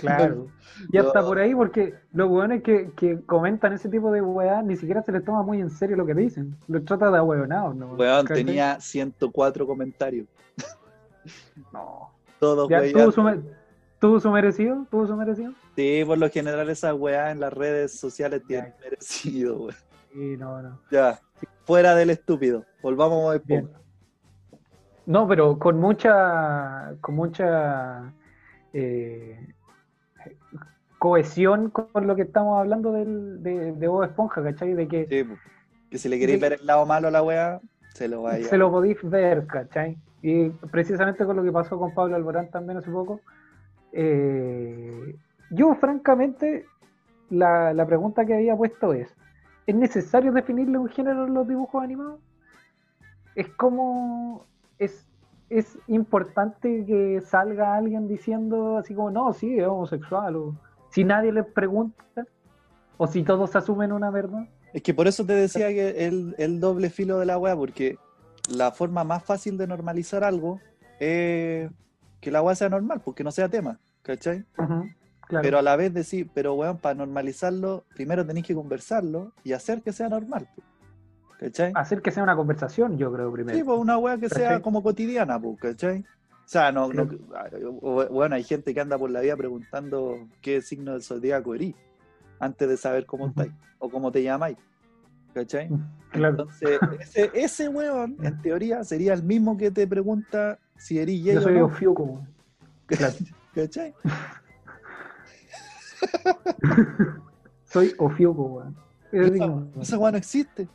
[0.00, 0.48] Claro.
[0.92, 1.00] No.
[1.02, 5.02] está por ahí porque los weones que, que comentan ese tipo de weá ni siquiera
[5.02, 6.56] se les toma muy en serio lo que dicen.
[6.66, 7.94] Los trata de ahueonados, ¿no?
[7.94, 8.44] Weón, ¿Cachai?
[8.44, 10.26] tenía 104 comentarios.
[11.72, 12.10] No.
[12.40, 12.92] Todos, Ya, weón.
[12.92, 13.40] ¿tuvo, su, me-
[14.04, 14.86] ¿Tuvo su merecido?
[14.90, 15.54] ¿Tuvo su merecido?
[15.76, 18.76] Sí, por lo general esas weas en las redes sociales tienen Ya.
[18.84, 19.68] merecido.
[20.12, 20.78] Sí, no, no.
[20.90, 21.18] Ya,
[21.64, 22.66] fuera del estúpido.
[22.82, 23.70] Volvamos a Bien.
[25.06, 28.12] No, pero con mucha, con mucha
[28.74, 29.54] eh,
[30.98, 34.74] cohesión con lo que estamos hablando del, de, de Bob Esponja, ¿cachai?
[34.74, 35.26] De que Sí,
[35.90, 37.58] que si le queréis ver el lado malo a la wea,
[37.94, 38.46] se lo vaya.
[38.46, 39.96] se lo podéis ver, ¿cachai?
[40.20, 43.22] Y precisamente con lo que pasó con Pablo Alborán también hace poco,
[43.94, 45.16] eh,
[45.50, 46.66] yo francamente
[47.30, 49.14] la, la pregunta que había puesto es,
[49.66, 52.20] ¿es necesario definirle un género en los dibujos animados?
[53.34, 54.44] Es como,
[54.78, 55.06] es,
[55.48, 60.54] es importante que salga alguien diciendo así como, no, sí, es homosexual, o
[60.90, 62.26] si nadie le pregunta,
[62.96, 64.46] o si todos asumen una verdad.
[64.72, 67.96] Es que por eso te decía que el, el doble filo de la wea, porque
[68.52, 70.60] la forma más fácil de normalizar algo
[70.98, 71.70] es
[72.24, 74.44] que la wea sea normal, porque no sea tema, ¿cachai?
[74.58, 74.88] Ujú,
[75.28, 75.42] claro.
[75.42, 79.82] Pero a la vez decir, pero weón, para normalizarlo, primero tenéis que conversarlo y hacer
[79.82, 80.62] que sea normal, po,
[81.38, 81.72] ¿cachai?
[81.74, 83.56] Hacer que sea una conversación, yo creo, primero.
[83.58, 86.00] Sí, pues una weá que sea como cotidiana, pues, ¿cachai?
[86.00, 87.08] O sea, no, no-
[88.10, 91.74] bueno, hay gente que anda por la vida preguntando qué signo del zodiaco eres
[92.38, 94.56] antes de saber cómo estáis o cómo te llamáis,
[95.34, 95.68] ¿cachai?
[96.10, 96.30] Claro.
[96.30, 101.40] Entonces, ese, ese weón, en teoría, sería el mismo que te pregunta si eres Yo
[101.40, 102.26] soy no.
[102.86, 103.14] Claro.
[103.54, 103.94] ¿cachai?
[107.64, 108.76] Soy Ofiuco, weón.
[109.10, 109.30] Es
[109.80, 110.68] Esa, no existe.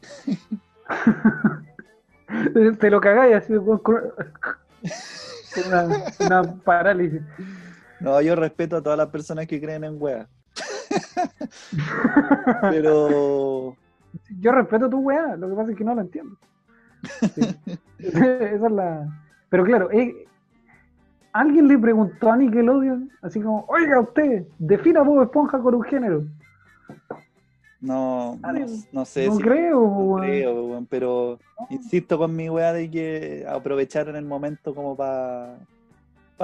[2.79, 3.95] Te lo cagáis así weón, con
[5.53, 7.21] con una, una parálisis.
[7.99, 10.27] No, yo respeto a todas las personas que creen en weas.
[12.61, 13.75] Pero
[14.39, 16.37] Yo respeto tu weá, lo que pasa es que no lo entiendo.
[17.35, 17.55] Sí.
[17.99, 19.28] Esa es la.
[19.49, 20.27] Pero claro, eh,
[21.33, 26.23] alguien le preguntó a Nickelodeon, así como, oiga usted, defina Bob Esponja con un género.
[27.79, 31.39] no, no, no sé no si creo, no creo, weón, pero
[31.69, 35.57] insisto con mi weá de que aprovecharon el momento como para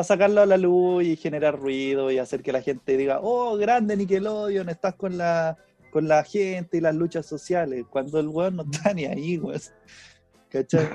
[0.04, 3.98] sacarlo a la luz y generar ruido y hacer que la gente diga, oh, grande
[3.98, 5.58] Nickelodeon, estás con la
[5.92, 9.62] con la gente y las luchas sociales, cuando el weón no está ni ahí, weón.
[10.50, 10.90] ¿Cachai?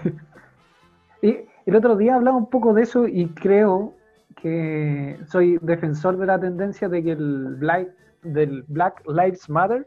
[1.22, 3.94] Y el otro día hablaba un poco de eso y creo
[4.36, 7.88] que soy defensor de la tendencia de que el Black,
[8.22, 9.86] del Black Lives Matter,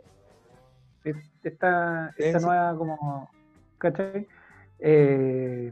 [1.04, 2.45] es- esta, esta sí.
[2.45, 3.30] nueva como,
[3.78, 4.28] ¿cachai?
[4.80, 5.72] Eh,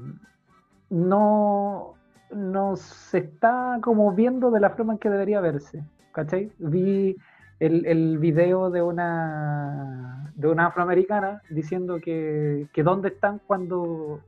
[0.90, 1.94] no,
[2.32, 6.52] no se está como viendo de la forma en que debería verse, ¿cachai?
[6.60, 7.16] Vi
[7.60, 14.20] el, el video de una, de una afroamericana diciendo que, que dónde están cuando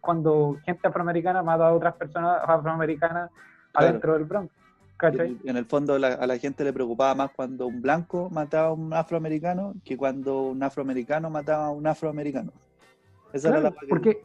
[0.00, 3.30] cuando gente afroamericana mata a otras personas afroamericanas
[3.72, 3.88] Claro.
[3.88, 4.52] adentro del Bronx.
[4.96, 5.38] ¿Cachai?
[5.44, 8.72] En el fondo la- a la gente le preocupaba más cuando un blanco mataba a
[8.72, 12.50] un afroamericano que cuando un afroamericano mataba a un afroamericano.
[13.32, 14.24] Esa era Claro, la porque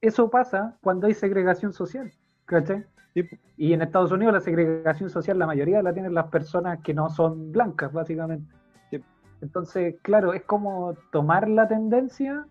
[0.00, 2.12] eso pasa cuando hay segregación social.
[2.44, 2.84] ¿Cachai?
[3.14, 3.26] Sí.
[3.56, 7.08] Y en Estados Unidos la segregación social, la mayoría la tienen las personas que no
[7.10, 8.52] son blancas, básicamente.
[8.90, 9.02] Sí.
[9.40, 12.46] Entonces, claro, es como tomar la tendencia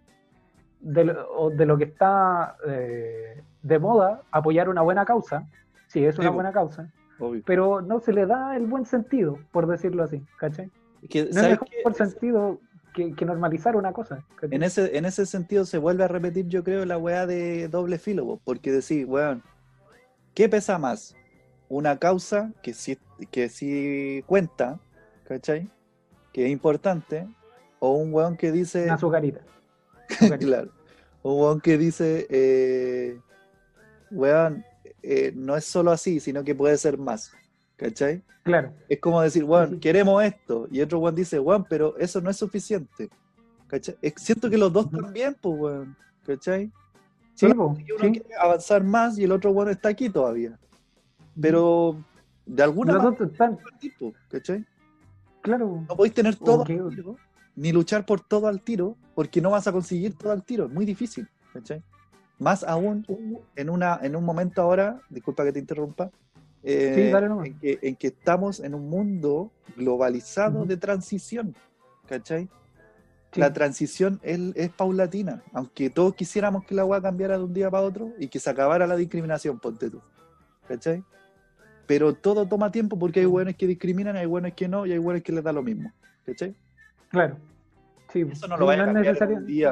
[0.84, 5.47] de lo, de lo que está eh, de moda, apoyar una buena causa.
[5.88, 6.91] Sí, es una buena causa.
[7.19, 7.41] obvio.
[7.45, 10.69] pero no se le da el buen sentido, por decirlo así, ¿cachai?
[11.10, 12.60] Que, No es ¿sabes mejor sentido
[12.93, 14.23] que, que normalizar una cosa.
[14.35, 14.55] ¿cachai?
[14.55, 17.97] En ese, en ese sentido se vuelve a repetir, yo creo, la weá de doble
[17.97, 19.41] filo, po, porque decir, weón,
[20.34, 21.15] ¿qué pesa más?
[21.69, 22.97] Una causa que sí,
[23.31, 24.80] que sí cuenta,
[25.23, 25.69] ¿cachai?
[26.34, 27.27] Que es importante,
[27.80, 29.41] o un weón que dice, Una azucarita.
[30.40, 30.72] Claro,
[31.24, 33.20] un weón que dice, eh,
[34.12, 34.64] weón,
[35.02, 37.32] eh, no es solo así, sino que puede ser más,
[37.76, 38.22] ¿cachai?
[38.44, 40.68] Claro, Es como decir, weón, queremos esto.
[40.70, 43.10] Y otro weón dice, weón, pero eso no es suficiente.
[43.68, 43.96] ¿Cachai?
[44.02, 45.96] Es- Siento que los dos también, pues, weón.
[46.26, 46.72] ¿Cachai?
[47.36, 47.84] sí, uno sí.
[48.12, 50.60] quiere avanzar más y el otro weón está aquí todavía.
[51.40, 52.04] Pero
[52.46, 54.64] de alguna Los manera, dos están, tipo, ¿cachai?
[55.42, 56.70] claro, No podéis tener todo Ok.
[57.56, 60.66] Ni luchar por todo al tiro, porque no vas a conseguir todo al tiro.
[60.66, 61.82] Es muy difícil, ¿cachai?
[62.40, 63.06] Más aún
[63.56, 66.12] en, una, en un momento ahora, disculpa que te interrumpa,
[66.64, 67.48] eh, Sí, dale nomás.
[67.48, 71.56] en, que, en que estamos en un mundo globalizado de transición,
[72.08, 72.50] ¿cachai?
[73.34, 73.40] Sí.
[73.40, 75.44] la transición es, es paulatina.
[75.54, 78.50] Aunque todos quisiéramos que la weá cambiara de un día para otro y que se
[78.50, 80.02] acabara la discriminación, ponte tú.
[80.68, 81.04] ¿Cachai?
[81.86, 85.00] Pero todo toma tiempo porque hay buenos que discriminan, hay buenos que no, y hay
[85.00, 85.92] buenos que les da lo mismo.
[86.26, 86.56] ¿Cachai?
[87.14, 87.38] Claro.
[88.10, 89.38] Sí, Eso no lo vaya a es cambiar necesario.
[89.38, 89.72] un día.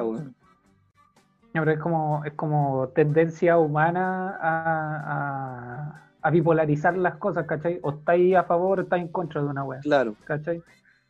[1.54, 7.80] No, pero es como, es como tendencia humana a, a, a bipolarizar las cosas, ¿cachai?
[7.82, 10.16] O estáis a favor o estáis en contra de una wea, Claro.
[10.24, 10.62] ¿cachai?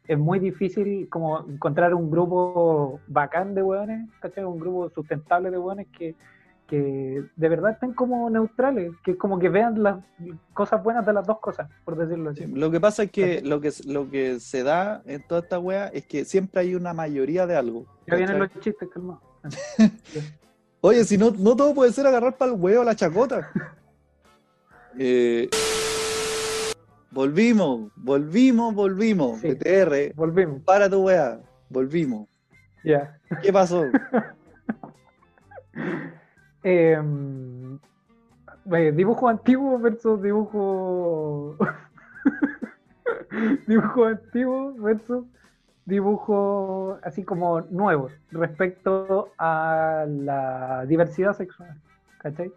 [0.08, 4.44] Es muy difícil como encontrar un grupo bacán de weones, ¿cachai?
[4.46, 6.16] Un grupo sustentable de weones que,
[6.72, 9.98] que de verdad estén como neutrales, que como que vean las
[10.54, 12.46] cosas buenas de las dos cosas, por decirlo así.
[12.46, 15.60] Sí, Lo que pasa es que lo que, lo que se da en toda esta
[15.60, 17.86] wea es que siempre hay una mayoría de algo.
[18.08, 19.20] Ya vienen los chistes, calma.
[20.80, 23.52] Oye, si no, no todo puede ser agarrar para el huevo la chacota.
[25.00, 25.50] Eh,
[27.12, 29.40] volvimos, volvimos, volvimos.
[29.40, 29.54] Sí.
[29.54, 31.40] BTR, Volvimos, para tu weá.
[31.70, 32.28] Volvimos.
[32.84, 33.18] ya.
[33.42, 33.86] ¿Qué pasó?
[36.64, 37.02] Eh,
[38.94, 41.58] dibujo antiguo versus dibujo.
[43.68, 45.26] dibujo antiguo versus
[45.86, 51.76] dibujo así como nuevos respecto a la diversidad sexual.
[52.20, 52.52] ¿Cachai?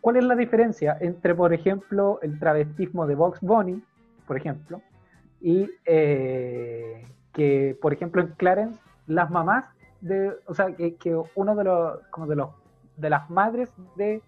[0.00, 3.82] ¿Cuál es la diferencia entre, por ejemplo, el travestismo de Box Bunny,
[4.26, 4.82] por ejemplo,
[5.40, 9.64] y eh, que, por ejemplo, en Clarence, las mamás
[10.00, 12.50] de, o sea, que, que uno de los, como de los,
[12.98, 14.22] de las madres de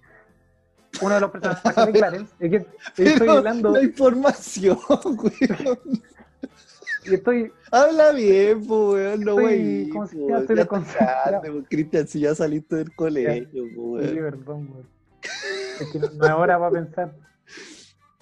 [1.03, 2.67] uno de los personajes de Clarence, es que
[3.05, 6.03] estoy hablando la información, weón.
[7.05, 9.21] y estoy, Habla bien, po, weón.
[9.21, 9.89] No, Estoy- wey.
[9.91, 10.37] ¿cómo se po?
[10.37, 10.83] Estoy po,
[11.69, 14.15] Cristian, si ya saliste del colegio, po, sí, weón.
[14.17, 14.85] perdón, güey.
[15.81, 17.15] Es que no, es hora para pensar.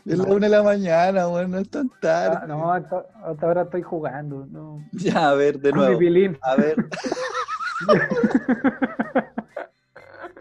[0.04, 1.50] Es la una de la mañana, weón.
[1.50, 2.38] No es tan tarde.
[2.42, 4.46] Ah, no, hasta, hasta ahora estoy jugando.
[4.50, 4.84] No.
[4.92, 5.98] Ya, a ver, de nuevo.
[6.42, 6.76] A ver.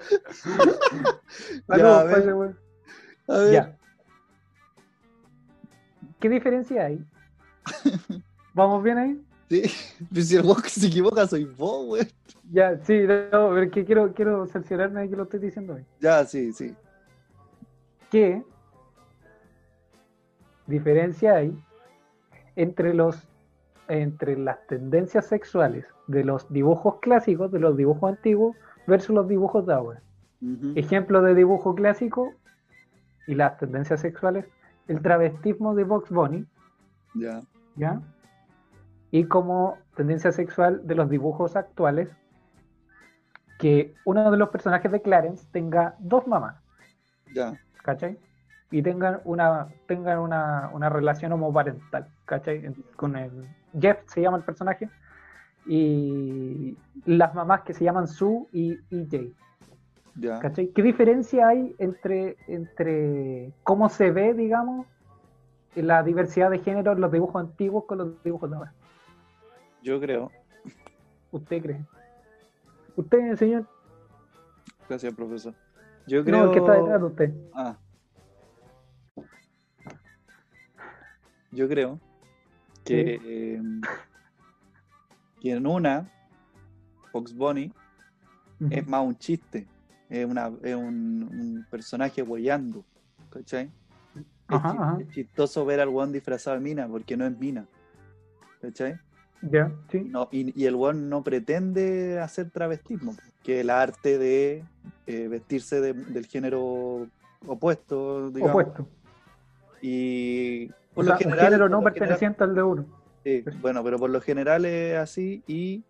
[1.78, 2.16] Ya, a ver.
[2.16, 2.50] pase, güey.
[3.28, 3.54] A ver.
[3.54, 3.78] Ya.
[6.20, 7.06] ¿Qué diferencia hay?
[8.54, 9.22] ¿Vamos bien ahí?
[9.50, 9.64] Sí,
[10.12, 12.08] pero si el weón que se equivoca soy vos, weón.
[12.52, 13.02] Ya, sí,
[13.32, 15.86] no, pero que quiero, quiero cerciorarme de que lo estoy diciendo hoy.
[16.00, 16.76] Ya, sí, sí.
[18.10, 18.44] ¿Qué
[20.66, 21.58] diferencia hay
[22.56, 23.28] entre los
[23.90, 28.56] entre las tendencias sexuales de los dibujos clásicos, de los dibujos antiguos,
[28.88, 30.02] versus los dibujos de ahora?
[30.76, 32.34] Ejemplo de dibujo clásico
[33.28, 34.46] y las tendencias sexuales,
[34.88, 36.46] el travestismo de Box Bunny,
[37.16, 37.42] Ya.
[37.76, 38.02] ¿ya?
[39.12, 42.10] Y como tendencia sexual de los dibujos actuales,
[43.60, 46.56] que uno de los personajes de Clarence tenga dos mamás,
[47.34, 47.54] Ya.
[47.84, 48.20] ¿cachai?
[48.70, 52.74] Y tengan una, tengan una, una relación homoparental, ¿cachai?
[52.96, 53.32] Con el
[53.80, 54.90] Jeff se llama el personaje,
[55.68, 59.34] y las mamás que se llaman Sue y EJ.
[60.16, 60.40] Ya.
[60.40, 60.68] ¿Cachai?
[60.70, 64.88] ¿Qué diferencia hay entre, entre cómo se ve, digamos,
[65.76, 68.74] la diversidad de género en los dibujos antiguos con los dibujos de ahora?
[69.84, 70.32] Yo creo.
[71.32, 71.86] ¿Usted cree?
[72.96, 73.68] ¿Usted, señor?
[74.90, 75.54] Gracias, profesor.
[76.08, 76.46] Yo creo.
[76.46, 77.34] No, que está detrás de usted.
[77.54, 77.78] Ah.
[81.52, 82.00] Yo creo
[82.84, 83.62] que, eh,
[85.40, 86.12] que en una,
[87.12, 87.72] Fox Bunny
[88.70, 89.68] es más un chiste,
[90.10, 92.84] es, una, es un, un personaje huellando,
[93.30, 93.70] ¿cachai?
[94.16, 97.66] Es, Ajá, es chistoso ver al weón disfrazado de mina, porque no es mina,
[98.62, 98.98] ¿cachai?
[99.44, 100.00] Ya, sí.
[100.00, 104.64] No, y, y el weón no pretende hacer travestismo, que es el arte de
[105.06, 107.08] eh, vestirse de- del género
[107.46, 108.52] opuesto, digamos.
[108.52, 108.88] Opuesto.
[109.82, 112.86] Y O por sea, un género no general- perteneciente al de uno.
[113.28, 115.84] Sí, bueno, pero por lo general es así y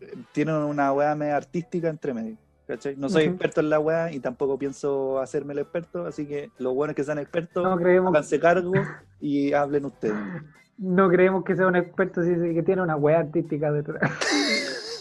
[0.00, 2.36] eh, tiene una weá media artística entre medio.
[2.66, 2.96] ¿cachai?
[2.96, 6.74] No soy experto en la weá y tampoco pienso hacerme el experto, así que los
[6.74, 8.72] buenos que sean expertos, No creemos, háganse cargo
[9.20, 10.14] y hablen ustedes.
[10.78, 14.00] no creemos que sea un experto, sí, sí, que tiene una wea artística detrás.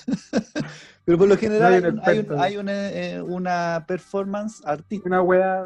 [1.05, 2.43] Pero por lo general No hay, hay un un- hay un- experto.
[2.43, 5.65] hay una, eh, una performance artística Una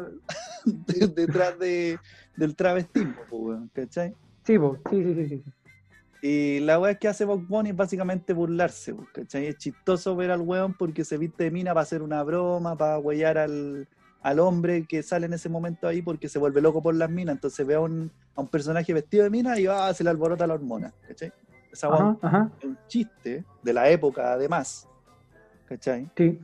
[0.64, 1.98] de- detrás de,
[2.36, 4.14] del travestismo, ¿cachai?
[4.44, 5.52] Sí, po, sí, sí, sí, sí, sí.
[6.28, 9.46] Y la weá que hace Bob Bunny es básicamente burlarse, po, ¿cachai?
[9.46, 12.98] Es chistoso ver al weón porque se viste de mina para hacer una broma, para
[12.98, 13.86] huellar al,
[14.22, 17.36] al hombre que sale en ese momento ahí porque se vuelve loco por las minas.
[17.36, 20.48] Entonces ve a un, a un personaje vestido de mina y ah, se le alborota
[20.48, 21.32] la hormona, ¿cachai?
[21.70, 24.88] Esa weá Ajá, ajá, es un chiste de la época, además,
[25.66, 26.10] ¿cachai?
[26.16, 26.40] sí.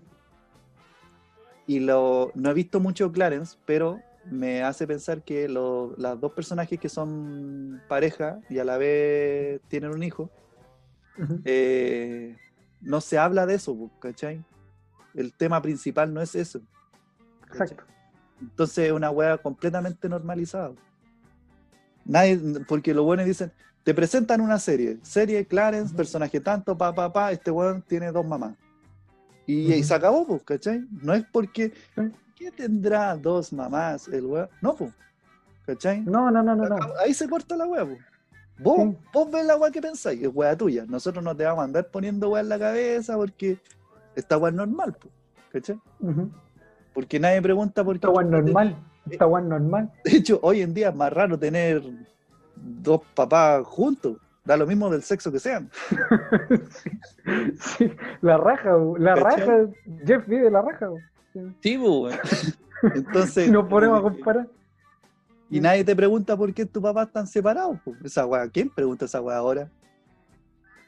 [1.66, 4.00] Y lo, no he visto mucho Clarence, pero
[4.30, 9.60] me hace pensar que lo- las dos personajes que son pareja y a la vez
[9.68, 10.30] tienen un hijo,
[11.44, 12.36] eh,
[12.80, 14.44] no se habla de eso, ¿cachai?
[15.14, 16.60] El tema principal no es eso.
[17.48, 17.84] Exacto.
[18.40, 20.72] Entonces es una weá completamente normalizada.
[22.04, 23.52] Nadie, porque los buenos dicen,
[23.84, 28.26] te presentan una serie, serie Clarence, personaje tanto, pa, pa, pa, este weón tiene dos
[28.26, 28.56] mamás.
[29.46, 29.84] Y, y Ujú.
[29.88, 30.84] se acabó, ¿cachai?
[31.02, 31.72] No es porque.
[32.42, 34.48] ¿Qué tendrá dos mamás el weón?
[34.60, 34.92] No, pues,
[35.66, 36.00] ¿cachai?
[36.00, 37.98] No, no, no, no, Ahí se corta la weá, pues.
[38.58, 38.96] Vos, Sí.
[39.12, 40.84] vos ves la weá que pensáis, es weá tuya.
[40.88, 43.58] Nosotros no te vamos a andar poniendo weá en la cabeza porque
[44.16, 45.12] esta weá es normal, pues,
[45.52, 45.80] ¿cachai?
[46.92, 48.06] Porque nadie pregunta por qué.
[48.06, 48.76] Esta weá es normal.
[49.10, 49.92] Esta weá es normal.
[50.04, 51.82] De hecho, hoy en día es más raro tener
[52.56, 54.16] dos papás juntos.
[54.44, 55.70] Da lo mismo del sexo que sean.
[56.48, 56.56] sí,
[57.78, 57.92] sí,
[58.22, 59.40] la raja, la ¿Cachai?
[59.46, 59.68] raja.
[60.04, 60.88] Jeff vive la raja.
[61.60, 62.58] Sí, pues,
[62.94, 63.44] Entonces.
[63.46, 64.48] Si nos ponemos a como que- comparar.
[65.50, 67.78] Y nadie te pregunta por qué tus papás están separados.
[67.84, 67.94] po.
[68.02, 69.70] Esa weá, ¿quién pregunta esa weá ahora?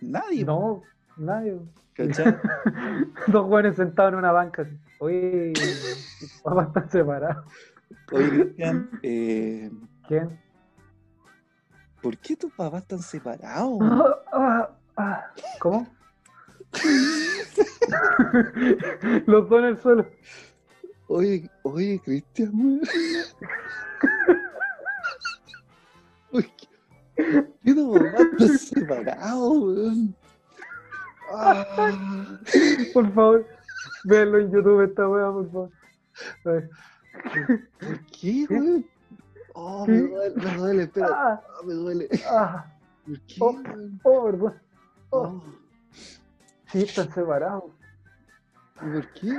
[0.01, 0.83] Nadie, No,
[1.19, 1.59] nadie.
[1.93, 2.35] ¿cachai?
[3.29, 4.63] Dos jóvenes sentados en una banca.
[4.63, 4.77] así.
[5.01, 7.45] Oye, mis papás están separados.
[8.13, 9.71] Oye, Cristian, eh,
[10.09, 10.41] ¿Quién?
[12.03, 13.79] ¿por qué tus papás están separados?
[13.83, 15.25] Ah, ah, ah.
[15.61, 15.87] ¿Cómo?
[19.27, 20.07] Los dos en el suelo.
[21.09, 22.81] Oye, oye, Cristian, weón.
[26.33, 26.69] Oye, ¿qué-
[27.63, 30.15] ¿qué están separados, weón?
[31.33, 31.65] Ah.
[32.93, 33.47] Por favor,
[34.05, 35.71] véanlo en YouTube esta wea, por favor.
[36.43, 36.69] ¿Por
[38.21, 38.87] qué, weón?
[39.55, 41.09] Oh, me duele, me duele, espera.
[41.13, 42.09] Ah, Ah, me duele.
[42.29, 42.67] ah,
[43.07, 43.57] ¿Por qué, Oh.
[44.05, 44.55] oh, perdón.
[45.11, 45.43] Oh, Oh,
[46.75, 47.65] sí, están separados.
[48.83, 49.33] ¿y ¿Por qué?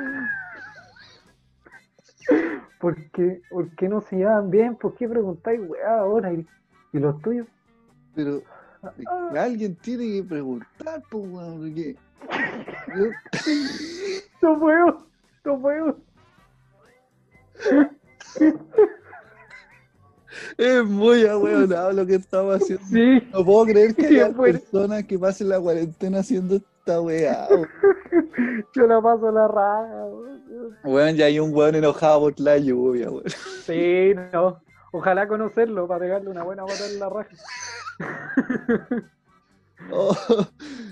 [2.79, 4.75] ¿Por qué, ¿Por qué no se llevan bien?
[4.75, 6.33] ¿Por qué preguntáis, weá, ahora?
[6.33, 6.45] ¿Y,
[6.93, 7.47] y los tuyos?
[8.15, 8.41] Pero
[9.07, 11.95] Ah, alguien tiene que preguntar, pues, weón, porque.
[14.41, 15.07] no puedo,
[15.43, 15.97] no puedo.
[20.57, 22.85] Es muy ahueonado lo que estamos haciendo.
[22.85, 24.59] Sí, No puedo creer que Sí, haya bueno.
[24.59, 27.47] personas que pasen la cuarentena haciendo esta weá.
[28.75, 30.05] yo la paso la raja.
[30.05, 30.77] weón.
[30.83, 33.23] Weón, ya hay un weón enojado por la lluvia, weón.
[33.65, 34.61] Sí, no.
[34.91, 37.35] Ojalá conocerlo para pegarle una buena pata en la raja.
[39.91, 40.15] Oh,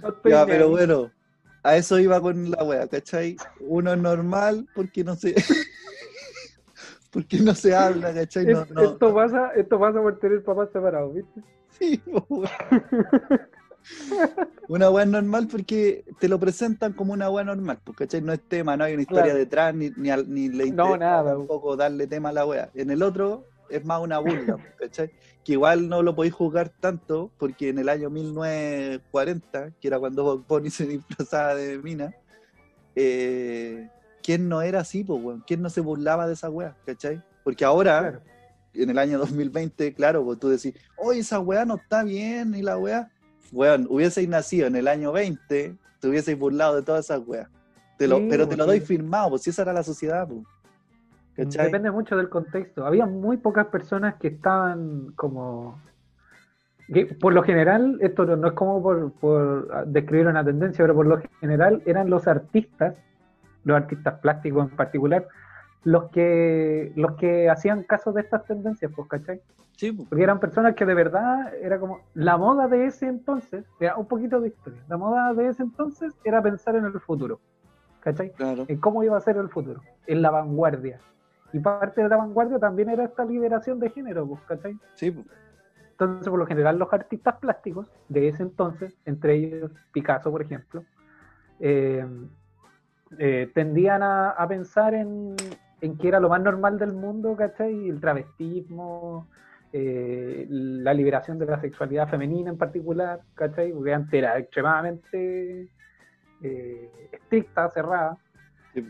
[0.03, 0.69] No ya, pero ahí.
[0.71, 1.09] bueno,
[1.63, 3.37] a eso iba con la weá, ¿cachai?
[3.61, 5.33] Uno es normal porque no se.
[7.11, 8.45] porque no se habla, ¿cachai?
[8.45, 11.41] No, Es- no, Esto, pasa, esto pasa por tener papás separados, ¿viste?
[11.69, 12.03] Sí.
[14.69, 18.21] Una weá normal porque te lo presentan como una weá normal, pues, ¿cachai?
[18.21, 19.39] No es tema, no hay una historia Claro.
[19.39, 21.35] detrás, ni, ni, al- ni le No, interesa nada.
[21.35, 22.69] tampoco darle tema a la weá.
[22.73, 25.11] En el otro es más una burla, pues, ¿cachai?
[25.43, 30.39] Que igual no lo podéis jugar tanto porque en el año 1940, que era cuando
[30.47, 32.13] Bunny se disfrazaba de mina,
[32.95, 33.87] eh,
[34.21, 35.43] ¿quién no era así, pues, weón?
[35.45, 37.21] ¿Quién no se burlaba de esa weá, ¿cachai?
[37.43, 38.21] Porque ahora Claro.
[38.73, 42.61] en el año 2020, claro, pues tú decís, oye, esa weá no está bien, y
[42.61, 43.09] la weá,
[43.53, 47.47] weón, hubieseis nacido en el año 20, te hubieseis burlado de todas esas weas.
[47.97, 50.41] Te lo, Sí, pero te lo doy firmado, pues si esa era la sociedad, pues.
[51.35, 51.65] ¿Cachai?
[51.65, 52.85] Depende mucho del contexto.
[52.85, 55.79] Había muy pocas personas que estaban como...
[56.91, 60.93] que por lo general, esto no no es como por, por describir una tendencia, pero
[60.93, 62.95] por lo general eran los artistas,
[63.63, 65.27] los artistas plásticos en particular,
[65.83, 69.41] los que, los que hacían caso de estas tendencias, pues, ¿cachai?
[69.75, 70.07] Sí, pues.
[70.07, 74.07] Porque eran personas que de verdad era como la moda de ese entonces, era un
[74.07, 77.39] poquito de historia, la moda de ese entonces era pensar en el futuro,
[77.99, 78.31] ¿cachai?
[78.31, 78.65] claro.
[78.67, 80.99] En cómo iba a ser el futuro, en la vanguardia.
[81.51, 84.77] Y parte de la vanguardia también era esta liberación de género, pues, ¿cachai?
[84.93, 85.27] Sí, pues.
[85.91, 90.83] Entonces, por lo general, los artistas plásticos de ese entonces, entre ellos Picasso, por ejemplo,
[91.59, 92.03] eh,
[93.19, 95.35] eh, tendían a, a pensar en,
[95.83, 97.89] en que era lo más normal del mundo, ¿cachai?
[97.89, 99.27] El travestismo,
[99.73, 103.73] eh, la liberación de la sexualidad femenina en particular, ¿cachai?
[103.73, 105.67] Porque antes era extremadamente
[106.41, 108.17] eh, estricta, cerrada.
[108.73, 108.87] Sí.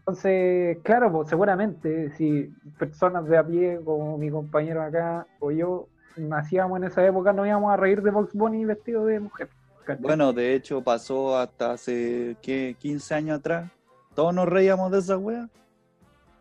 [0.00, 5.88] Entonces, claro, pues, seguramente si personas de a pie como mi compañero acá o yo
[6.18, 9.48] nacíamos en esa época, no íbamos a reír de Box Bunny vestido de mujer.
[9.86, 10.02] ¿cachai?
[10.02, 12.76] Bueno, de hecho pasó hasta hace, ¿qué?
[12.78, 13.70] 15 años atrás.
[14.14, 15.48] Todos nos reíamos de esa wea.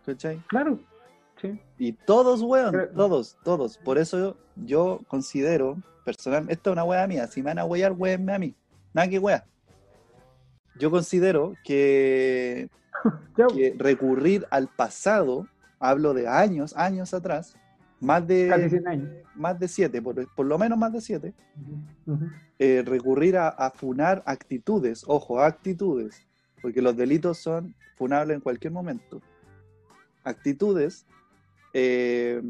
[0.05, 0.41] ¿Cachai?
[0.47, 0.79] claro,
[1.41, 1.59] sí.
[1.77, 3.77] Y todos, weón, todos, todos.
[3.77, 7.27] Por eso yo, yo considero, personalmente, esto es una wea mía.
[7.27, 8.55] Si me van a wear, weenme a mí.
[8.93, 9.45] Nada que wea.
[10.77, 12.69] Yo considero que
[13.77, 15.47] recurrir al pasado,
[15.79, 17.55] hablo de años, años atrás,
[17.99, 19.09] más de, Casi 100 años.
[19.35, 21.33] más de siete, por, por lo menos más de siete,
[22.59, 26.25] eh, recurrir a, a funar actitudes, ojo, actitudes,
[26.61, 29.21] porque los delitos son funables en cualquier momento.
[30.23, 31.05] Actitudes
[31.73, 32.41] eh,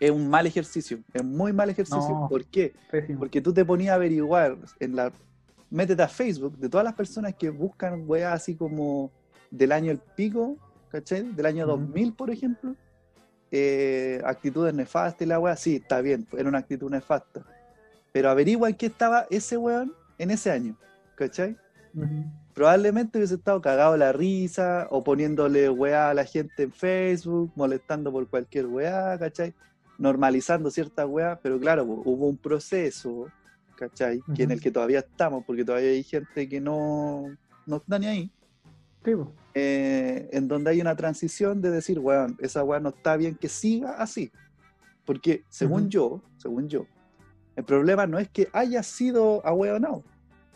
[0.00, 2.14] es un mal ejercicio, es muy mal ejercicio.
[2.14, 2.28] No.
[2.28, 2.74] ¿Por qué?
[2.90, 3.20] Pésimo.
[3.20, 5.12] Porque tú te ponías a averiguar en la.
[5.70, 9.10] Métete a Facebook de todas las personas que buscan weas así como
[9.50, 10.56] del año el pico,
[10.90, 11.22] ¿cachai?
[11.32, 11.76] Del año Ujú.
[11.78, 12.76] 2000, por ejemplo.
[13.56, 17.44] eh, actitudes nefastas y la wea, sí, está bien, era una actitud nefasta.
[18.10, 20.76] Pero averigua en qué estaba ese weón en ese año,
[21.14, 21.56] ¿cachai?
[21.94, 22.24] Ujú.
[22.54, 28.12] Probablemente hubiese estado cagado la risa o poniéndole weá a la gente en Facebook, molestando
[28.12, 29.52] por cualquier weá, ¿cachai?
[29.98, 33.26] Normalizando ciertas weá, pero claro, hubo un proceso,
[33.76, 34.22] ¿cachai?
[34.36, 34.54] Que en Ujú.
[34.54, 37.36] el que todavía estamos, porque todavía hay gente que no,
[37.66, 38.30] no está ni ahí,
[39.04, 39.12] Sí,
[39.52, 43.48] eh, en donde hay una transición de decir, weón, esa weá no está bien que
[43.48, 44.32] siga así.
[45.04, 46.86] Porque según yo, según yo,
[47.56, 50.02] el problema no es que haya sido ahueonado,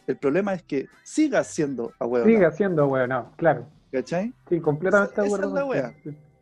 [0.09, 3.66] el problema es que siga siendo ahueonado, Sigue siendo no, claro.
[3.93, 4.32] ¿cachai?
[4.48, 5.94] Sí, completamente Esa- esa es la wea.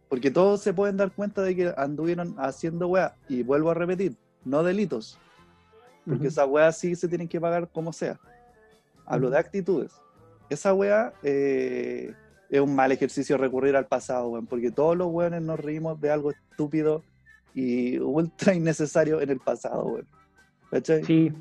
[0.08, 3.12] Porque todos se pueden dar cuenta de que anduvieron haciendo weas.
[3.28, 5.18] Y vuelvo a repetir, no delitos.
[6.04, 6.28] Porque Ujú.
[6.28, 8.18] esas weas sí se tienen que pagar como sea.
[9.04, 9.92] Hablo de actitudes.
[10.48, 12.14] Esa wea eh,
[12.48, 14.46] es un mal ejercicio recurrir al pasado, weón.
[14.46, 17.02] Porque todos los weones nos reímos de algo estúpido
[17.52, 20.06] y ultra innecesario en el pasado, weón.
[20.70, 21.02] ¿Cachai?
[21.04, 21.32] Sí,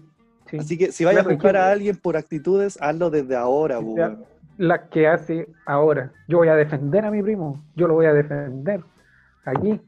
[0.50, 0.58] sí.
[0.58, 4.26] Así que si vayas Claro, a que- a alguien por actitudes, hazlo desde ahora, weón.
[4.58, 6.14] Las que hace ahora.
[6.28, 7.62] Yo voy a defender a mi primo.
[7.76, 8.82] Yo lo voy a defender.
[9.44, 9.80] Aquí,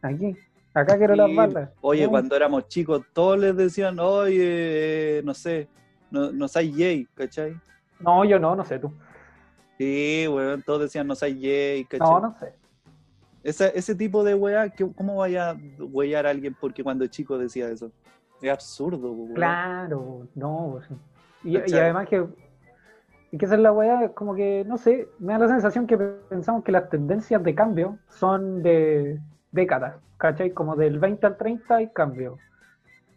[0.00, 0.36] aquí.
[0.72, 1.70] Acá quiero las balas.
[1.82, 5.68] Oye, cuando éramos chicos, todos les decían, oye, no sé,
[6.10, 7.56] no, no seas gay, ¿cachai?
[8.00, 8.92] No, yo no, no sé tú.
[9.78, 12.08] Sí, weón, todos decían, no seas gay, ¿cachai?
[12.08, 12.52] No, no sé.
[13.42, 17.68] Esa- ese tipo de weá, ¿cómo vaya a huellar a alguien porque cuando chico decía
[17.68, 17.92] eso?
[18.44, 19.34] Es absurdo, weón.
[19.34, 20.72] Claro, no.
[20.72, 20.88] pues.
[21.44, 22.26] Y, y además que,
[23.30, 25.86] y que esa es la weá, es como que, no sé, me da la sensación
[25.86, 29.18] que pensamos que las tendencias de cambio son de
[29.50, 30.50] décadas, ¿cachai?
[30.52, 32.38] Como del 20 al 30 hay cambio.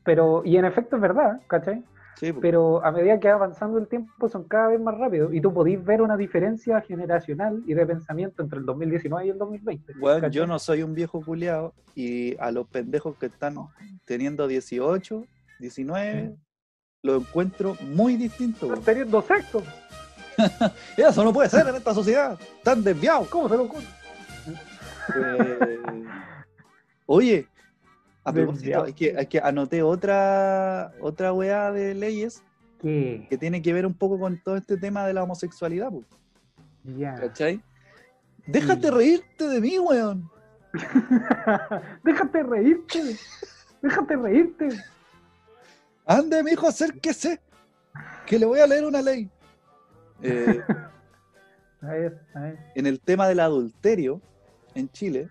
[0.03, 1.83] Pero, y en efecto es verdad, ¿cachai?
[2.19, 5.39] Sí, pero a medida que va avanzando el tiempo son cada vez más rápidos y
[5.39, 9.93] tú podís ver una diferencia generacional y de pensamiento entre el 2019 y el 2020.
[9.99, 10.31] Weón, ¿cachai?
[10.31, 13.55] yo no soy un viejo culiado y a los pendejos que están
[14.03, 15.25] teniendo 18,
[15.59, 16.35] 19,
[17.03, 18.67] los encuentro muy distintos.
[18.67, 19.61] Están teniendo sexo.
[20.97, 23.27] Eso no puede ser en esta sociedad, tan desviados.
[23.27, 23.85] ¿Cómo se lo ocurre?
[25.15, 25.79] Eh,
[27.05, 27.47] oye,
[28.29, 32.43] a propósito, es que, es que anoté otra, otra weá de leyes
[32.81, 33.25] ¿Qué?
[33.29, 35.91] que tiene que ver un poco con todo este tema de la homosexualidad,
[36.83, 37.15] Ya.
[37.15, 37.61] ¿cachai?
[38.45, 38.93] Déjate Sí.
[38.93, 40.29] reírte de mí, weón.
[42.03, 43.15] Déjate reírte.
[43.81, 44.69] Déjate reírte.
[46.05, 47.39] Ande, mi hijo, acérquese,
[48.25, 49.29] que le voy a leer una ley.
[50.21, 50.61] Eh,
[51.81, 52.57] A ver, a ver.
[52.75, 54.19] en el tema del adulterio,
[54.73, 55.29] en Chile,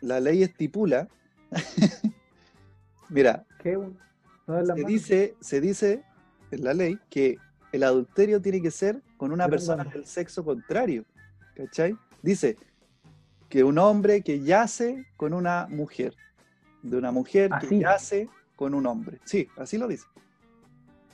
[0.00, 1.06] la ley estipula,
[3.08, 6.02] mira, se dice, se dice
[6.50, 7.38] en la ley que
[7.72, 11.04] el adulterio tiene que ser con una persona del sexo contrario.
[11.54, 11.96] ¿Cachai?
[12.22, 12.56] Dice
[13.48, 16.14] que un hombre que yace con una mujer,
[16.82, 19.20] de una mujer que yace con un hombre.
[19.24, 20.06] Sí, así lo dice.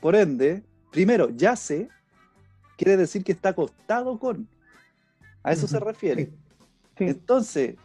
[0.01, 1.89] Por ende, primero, yace
[2.77, 4.49] quiere decir que está acostado con.
[5.43, 6.27] A eso se refiere.
[6.27, 6.33] Sí.
[6.99, 7.05] Sí.
[7.05, 7.77] Entonces,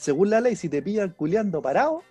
[0.00, 2.02] según la ley, si te pillan culeando parado,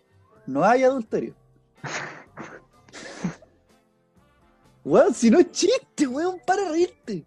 [0.45, 1.33] no hay adulterio.
[4.85, 7.25] Weón, si no es chiste, weón, para reírte.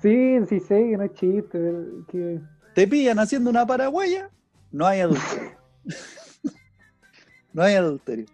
[0.00, 1.48] Sí, sí sé que no es chiste.
[1.50, 2.40] pero que-
[2.74, 4.30] Te pillan haciendo una paraguaya,
[4.70, 5.50] no hay adulterio.
[7.52, 8.26] no hay adulterio.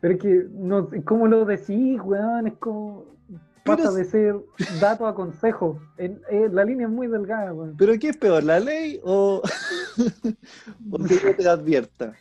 [0.00, 2.48] Pero es que, no, ¿cómo lo decís, weón?
[2.48, 3.15] Es como.
[3.66, 4.36] Pero Pasa de ser
[4.80, 5.80] dato a consejo.
[5.98, 7.52] En- eh, la línea es muy delgada.
[7.76, 9.42] Pero ¿qué es peor, la ley o,
[10.92, 12.14] o que yo te advierta?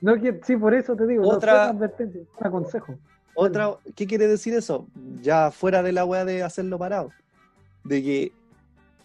[0.00, 1.22] No, que, sí, por eso te digo.
[1.24, 2.98] no Otra- una advertencia, un aconsejo.
[3.34, 4.88] Otra, ¿qué quiere decir eso?
[5.22, 7.12] Ya fuera de la weá de hacerlo parado.
[7.84, 8.32] De que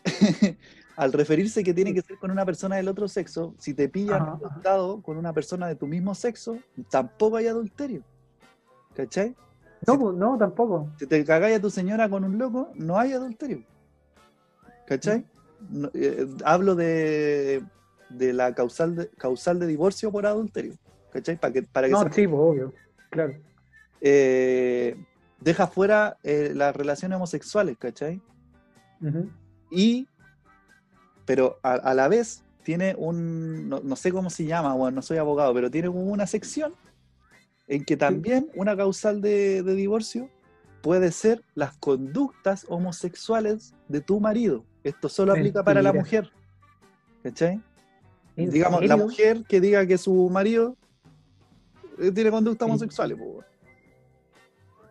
[0.95, 4.21] al referirse que tiene que ser con una persona del otro sexo, si te pillan
[4.23, 6.57] acostado con una persona de tu mismo sexo,
[6.89, 8.01] tampoco hay adulterio.
[8.95, 9.35] ¿Cachai?
[9.87, 10.89] No, Si- pues, no, tampoco.
[10.99, 13.63] Si te cagáis a tu señora con un loco, no hay adulterio.
[14.87, 15.25] ¿Cachai?
[15.69, 17.63] No, eh, hablo de,
[18.09, 20.73] de la causal de, causal de divorcio por adulterio.
[21.11, 21.37] ¿Cachai?
[21.39, 22.73] Para que, para que No, sí, pues, obvio.
[23.09, 23.35] Claro.
[24.01, 24.97] eh,
[25.39, 28.21] deja fuera eh, las relaciones homosexuales, ¿cachai?
[29.69, 30.07] Y,
[31.25, 35.01] pero a, a la vez, tiene un, no, no sé cómo se llama, bueno, no
[35.01, 36.73] soy abogado, pero tiene como una sección
[37.67, 40.29] en que también una causal de, de divorcio
[40.81, 44.65] puede ser las conductas homosexuales de tu marido.
[44.83, 46.29] Esto solo aplica para la mujer.
[47.23, 47.61] ¿Cachai?
[48.35, 50.75] ¿En Digamos, la mujer que diga que su marido
[51.99, 53.45] eh, tiene conductas homosexuales, weón.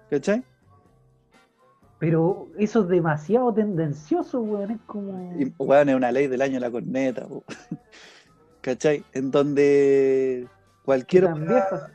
[0.09, 0.43] ¿cachai?
[1.99, 4.71] Pero eso es demasiado tendencioso, weón.
[4.71, 5.35] Es como.
[5.39, 7.45] Y, weón, es una ley del año de la corneta, po.
[8.61, 9.05] ¿cachai?
[9.13, 10.49] En donde
[10.85, 11.91] cualquier vieja.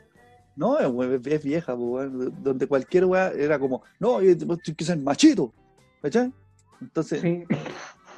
[0.58, 5.52] No, es, vieja, weón, donde cualquier weá era como, no, vos tienes que ser machito,
[6.02, 6.32] ¿cachai?
[6.80, 7.44] Entonces, Sí.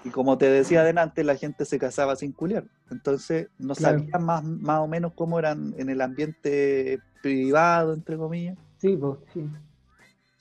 [0.05, 2.65] y como te decía adelante, la gente se casaba sin culiar.
[2.91, 3.99] Entonces, no Claro.
[3.99, 8.57] sabían más, más o menos cómo eran en el ambiente privado, entre comillas.
[8.79, 9.47] Sí, pues, sí.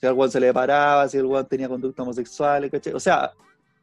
[0.00, 2.94] Si al se le paraba, si el tenía conducta homosexual, ¿cachai?
[2.94, 3.30] O sea,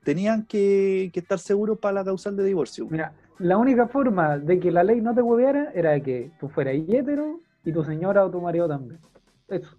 [0.03, 2.87] tenían que, que estar seguros para la causal de divorcio.
[2.89, 6.73] Mira, la única forma de que la ley no te hueveara era que tú fueras
[6.73, 8.99] hétero y tu señora o tu marido también.
[9.47, 9.75] Eso,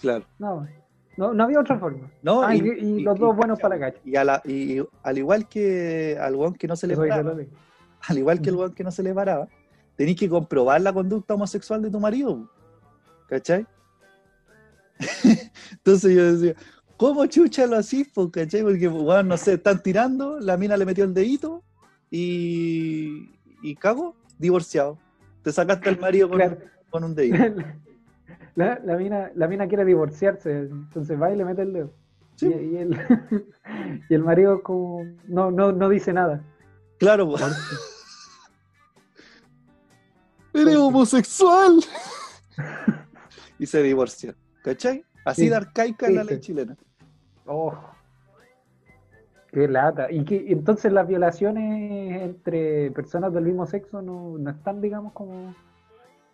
[0.00, 0.24] Claro.
[0.38, 0.68] más.
[1.16, 2.10] No, no había otra forma.
[2.22, 4.00] No, Ah, y, y- y y- los dos buenos para la cacha.
[4.04, 7.34] Y, a la- y- al igual que al weón que no se le paraba,
[8.08, 9.48] al igual que el weón que no se le paraba,
[9.96, 12.48] tenés que comprobar la conducta homosexual de tu marido.
[13.28, 13.66] ¿Cachai?
[15.72, 16.54] Entonces yo decía,
[16.96, 18.04] ¿cómo chucha lo así?
[18.04, 18.62] po, ¿Cachai?
[18.62, 21.62] Porque, weón, no sé, están tirando, la mina le metió el dedito
[22.10, 23.30] y,
[23.62, 24.98] y cago, divorciado.
[25.42, 26.58] Te sacaste al marido con, Claro.
[26.92, 27.36] Con un dedito.
[28.54, 31.90] La, la mina, la mina quiere divorciarse, entonces va y le mete el dedo.
[32.36, 32.48] Sí.
[32.48, 32.90] Y, y el,
[34.10, 36.44] y el marido como no, no, no dice nada.
[36.98, 37.36] Claro, po.
[40.54, 41.80] ¡Eres homosexual!
[43.58, 44.34] y se divorció.
[44.62, 45.02] ¿Cachai?
[45.24, 45.48] Así Sí.
[45.48, 46.40] de arcaica es la Sí, ley sí.
[46.42, 46.76] chilena.
[47.46, 47.74] Oh,
[49.50, 50.12] qué lata.
[50.12, 55.54] Y que entonces las violaciones entre personas del mismo sexo no, no están, digamos, como,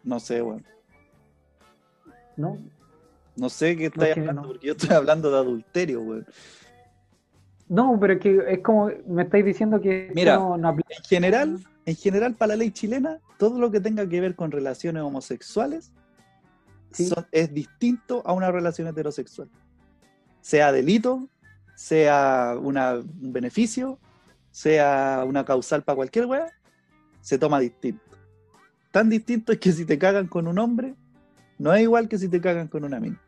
[0.05, 0.65] No sé, weón.
[2.37, 2.57] ¿no?
[3.37, 4.49] No sé qué estáis hablando, no.
[4.49, 6.27] porque yo estoy hablando de adulterio, weón.
[7.69, 10.37] No, pero es que es como, me estáis diciendo que Mira.
[10.37, 10.89] no, no aplica.
[10.97, 14.51] En general, en general, para la ley chilena, todo lo que tenga que ver con
[14.51, 15.93] relaciones homosexuales
[16.91, 17.07] Sí.
[17.07, 19.51] son- es distinto a una relación heterosexual.
[20.41, 21.29] Sea delito,
[21.75, 23.99] sea una- un beneficio,
[24.51, 26.47] sea una causal para cualquier weá,
[27.21, 28.03] se toma distinto.
[28.91, 30.95] Tan distinto es que si te cagan con un hombre,
[31.59, 33.21] no es igual que si te cagan con una mina.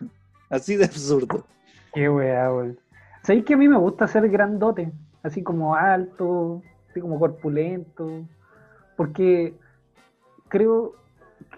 [0.50, 1.44] Así de absurdo.
[1.92, 2.78] Qué weá, weón.
[3.22, 4.92] ¿Sabéis que a mí me gusta ser grandote?
[5.22, 8.26] Así como alto, así como corpulento.
[8.96, 9.54] Porque
[10.48, 10.94] creo,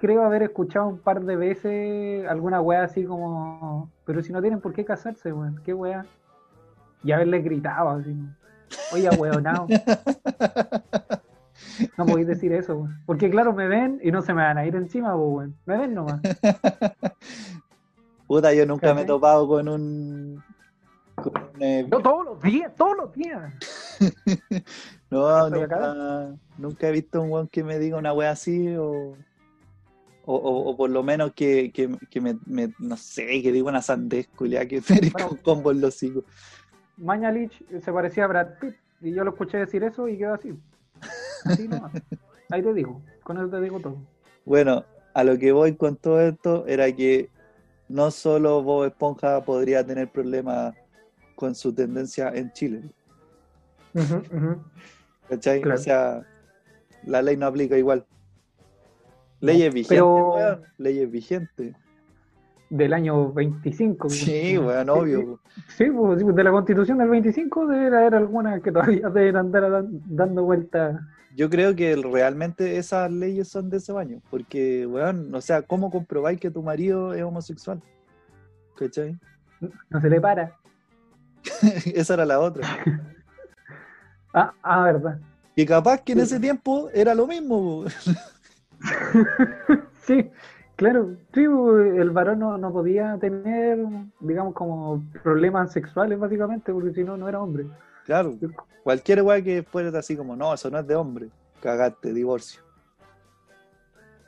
[0.00, 4.60] creo haber escuchado un par de veces alguna weá así como, pero si no tienen
[4.60, 6.06] por qué casarse, weón, qué weá.
[7.04, 8.16] Y haberle gritado así,
[8.92, 9.66] oye, weonao.
[11.98, 12.98] No podéis decir eso, weón.
[13.06, 15.56] Porque claro, me ven y no se me van a ir encima, weón.
[15.66, 16.20] Me ven nomás.
[18.26, 20.42] Puta, yo nunca me he topado con un.
[21.16, 23.52] con un, eh, Yo todos los días, todos los días.
[25.10, 29.16] no, nunca, nunca he visto un weón que me diga una wea así o.
[30.26, 33.68] O, o- o por lo menos que, que- que me, me- no sé, que diga
[33.68, 35.30] una sandez, culiá, que merezca Bueno.
[35.32, 36.22] un combo en los hocico.
[36.98, 40.52] Mañalich se parecía a Brad Pitt y yo lo escuché decir eso y quedó así.
[41.44, 41.92] Así nomás.
[42.50, 43.96] Ahí te digo, con eso te digo todo.
[44.44, 44.84] Bueno,
[45.14, 47.30] a lo que voy con todo esto era que
[47.88, 50.74] no solo Bob Esponja podría tener problemas
[51.34, 52.82] con su tendencia en Chile,
[55.28, 55.60] ¿cachai?
[55.60, 55.78] Claro.
[55.78, 56.22] O sea,
[57.04, 58.04] la ley no aplica igual.
[59.40, 61.74] Leyes vigentes, pero- weón, leyes vigentes.
[62.68, 64.10] Del año 25.
[64.10, 65.40] Sí, weón, Sí, obvio.
[65.76, 69.36] Sí, pues, sí, pues, de la constitución del 25 debe haber algunas que todavía deben
[69.36, 71.00] andar dan- dando vueltas.
[71.40, 75.90] Yo creo que realmente esas leyes son de ese año, porque, weón, o sea, ¿cómo
[75.90, 77.80] comprobáis que tu marido es homosexual?
[78.76, 79.18] ¿Cachai?
[79.88, 80.54] No se le para.
[81.94, 82.68] Esa era la otra.
[84.34, 85.18] Ah, ah, verdad.
[85.56, 87.86] Y capaz que en ese tiempo era lo mismo.
[90.02, 90.30] Sí,
[90.76, 91.16] claro.
[91.32, 93.78] Sí, el varón no, no podía tener,
[94.20, 97.66] digamos, como problemas sexuales, básicamente, porque si no, no era hombre.
[98.10, 98.36] Claro,
[98.82, 101.28] cualquier weá que fuera así como, no, eso no es de hombre.
[101.62, 102.60] Cagaste, divorcio.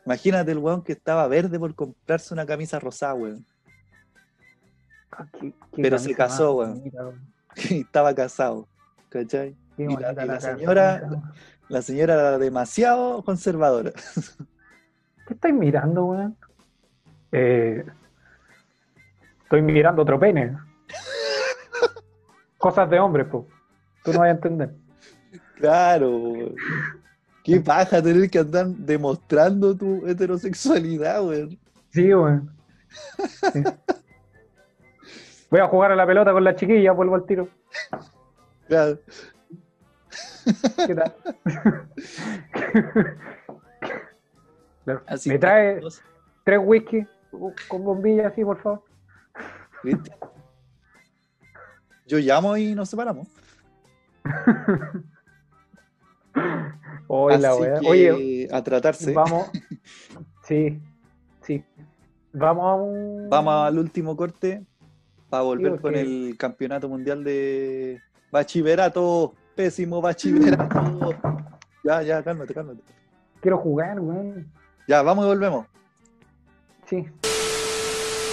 [0.07, 3.45] Imagínate el weón que estaba verde por comprarse una camisa rosada, weón.
[5.11, 7.21] Ah, qué- qué Pero se casó, más weón.
[7.71, 8.69] Y estaba casado.
[9.09, 9.57] ¿Cachai?
[9.77, 11.03] Qué Y la- señora-.
[11.69, 13.91] La señora era demasiado conservadora.
[15.27, 16.37] ¿Qué estáis mirando, weón?
[17.33, 17.85] Eh,
[19.43, 20.57] estoy mirando otro pene.
[22.59, 23.45] Cosas de hombre, pues.
[24.03, 24.75] Tú no vas a entender.
[25.57, 26.55] Claro.
[27.45, 31.59] Qué paja tener que andar demostrando tu heterosexualidad, weón.
[31.91, 32.51] Sí, weón.
[33.53, 33.63] Sí.
[35.51, 37.49] Voy a jugar a la pelota con la chiquilla, vuelvo al tiro.
[38.69, 38.99] Claro.
[40.87, 41.15] ¿Qué tal?
[44.85, 45.03] Claro.
[45.07, 45.81] Así Me trae
[46.45, 47.07] tres whisky
[47.69, 48.83] con bombilla así, por favor.
[49.85, 50.13] ¿Viste?
[52.07, 53.29] Yo llamo y nos separamos.
[57.09, 59.13] Hoy la Así que, Oye, a tratarse.
[59.13, 59.51] vamos.
[60.45, 60.81] Sí,
[61.41, 61.65] sí.
[62.33, 63.31] Vamos a un.
[63.31, 64.67] Vamos al último corte
[65.31, 68.01] para volver con el campeonato mundial de
[68.31, 69.35] bachillerato.
[69.55, 71.15] Pésimo bachillerato.
[71.85, 72.83] ya, ya, cálmate, cálmate.
[73.41, 74.51] Quiero jugar, weón.
[74.89, 75.67] Ya, vamos y volvemos.
[76.87, 77.05] Sí.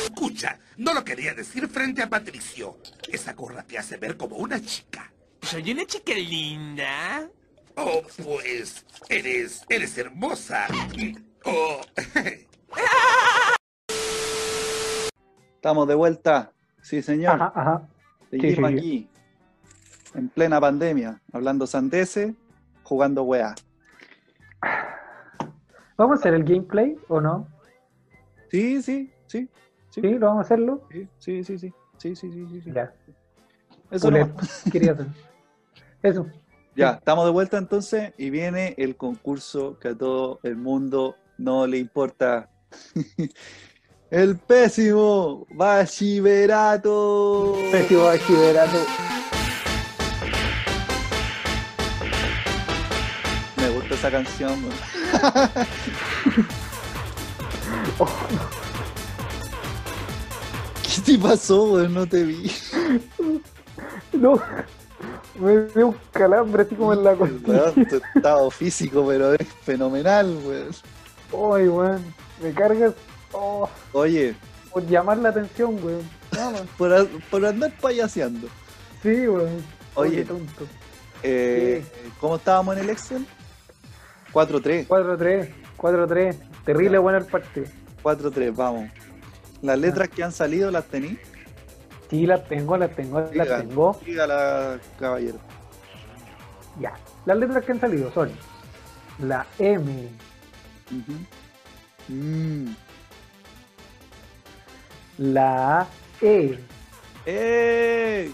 [0.05, 2.77] Escucha, no lo quería decir frente a Patricio.
[3.11, 5.11] Esa gorra te hace ver como una chica.
[5.49, 7.27] Soy una chica linda.
[7.75, 10.67] Oh, pues, eres, eres hermosa.
[11.45, 11.81] Oh,
[15.55, 16.51] Estamos de vuelta.
[16.81, 17.35] Sí, señor.
[17.41, 17.87] Ajá, ajá.
[18.29, 18.77] Seguimos sí, sí.
[18.77, 19.09] aquí.
[20.15, 21.21] En plena pandemia.
[21.33, 22.33] Hablando sandeces,
[22.83, 23.55] jugando weá.
[25.97, 27.47] ¿Vamos a hacer el gameplay o no?
[28.51, 29.49] Sí, sí, sí.
[29.89, 30.87] Sí, Sí, lo vamos a hacerlo.
[30.91, 31.73] sí, sí, sí, sí.
[31.97, 32.71] Sí, sí, sí, sí, sí.
[32.71, 32.93] Ya.
[33.91, 34.63] Eso Pulet, nomás.
[34.71, 35.07] quería hacer.
[36.01, 36.25] Eso.
[36.75, 41.67] Ya, estamos de vuelta entonces y viene el concurso que a todo el mundo no
[41.67, 42.49] le importa.
[44.09, 47.57] el pésimo bachillerato.
[47.69, 48.77] Pésimo bachillerato.
[53.57, 54.63] Me gusta esa canción.
[54.63, 54.73] weón.
[60.83, 61.93] ¿Qué te pasó, weón?
[61.93, 62.49] No te vi.
[64.13, 64.41] No.
[65.39, 67.71] Me dio un calambre así como en la costilla.
[67.71, 70.69] tu estado físico, pero es fenomenal, weón.
[71.31, 72.03] Ay, weón.
[72.41, 72.93] Me cargas.
[73.31, 74.35] Oh, Oye,
[74.71, 76.19] por llamar la atención, weón.
[76.77, 78.47] Por, por andar payaseando.
[79.01, 79.63] Sí, weón.
[79.95, 80.23] Oye.
[80.23, 80.65] Tonto.
[81.23, 81.83] Eh,
[82.19, 83.25] ¿Cómo estábamos en el Excel?
[84.33, 84.87] 4-3.
[84.87, 85.49] 4-3.
[85.77, 86.35] 4-3.
[86.65, 87.65] Terrible bueno el partido.
[88.03, 88.89] 4-3, vamos.
[89.61, 91.17] Las letras que han salido las tení.
[92.09, 93.59] Sí, las tengo, las tengo, Diga.
[93.59, 93.99] tengo.
[94.05, 95.37] Dígala, caballero.
[96.79, 96.93] Ya.
[97.25, 98.31] Las letras que han salido son
[99.19, 100.09] la M.
[102.07, 102.71] Mm.
[105.19, 105.85] la
[106.21, 106.57] E,
[107.27, 108.31] ¡Eh!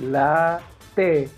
[0.00, 0.60] la
[0.96, 1.28] T.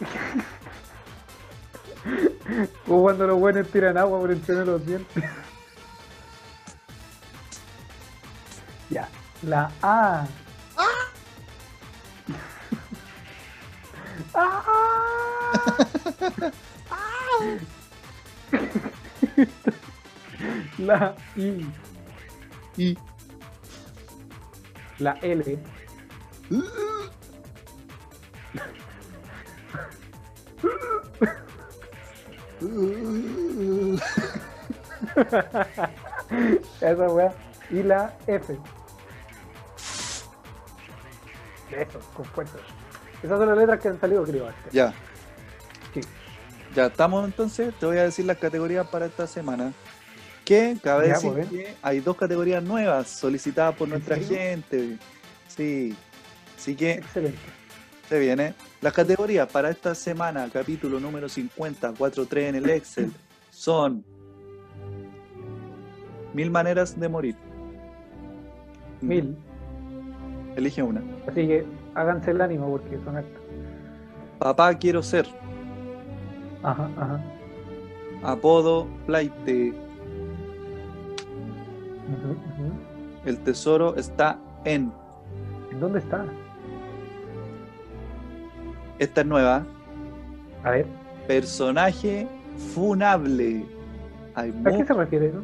[2.86, 5.22] Cuando los buenos tiran agua por entre los dientes.
[8.90, 9.08] ya.
[9.42, 10.26] La A.
[20.78, 21.66] La I.
[22.76, 22.98] Y.
[24.98, 25.58] La L.
[36.80, 37.32] Esa weá.
[37.70, 38.58] Y la F.
[41.72, 42.58] Eso, con fuerza.
[43.22, 44.48] Esas son las letras que han salido, creo.
[44.72, 44.92] Ya.
[45.94, 46.00] Sí.
[46.74, 47.74] Ya estamos entonces.
[47.78, 49.72] Te voy a decir las categorías para esta semana.
[50.44, 54.28] Que cabe Ya, decir pues, que hay dos categorías nuevas solicitadas por ¿En nuestra serio?
[54.38, 54.98] gente.
[55.48, 55.94] Sí.
[56.56, 57.38] Así que Excelente.
[58.08, 58.54] se viene.
[58.80, 63.12] Las categorías para esta semana, capítulo número 50, 4-3 en el Excel,
[63.50, 64.04] son
[66.32, 67.36] Mil maneras de morir.
[69.00, 69.36] Mil.
[70.60, 71.02] Elige una.
[71.26, 71.64] Así que
[71.94, 73.42] háganse el ánimo porque son hartas.
[74.38, 75.26] Papá quiero ser.
[76.62, 77.20] Ajá, ajá.
[78.22, 78.86] Apodo
[82.08, 82.72] ujú.
[83.24, 84.92] El tesoro está en.
[85.72, 86.26] ¿En dónde está?
[88.98, 89.64] Esta es nueva.
[90.62, 90.86] A ver,
[91.26, 92.28] Personaje
[92.74, 93.64] funable.
[94.34, 95.42] Hay ¿a qué se refiere eso?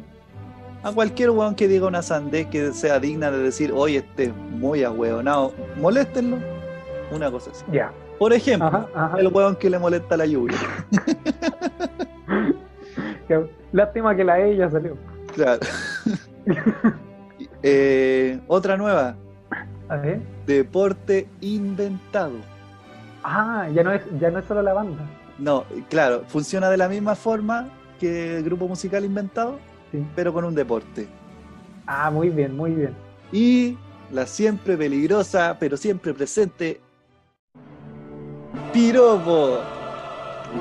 [0.83, 4.35] A cualquier weón que diga una sandez que sea digna de decir, oye, este es
[4.35, 6.37] muy ahueonado, moléstenlo.
[7.11, 7.63] Una cosa así.
[7.71, 7.91] Ya.
[8.19, 9.19] Por ejemplo, Ajá, ajá.
[9.19, 10.57] el weón que le molesta la lluvia.
[13.71, 14.97] Lástima que la E ya salió.
[15.33, 15.59] Claro.
[17.63, 19.15] Eh, otra nueva.
[19.89, 20.21] A ver.
[20.45, 22.33] Deporte inventado.
[23.23, 25.03] Ah, ya no es, ya no es solo la banda.
[25.39, 27.67] No, claro, funciona de la misma forma
[27.99, 29.59] que el grupo musical inventado,
[29.91, 30.05] Sí.
[30.15, 31.07] pero con un deporte.
[31.85, 32.93] Ah, muy bien, muy bien.
[33.31, 33.77] Y
[34.11, 36.81] la siempre peligrosa, pero siempre presente,
[38.73, 39.59] piropo.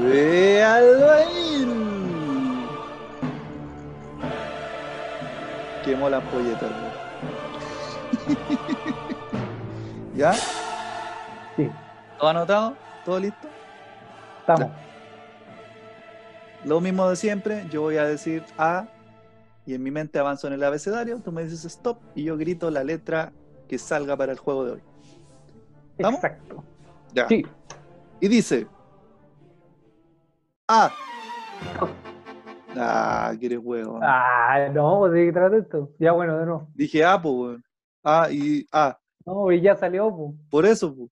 [0.02, 1.46] Véalo ahí.
[5.84, 6.66] Quemó la polleta.
[10.16, 10.32] ¿Ya?
[11.56, 11.70] Sí,
[12.18, 12.76] ¿Todo anotado?
[13.04, 13.48] ¿Todo listo?
[14.40, 14.70] estamos.
[16.64, 18.86] Lo mismo de siempre, yo voy a decir A
[19.66, 22.70] y en mi mente avanzo en el abecedario, tú me dices stop y yo grito
[22.70, 23.32] la letra
[23.68, 24.82] que salga para el juego de hoy.
[25.98, 26.22] ¿Estamos?
[26.22, 26.62] Exacto.
[27.12, 27.26] Ya.
[27.26, 27.44] Sí.
[28.20, 28.66] Y dice
[30.68, 30.90] A.
[32.76, 33.98] Ah, quieres huevo.
[34.02, 35.90] Ah, no, ¿de qué trata esto?
[35.98, 36.68] Ya bueno, de nuevo.
[36.74, 37.64] Dije A, pues, weón.
[38.04, 38.98] A y A.
[39.24, 40.32] No, y ya salió, pues.
[40.50, 41.10] Por eso, pues.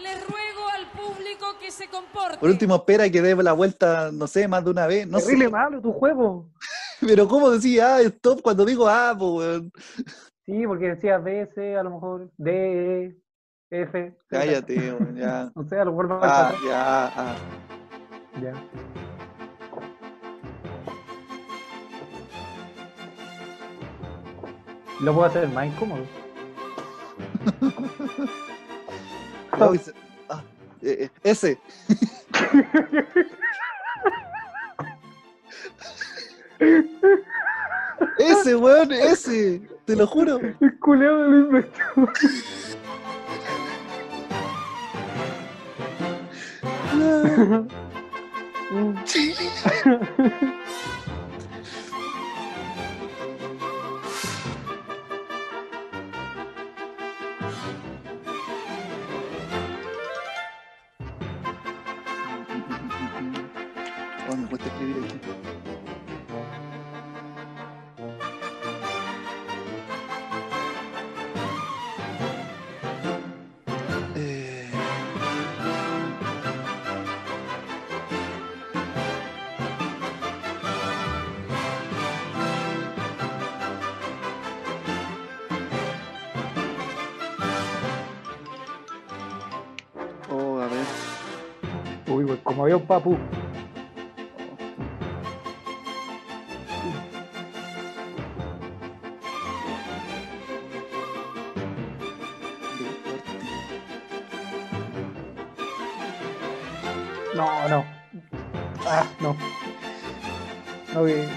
[0.00, 2.38] Les ruego al público que se comporte.
[2.38, 5.08] Por último, espera que dé la vuelta, no sé, más de una vez.
[5.08, 5.50] No Terrible sé.
[5.50, 6.50] malo tu juego.
[7.00, 9.72] Pero ¿cómo decía A, stop cuando digo A, pues, weón?
[10.44, 13.04] Sí, porque decía B, C, a lo mejor D,
[13.70, 14.16] E, F.
[14.28, 15.50] Cállate, weón, ya.
[15.56, 16.66] No sé, a lo mejor no Ah, falta.
[16.66, 17.36] ya, A.
[18.40, 18.52] Ya.
[25.00, 26.02] Lo puedo hacer más incómodo.
[29.58, 29.72] No,
[30.28, 30.42] ah,
[30.82, 31.58] eh, eh, S.
[38.18, 39.62] Ese, weón, ese.
[39.84, 40.40] Te lo juro.
[40.60, 41.80] El culeo lo inventó.
[48.72, 48.92] Oh,
[92.80, 93.18] papu.
[107.34, 107.84] No, no.
[108.86, 109.36] Ah, no.
[110.94, 111.28] No, que...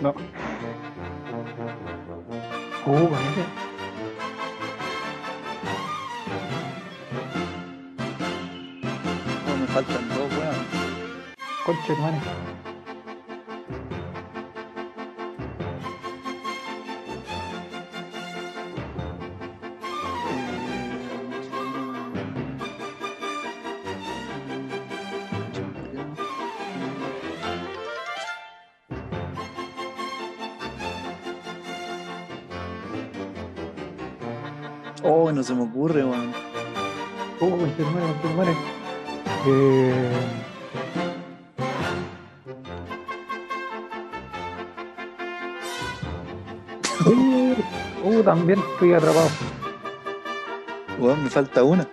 [0.02, 0.14] no.
[2.86, 3.63] Oh,
[9.74, 10.54] faltan dos, weón.
[11.66, 12.20] Concha, hermano.
[35.02, 36.32] Oh, no se me ocurre, weón.
[37.40, 38.63] Uh, concha, hermano, concha, hermano.
[39.46, 39.92] Eh...
[48.04, 49.30] Uh, también estoy atrapado.
[50.98, 51.88] Weón, me falta una.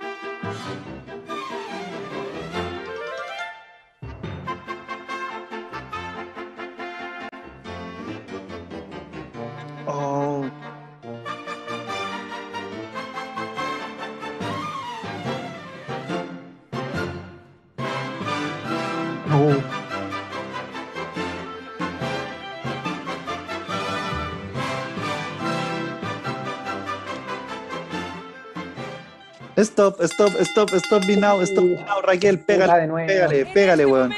[29.71, 33.07] Stop, stop, stop, stop me now, stop me now, Raquel, pégale, puta de nuevo.
[33.07, 34.13] pégale, En pégale, este weón.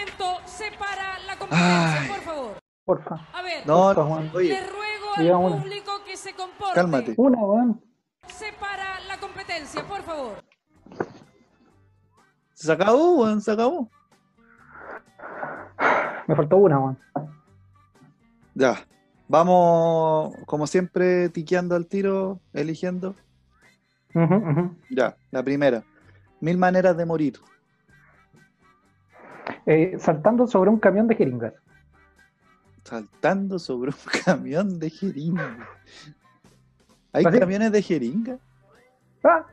[1.51, 2.07] Ay.
[2.09, 2.57] por favor.
[2.85, 3.27] porfa.
[3.33, 4.31] A ver, No, Porfa, Juan.
[4.33, 5.61] oye, les ruego al una.
[5.61, 6.73] público que se comporte.
[6.75, 7.13] Cálmate.
[7.17, 7.81] Una, weón.
[8.27, 10.43] Se para la competencia, por favor.
[12.53, 13.89] se acabó, weón, se acabó.
[16.27, 16.99] Me faltó una, weón.
[18.55, 18.85] Ya,
[19.27, 23.15] vamos, como siempre, tiqueando al tiro, eligiendo.
[24.15, 24.75] Ujú.
[24.89, 25.83] Ya, la primera.
[26.39, 27.39] Mil maneras de morir.
[29.65, 31.53] Eh, saltando sobre un camión de jeringas.
[32.83, 35.57] Saltando sobre un camión de jeringa.
[37.13, 37.39] ¿Hay ¿Así?
[37.39, 38.37] camiones de jeringa?
[39.23, 39.45] Ah,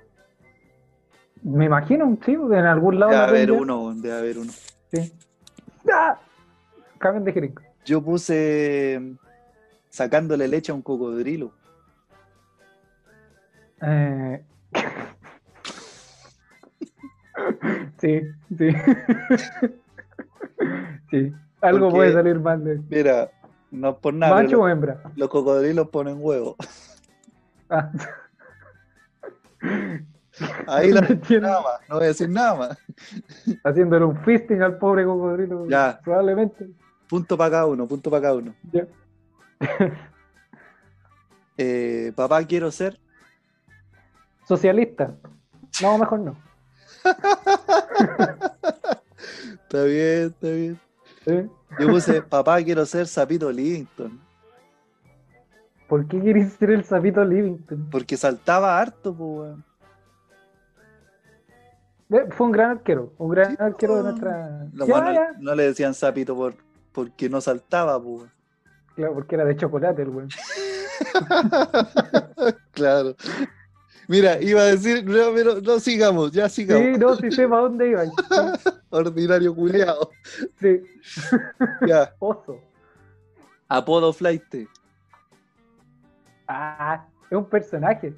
[1.42, 3.12] me imagino, sí, en algún lado.
[3.12, 4.52] Debe haber uno, debe haber uno.
[4.92, 5.12] Sí.
[5.92, 6.18] Ah,
[6.98, 7.64] camión de jeringas.
[7.84, 9.16] Yo puse mm,
[9.88, 11.52] sacándole leche a un cocodrilo.
[13.82, 14.44] Eh,
[18.00, 18.20] Sí,
[18.56, 18.68] sí.
[21.10, 21.32] sí.
[21.60, 23.30] Algo Porque- puede salir mal de Mira,
[23.70, 24.34] no es por nada.
[24.34, 25.02] ¿Macho o hembra?
[25.16, 26.56] los cocodrilos ponen huevo.
[27.68, 27.90] Ah.
[30.66, 31.00] Ahí la
[31.40, 32.78] nada más, no voy a decir nada más.
[33.64, 35.68] Haciéndole un fisting al pobre cocodrilo.
[35.68, 36.00] Ya.
[36.02, 36.68] Probablemente.
[37.08, 38.54] Punto para cada uno, punto para cada uno.
[38.72, 38.86] Ya.
[41.58, 42.98] Eh, papá, quiero ser.
[44.50, 45.14] Socialista.
[45.80, 46.36] No, mejor no.
[49.62, 50.80] Está bien, está bien.
[51.26, 51.48] ¿Eh?
[51.78, 54.20] Yo puse, papá, quiero ser Sapito Livington.
[55.88, 57.88] ¿Por qué querés ser el sapito Livington?
[57.90, 59.64] Porque saltaba harto, pues, weón.
[62.10, 63.12] Eh, Fue un gran arquero.
[63.18, 64.08] Un gran Sí, arquero de no.
[64.10, 64.66] nuestra.
[64.72, 66.54] Los Ya, no le decían Sapito por,
[66.90, 68.28] porque no saltaba, pues.
[68.96, 70.28] Claro, porque era de chocolate el weón.
[72.72, 73.14] Claro.
[74.10, 76.84] Mira, iba a decir, no, pero no sigamos, ya sigamos.
[76.84, 78.02] Sí, no, sí sé para dónde iba.
[78.90, 80.10] Ordinario culiao.
[80.58, 80.82] Sí,
[81.86, 82.58] Ya, oso.
[83.68, 84.66] apodo flight.
[86.48, 88.12] Ah, es un personaje.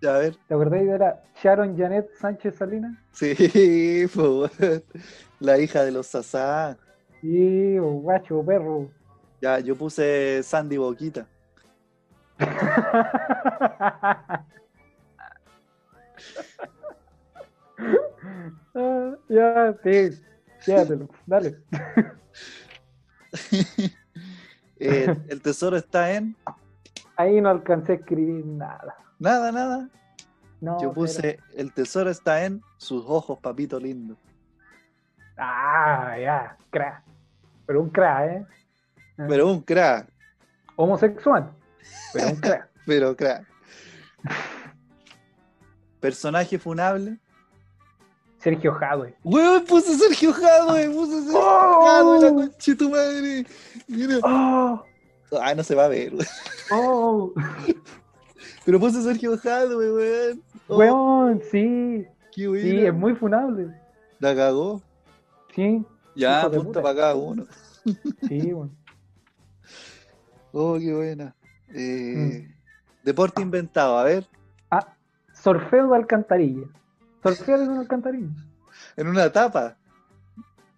[0.00, 0.36] Ya, a ver.
[0.46, 2.96] ¿Te acordáis de la Sharon Janet Sánchez Salinas?
[3.10, 4.52] Sí, pues.
[5.40, 6.78] La hija de los Sasá.
[7.20, 8.88] Sí, guacho, perro.
[9.42, 11.26] Ya, yo puse Sandy Boquita.
[18.74, 20.20] Ah, ya, sí,
[20.64, 21.56] quédatelo, dale.
[24.78, 26.36] Eh, el tesoro está en.
[27.16, 28.94] Ahí no alcancé a escribir nada.
[29.18, 29.88] Nada, nada.
[30.60, 34.18] No, Yo puse, el tesoro está en sus ojos, papito lindo.
[35.38, 37.02] Ah, ya, crack.
[37.64, 38.46] Pero un crack, ¿eh?
[39.16, 40.10] Pero un crack,
[40.76, 41.50] Homosexual.
[42.12, 42.68] Pero un crack.
[42.86, 43.46] pero crack.
[46.06, 47.18] Personaje funable.
[48.38, 49.16] Sergio Jadwe.
[49.24, 51.84] Weón, puse Sergio Jadwe, puse Sergio ¡Oh!
[51.84, 53.46] Jadwe, la concha de tu madre.
[53.88, 54.18] Mira.
[54.22, 54.84] ¡Oh!
[55.42, 56.26] Ah, no se va a ver, weón.
[56.70, 57.32] ¡Oh!
[58.64, 60.42] Pero puse Sergio Jadwe, weón.
[60.68, 62.06] Oh, Weón, sí.
[62.32, 62.62] qué buena.
[62.70, 63.74] Sí, es muy funable.
[64.20, 64.80] La cagó.
[65.56, 65.84] Sí,
[66.14, 66.82] Ya, puta.
[66.82, 67.46] para cada uno.
[68.28, 68.70] sí, weón.
[70.52, 71.34] Oh, qué buena.
[71.74, 72.54] Eh, Mm.
[73.02, 74.24] Deporte inventado, a ver.
[75.50, 76.66] Sorfeo de alcantarilla.
[77.22, 78.30] Sorfeo de una alcantarilla.
[78.96, 79.76] En una tapa.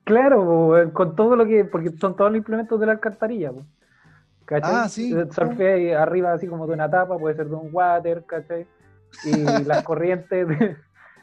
[0.04, 1.64] Claro, con todo lo que.
[1.64, 3.50] Porque son todos los implementos de la alcantarilla.
[4.44, 4.74] ¿Cachai?
[4.74, 5.10] Ah, sí.
[5.14, 8.66] Eh, Surfea arriba así como de una tapa, puede ser de un water, ¿cachai?
[9.24, 9.32] Y
[9.64, 10.76] las corrientes de,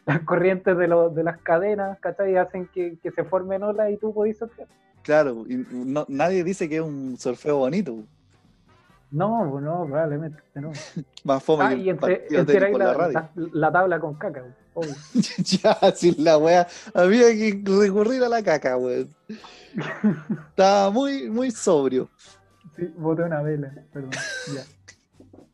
[0.07, 2.35] las corrientes de, lo- de las cadenas, ¿cachai?
[2.37, 4.67] Hacen que, que se formen olas y tú podés surfear.
[5.03, 7.95] Claro, y no- nadie dice que es un surfeo bonito.
[9.15, 10.71] No, no, probablemente no.
[11.23, 13.99] Más fome Ah, y entre, partido entre técnico ahí en la la, la- la tabla
[13.99, 14.43] con caca,
[14.73, 14.93] obvio.
[15.37, 16.67] ya, sin la wea.
[16.93, 19.09] Había que recurrir a la caca, weón.
[20.49, 22.09] Estaba muy, muy sobrio.
[22.75, 24.11] Sí, boté una vela, perdón.
[24.53, 24.63] Ya.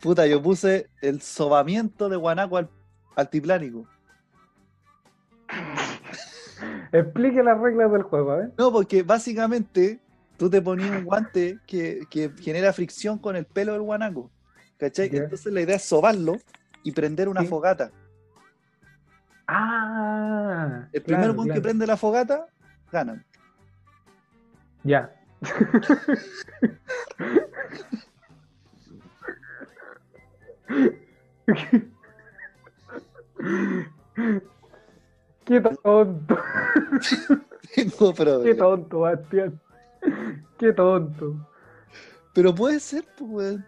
[0.00, 2.70] Puta, yo puse el sobamiento de guanaco al,
[3.16, 3.86] altiplánico.
[6.92, 8.52] Explique las reglas del juego, a ver.
[8.56, 9.98] No, porque básicamente
[10.36, 14.30] tú te ponías un guante que, que genera fricción con el pelo del guanaco.
[14.78, 15.08] ¿Cachai?
[15.12, 16.36] Entonces la idea es sobarlo
[16.82, 17.46] y prender una Sí.
[17.46, 17.90] fogata.
[19.48, 22.46] Ah, El primer claro, que prende la fogata,
[22.90, 23.24] gana.
[24.82, 25.12] Ya.
[35.44, 36.38] Qué tonto,
[38.42, 39.60] qué tonto, Bastián.
[40.58, 41.36] Qué tonto.
[42.34, 43.64] Pero puede ser, pues, weón.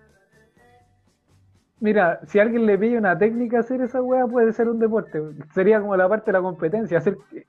[1.81, 5.23] Mira, si alguien le pide una técnica hacer esa weá, puede ser un deporte.
[5.55, 7.47] Sería como la parte de la competencia, hacer que,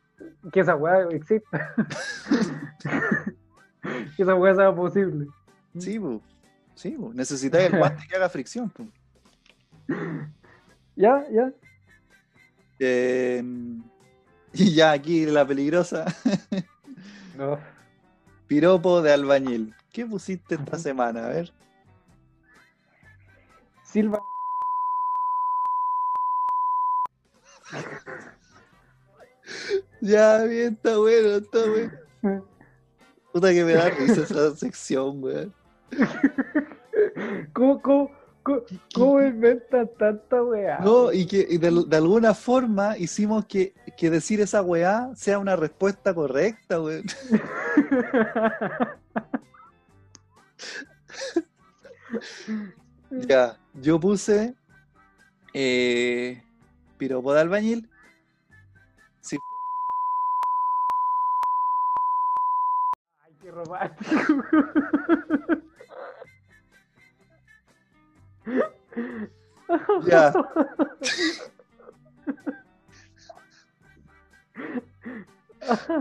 [0.52, 1.74] que esa weá exista.
[4.16, 5.28] que esa weá sea posible.
[5.80, 6.20] Sí, pues.
[6.76, 7.16] Sí, pues.
[7.16, 8.90] Necesitáis el guante que haga fricción, pues.
[10.96, 11.50] Ya, ya.
[12.78, 13.42] Eh,
[14.52, 16.04] y ya aquí la peligrosa.
[17.38, 17.58] No.
[18.50, 19.76] Piropo de albañil.
[19.94, 21.28] ¿Qué pusiste esta semana?
[21.28, 21.54] A ver.
[23.84, 24.26] Silva.
[30.02, 32.44] Ya, bien, está bueno, está bueno.
[33.32, 35.54] Puta que me da risa esa sección, weón.
[37.54, 38.12] ¿Cómo, cómo,
[38.50, 38.64] ¿Cómo,
[38.94, 39.20] cómo
[39.98, 40.80] tanta weá?
[40.80, 46.16] No, y que de, alguna forma hicimos que, que, decir esa weá sea una respuesta
[46.16, 47.06] correcta, weón.
[53.12, 54.56] ya, yo puse
[55.54, 56.42] eh,
[56.98, 57.88] piropo de albañil.
[63.22, 64.44] Ay, qué romántico.
[70.08, 70.34] Ya.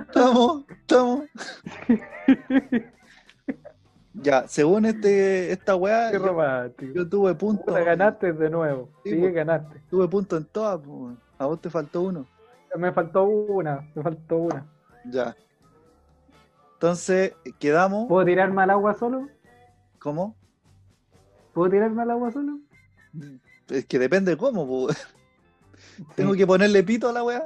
[0.01, 1.25] Estamos, estamos.
[4.15, 6.93] Ya, según este, esta weá, Qué yo, romántico.
[6.95, 7.65] yo tuve punto.
[7.67, 8.89] Puta, ganaste de nuevo.
[9.05, 9.35] Sí, Sí, pues.
[9.35, 9.81] ganaste.
[9.91, 10.81] Tuve punto en todas,
[11.39, 12.27] a vos te faltó uno.
[12.77, 14.67] Me faltó una, me faltó una.
[15.05, 15.37] Ya.
[16.75, 18.09] Entonces, quedamos.
[18.09, 19.29] ¿Puedo tirarme al agua solo?
[19.99, 20.35] ¿Cómo?
[21.59, 22.61] ¿Puedo tirarme al agua solo?
[23.69, 24.87] Es que depende cómo, po.
[26.15, 27.43] Tengo que ponerle pito a la weá.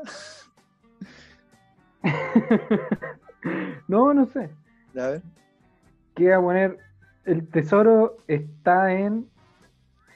[3.89, 4.51] no, no sé.
[5.01, 5.22] A ver.
[6.14, 6.78] ¿Qué voy a poner?
[7.24, 9.30] El tesoro está en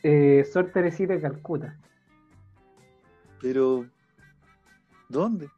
[0.03, 1.75] eh, Sor Teresita de Calcuta.
[3.41, 3.87] Pero.
[5.09, 5.49] ¿Dónde?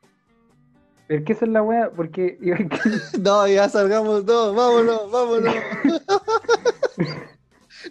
[1.09, 1.91] ¿Pero qué es la wea?
[1.91, 2.39] Porque
[3.21, 5.55] No, ya salgamos, no, vámonos, vámonos.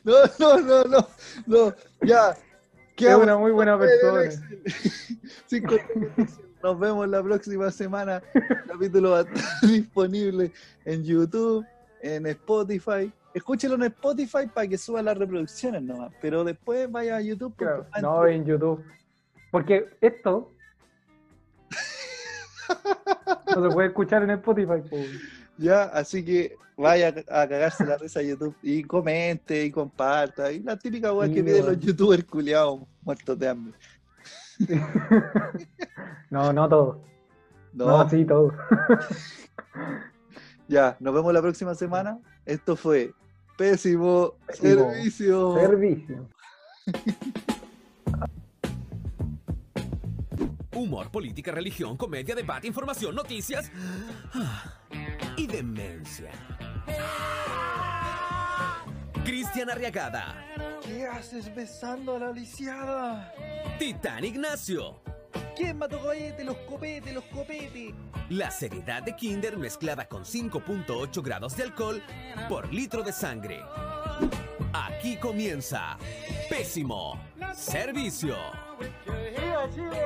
[0.08, 1.08] No, no, no, no,
[1.46, 2.30] no, ya.
[2.30, 2.38] es
[2.96, 4.22] Quedamos una muy buena persona.
[6.64, 8.24] Nos vemos la próxima semana.
[8.34, 10.54] El capítulo va a estar disponible
[10.86, 11.66] en YouTube,
[12.02, 13.12] en Spotify.
[13.34, 16.14] Escúchelo en Spotify para que suba las reproducciones nomás.
[16.22, 17.54] Pero después vaya a YouTube.
[17.58, 18.82] Claro, no en YouTube.
[19.52, 20.54] Porque esto
[23.54, 24.82] no se puede escuchar en Spotify.
[24.90, 24.96] po.
[25.58, 30.52] Ya, así que vaya a cagarse la risa a YouTube y comente y comparta.
[30.52, 33.74] Y la típica weá que piden los youtubers culiados muertos de hambre.
[36.30, 37.02] No, no todo.
[37.72, 38.52] No, No, sí, todo.
[40.68, 42.20] ya, nos vemos la próxima semana.
[42.46, 43.14] Esto fue
[43.58, 45.56] Pésimo, Pésimo Servicio.
[45.56, 46.30] Servicio.
[50.74, 53.72] Humor, política, religión, comedia, debate, información, noticias
[54.34, 54.74] ah,
[55.38, 56.30] y demencia.
[59.24, 60.36] Cristian Arriagada,
[60.84, 63.34] ¿Qué haces besando a la lisiada?
[63.78, 65.02] Titán Ignacio,
[65.56, 66.44] ¿Quién mató cohete?
[66.44, 67.94] Los copetes, los copetes.
[68.30, 72.02] la seriedad de Kinder mezclada con 5.8 grados de alcohol
[72.48, 73.62] por litro de sangre.
[74.72, 75.98] Aquí comienza
[76.50, 77.20] Pésimo
[77.54, 78.36] Servicio.
[79.06, 80.04] ¡Viva Chile!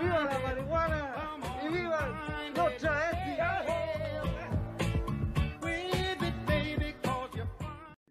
[0.00, 1.14] ¡Viva la marihuana!
[1.64, 2.08] ¡Y viva
[2.54, 3.34] los travestis!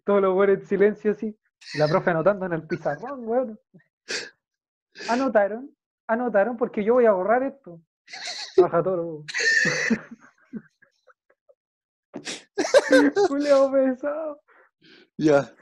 [0.04, 1.36] Todos los buenos en silencio así.
[1.78, 3.60] La profe anotando en el pizarrón, weón.
[5.08, 5.74] Anotaron,
[6.06, 7.80] anotaron porque yo voy a borrar esto.
[8.56, 9.24] Baja todo.
[13.28, 14.40] Julio pesado.
[15.16, 15.52] Ya,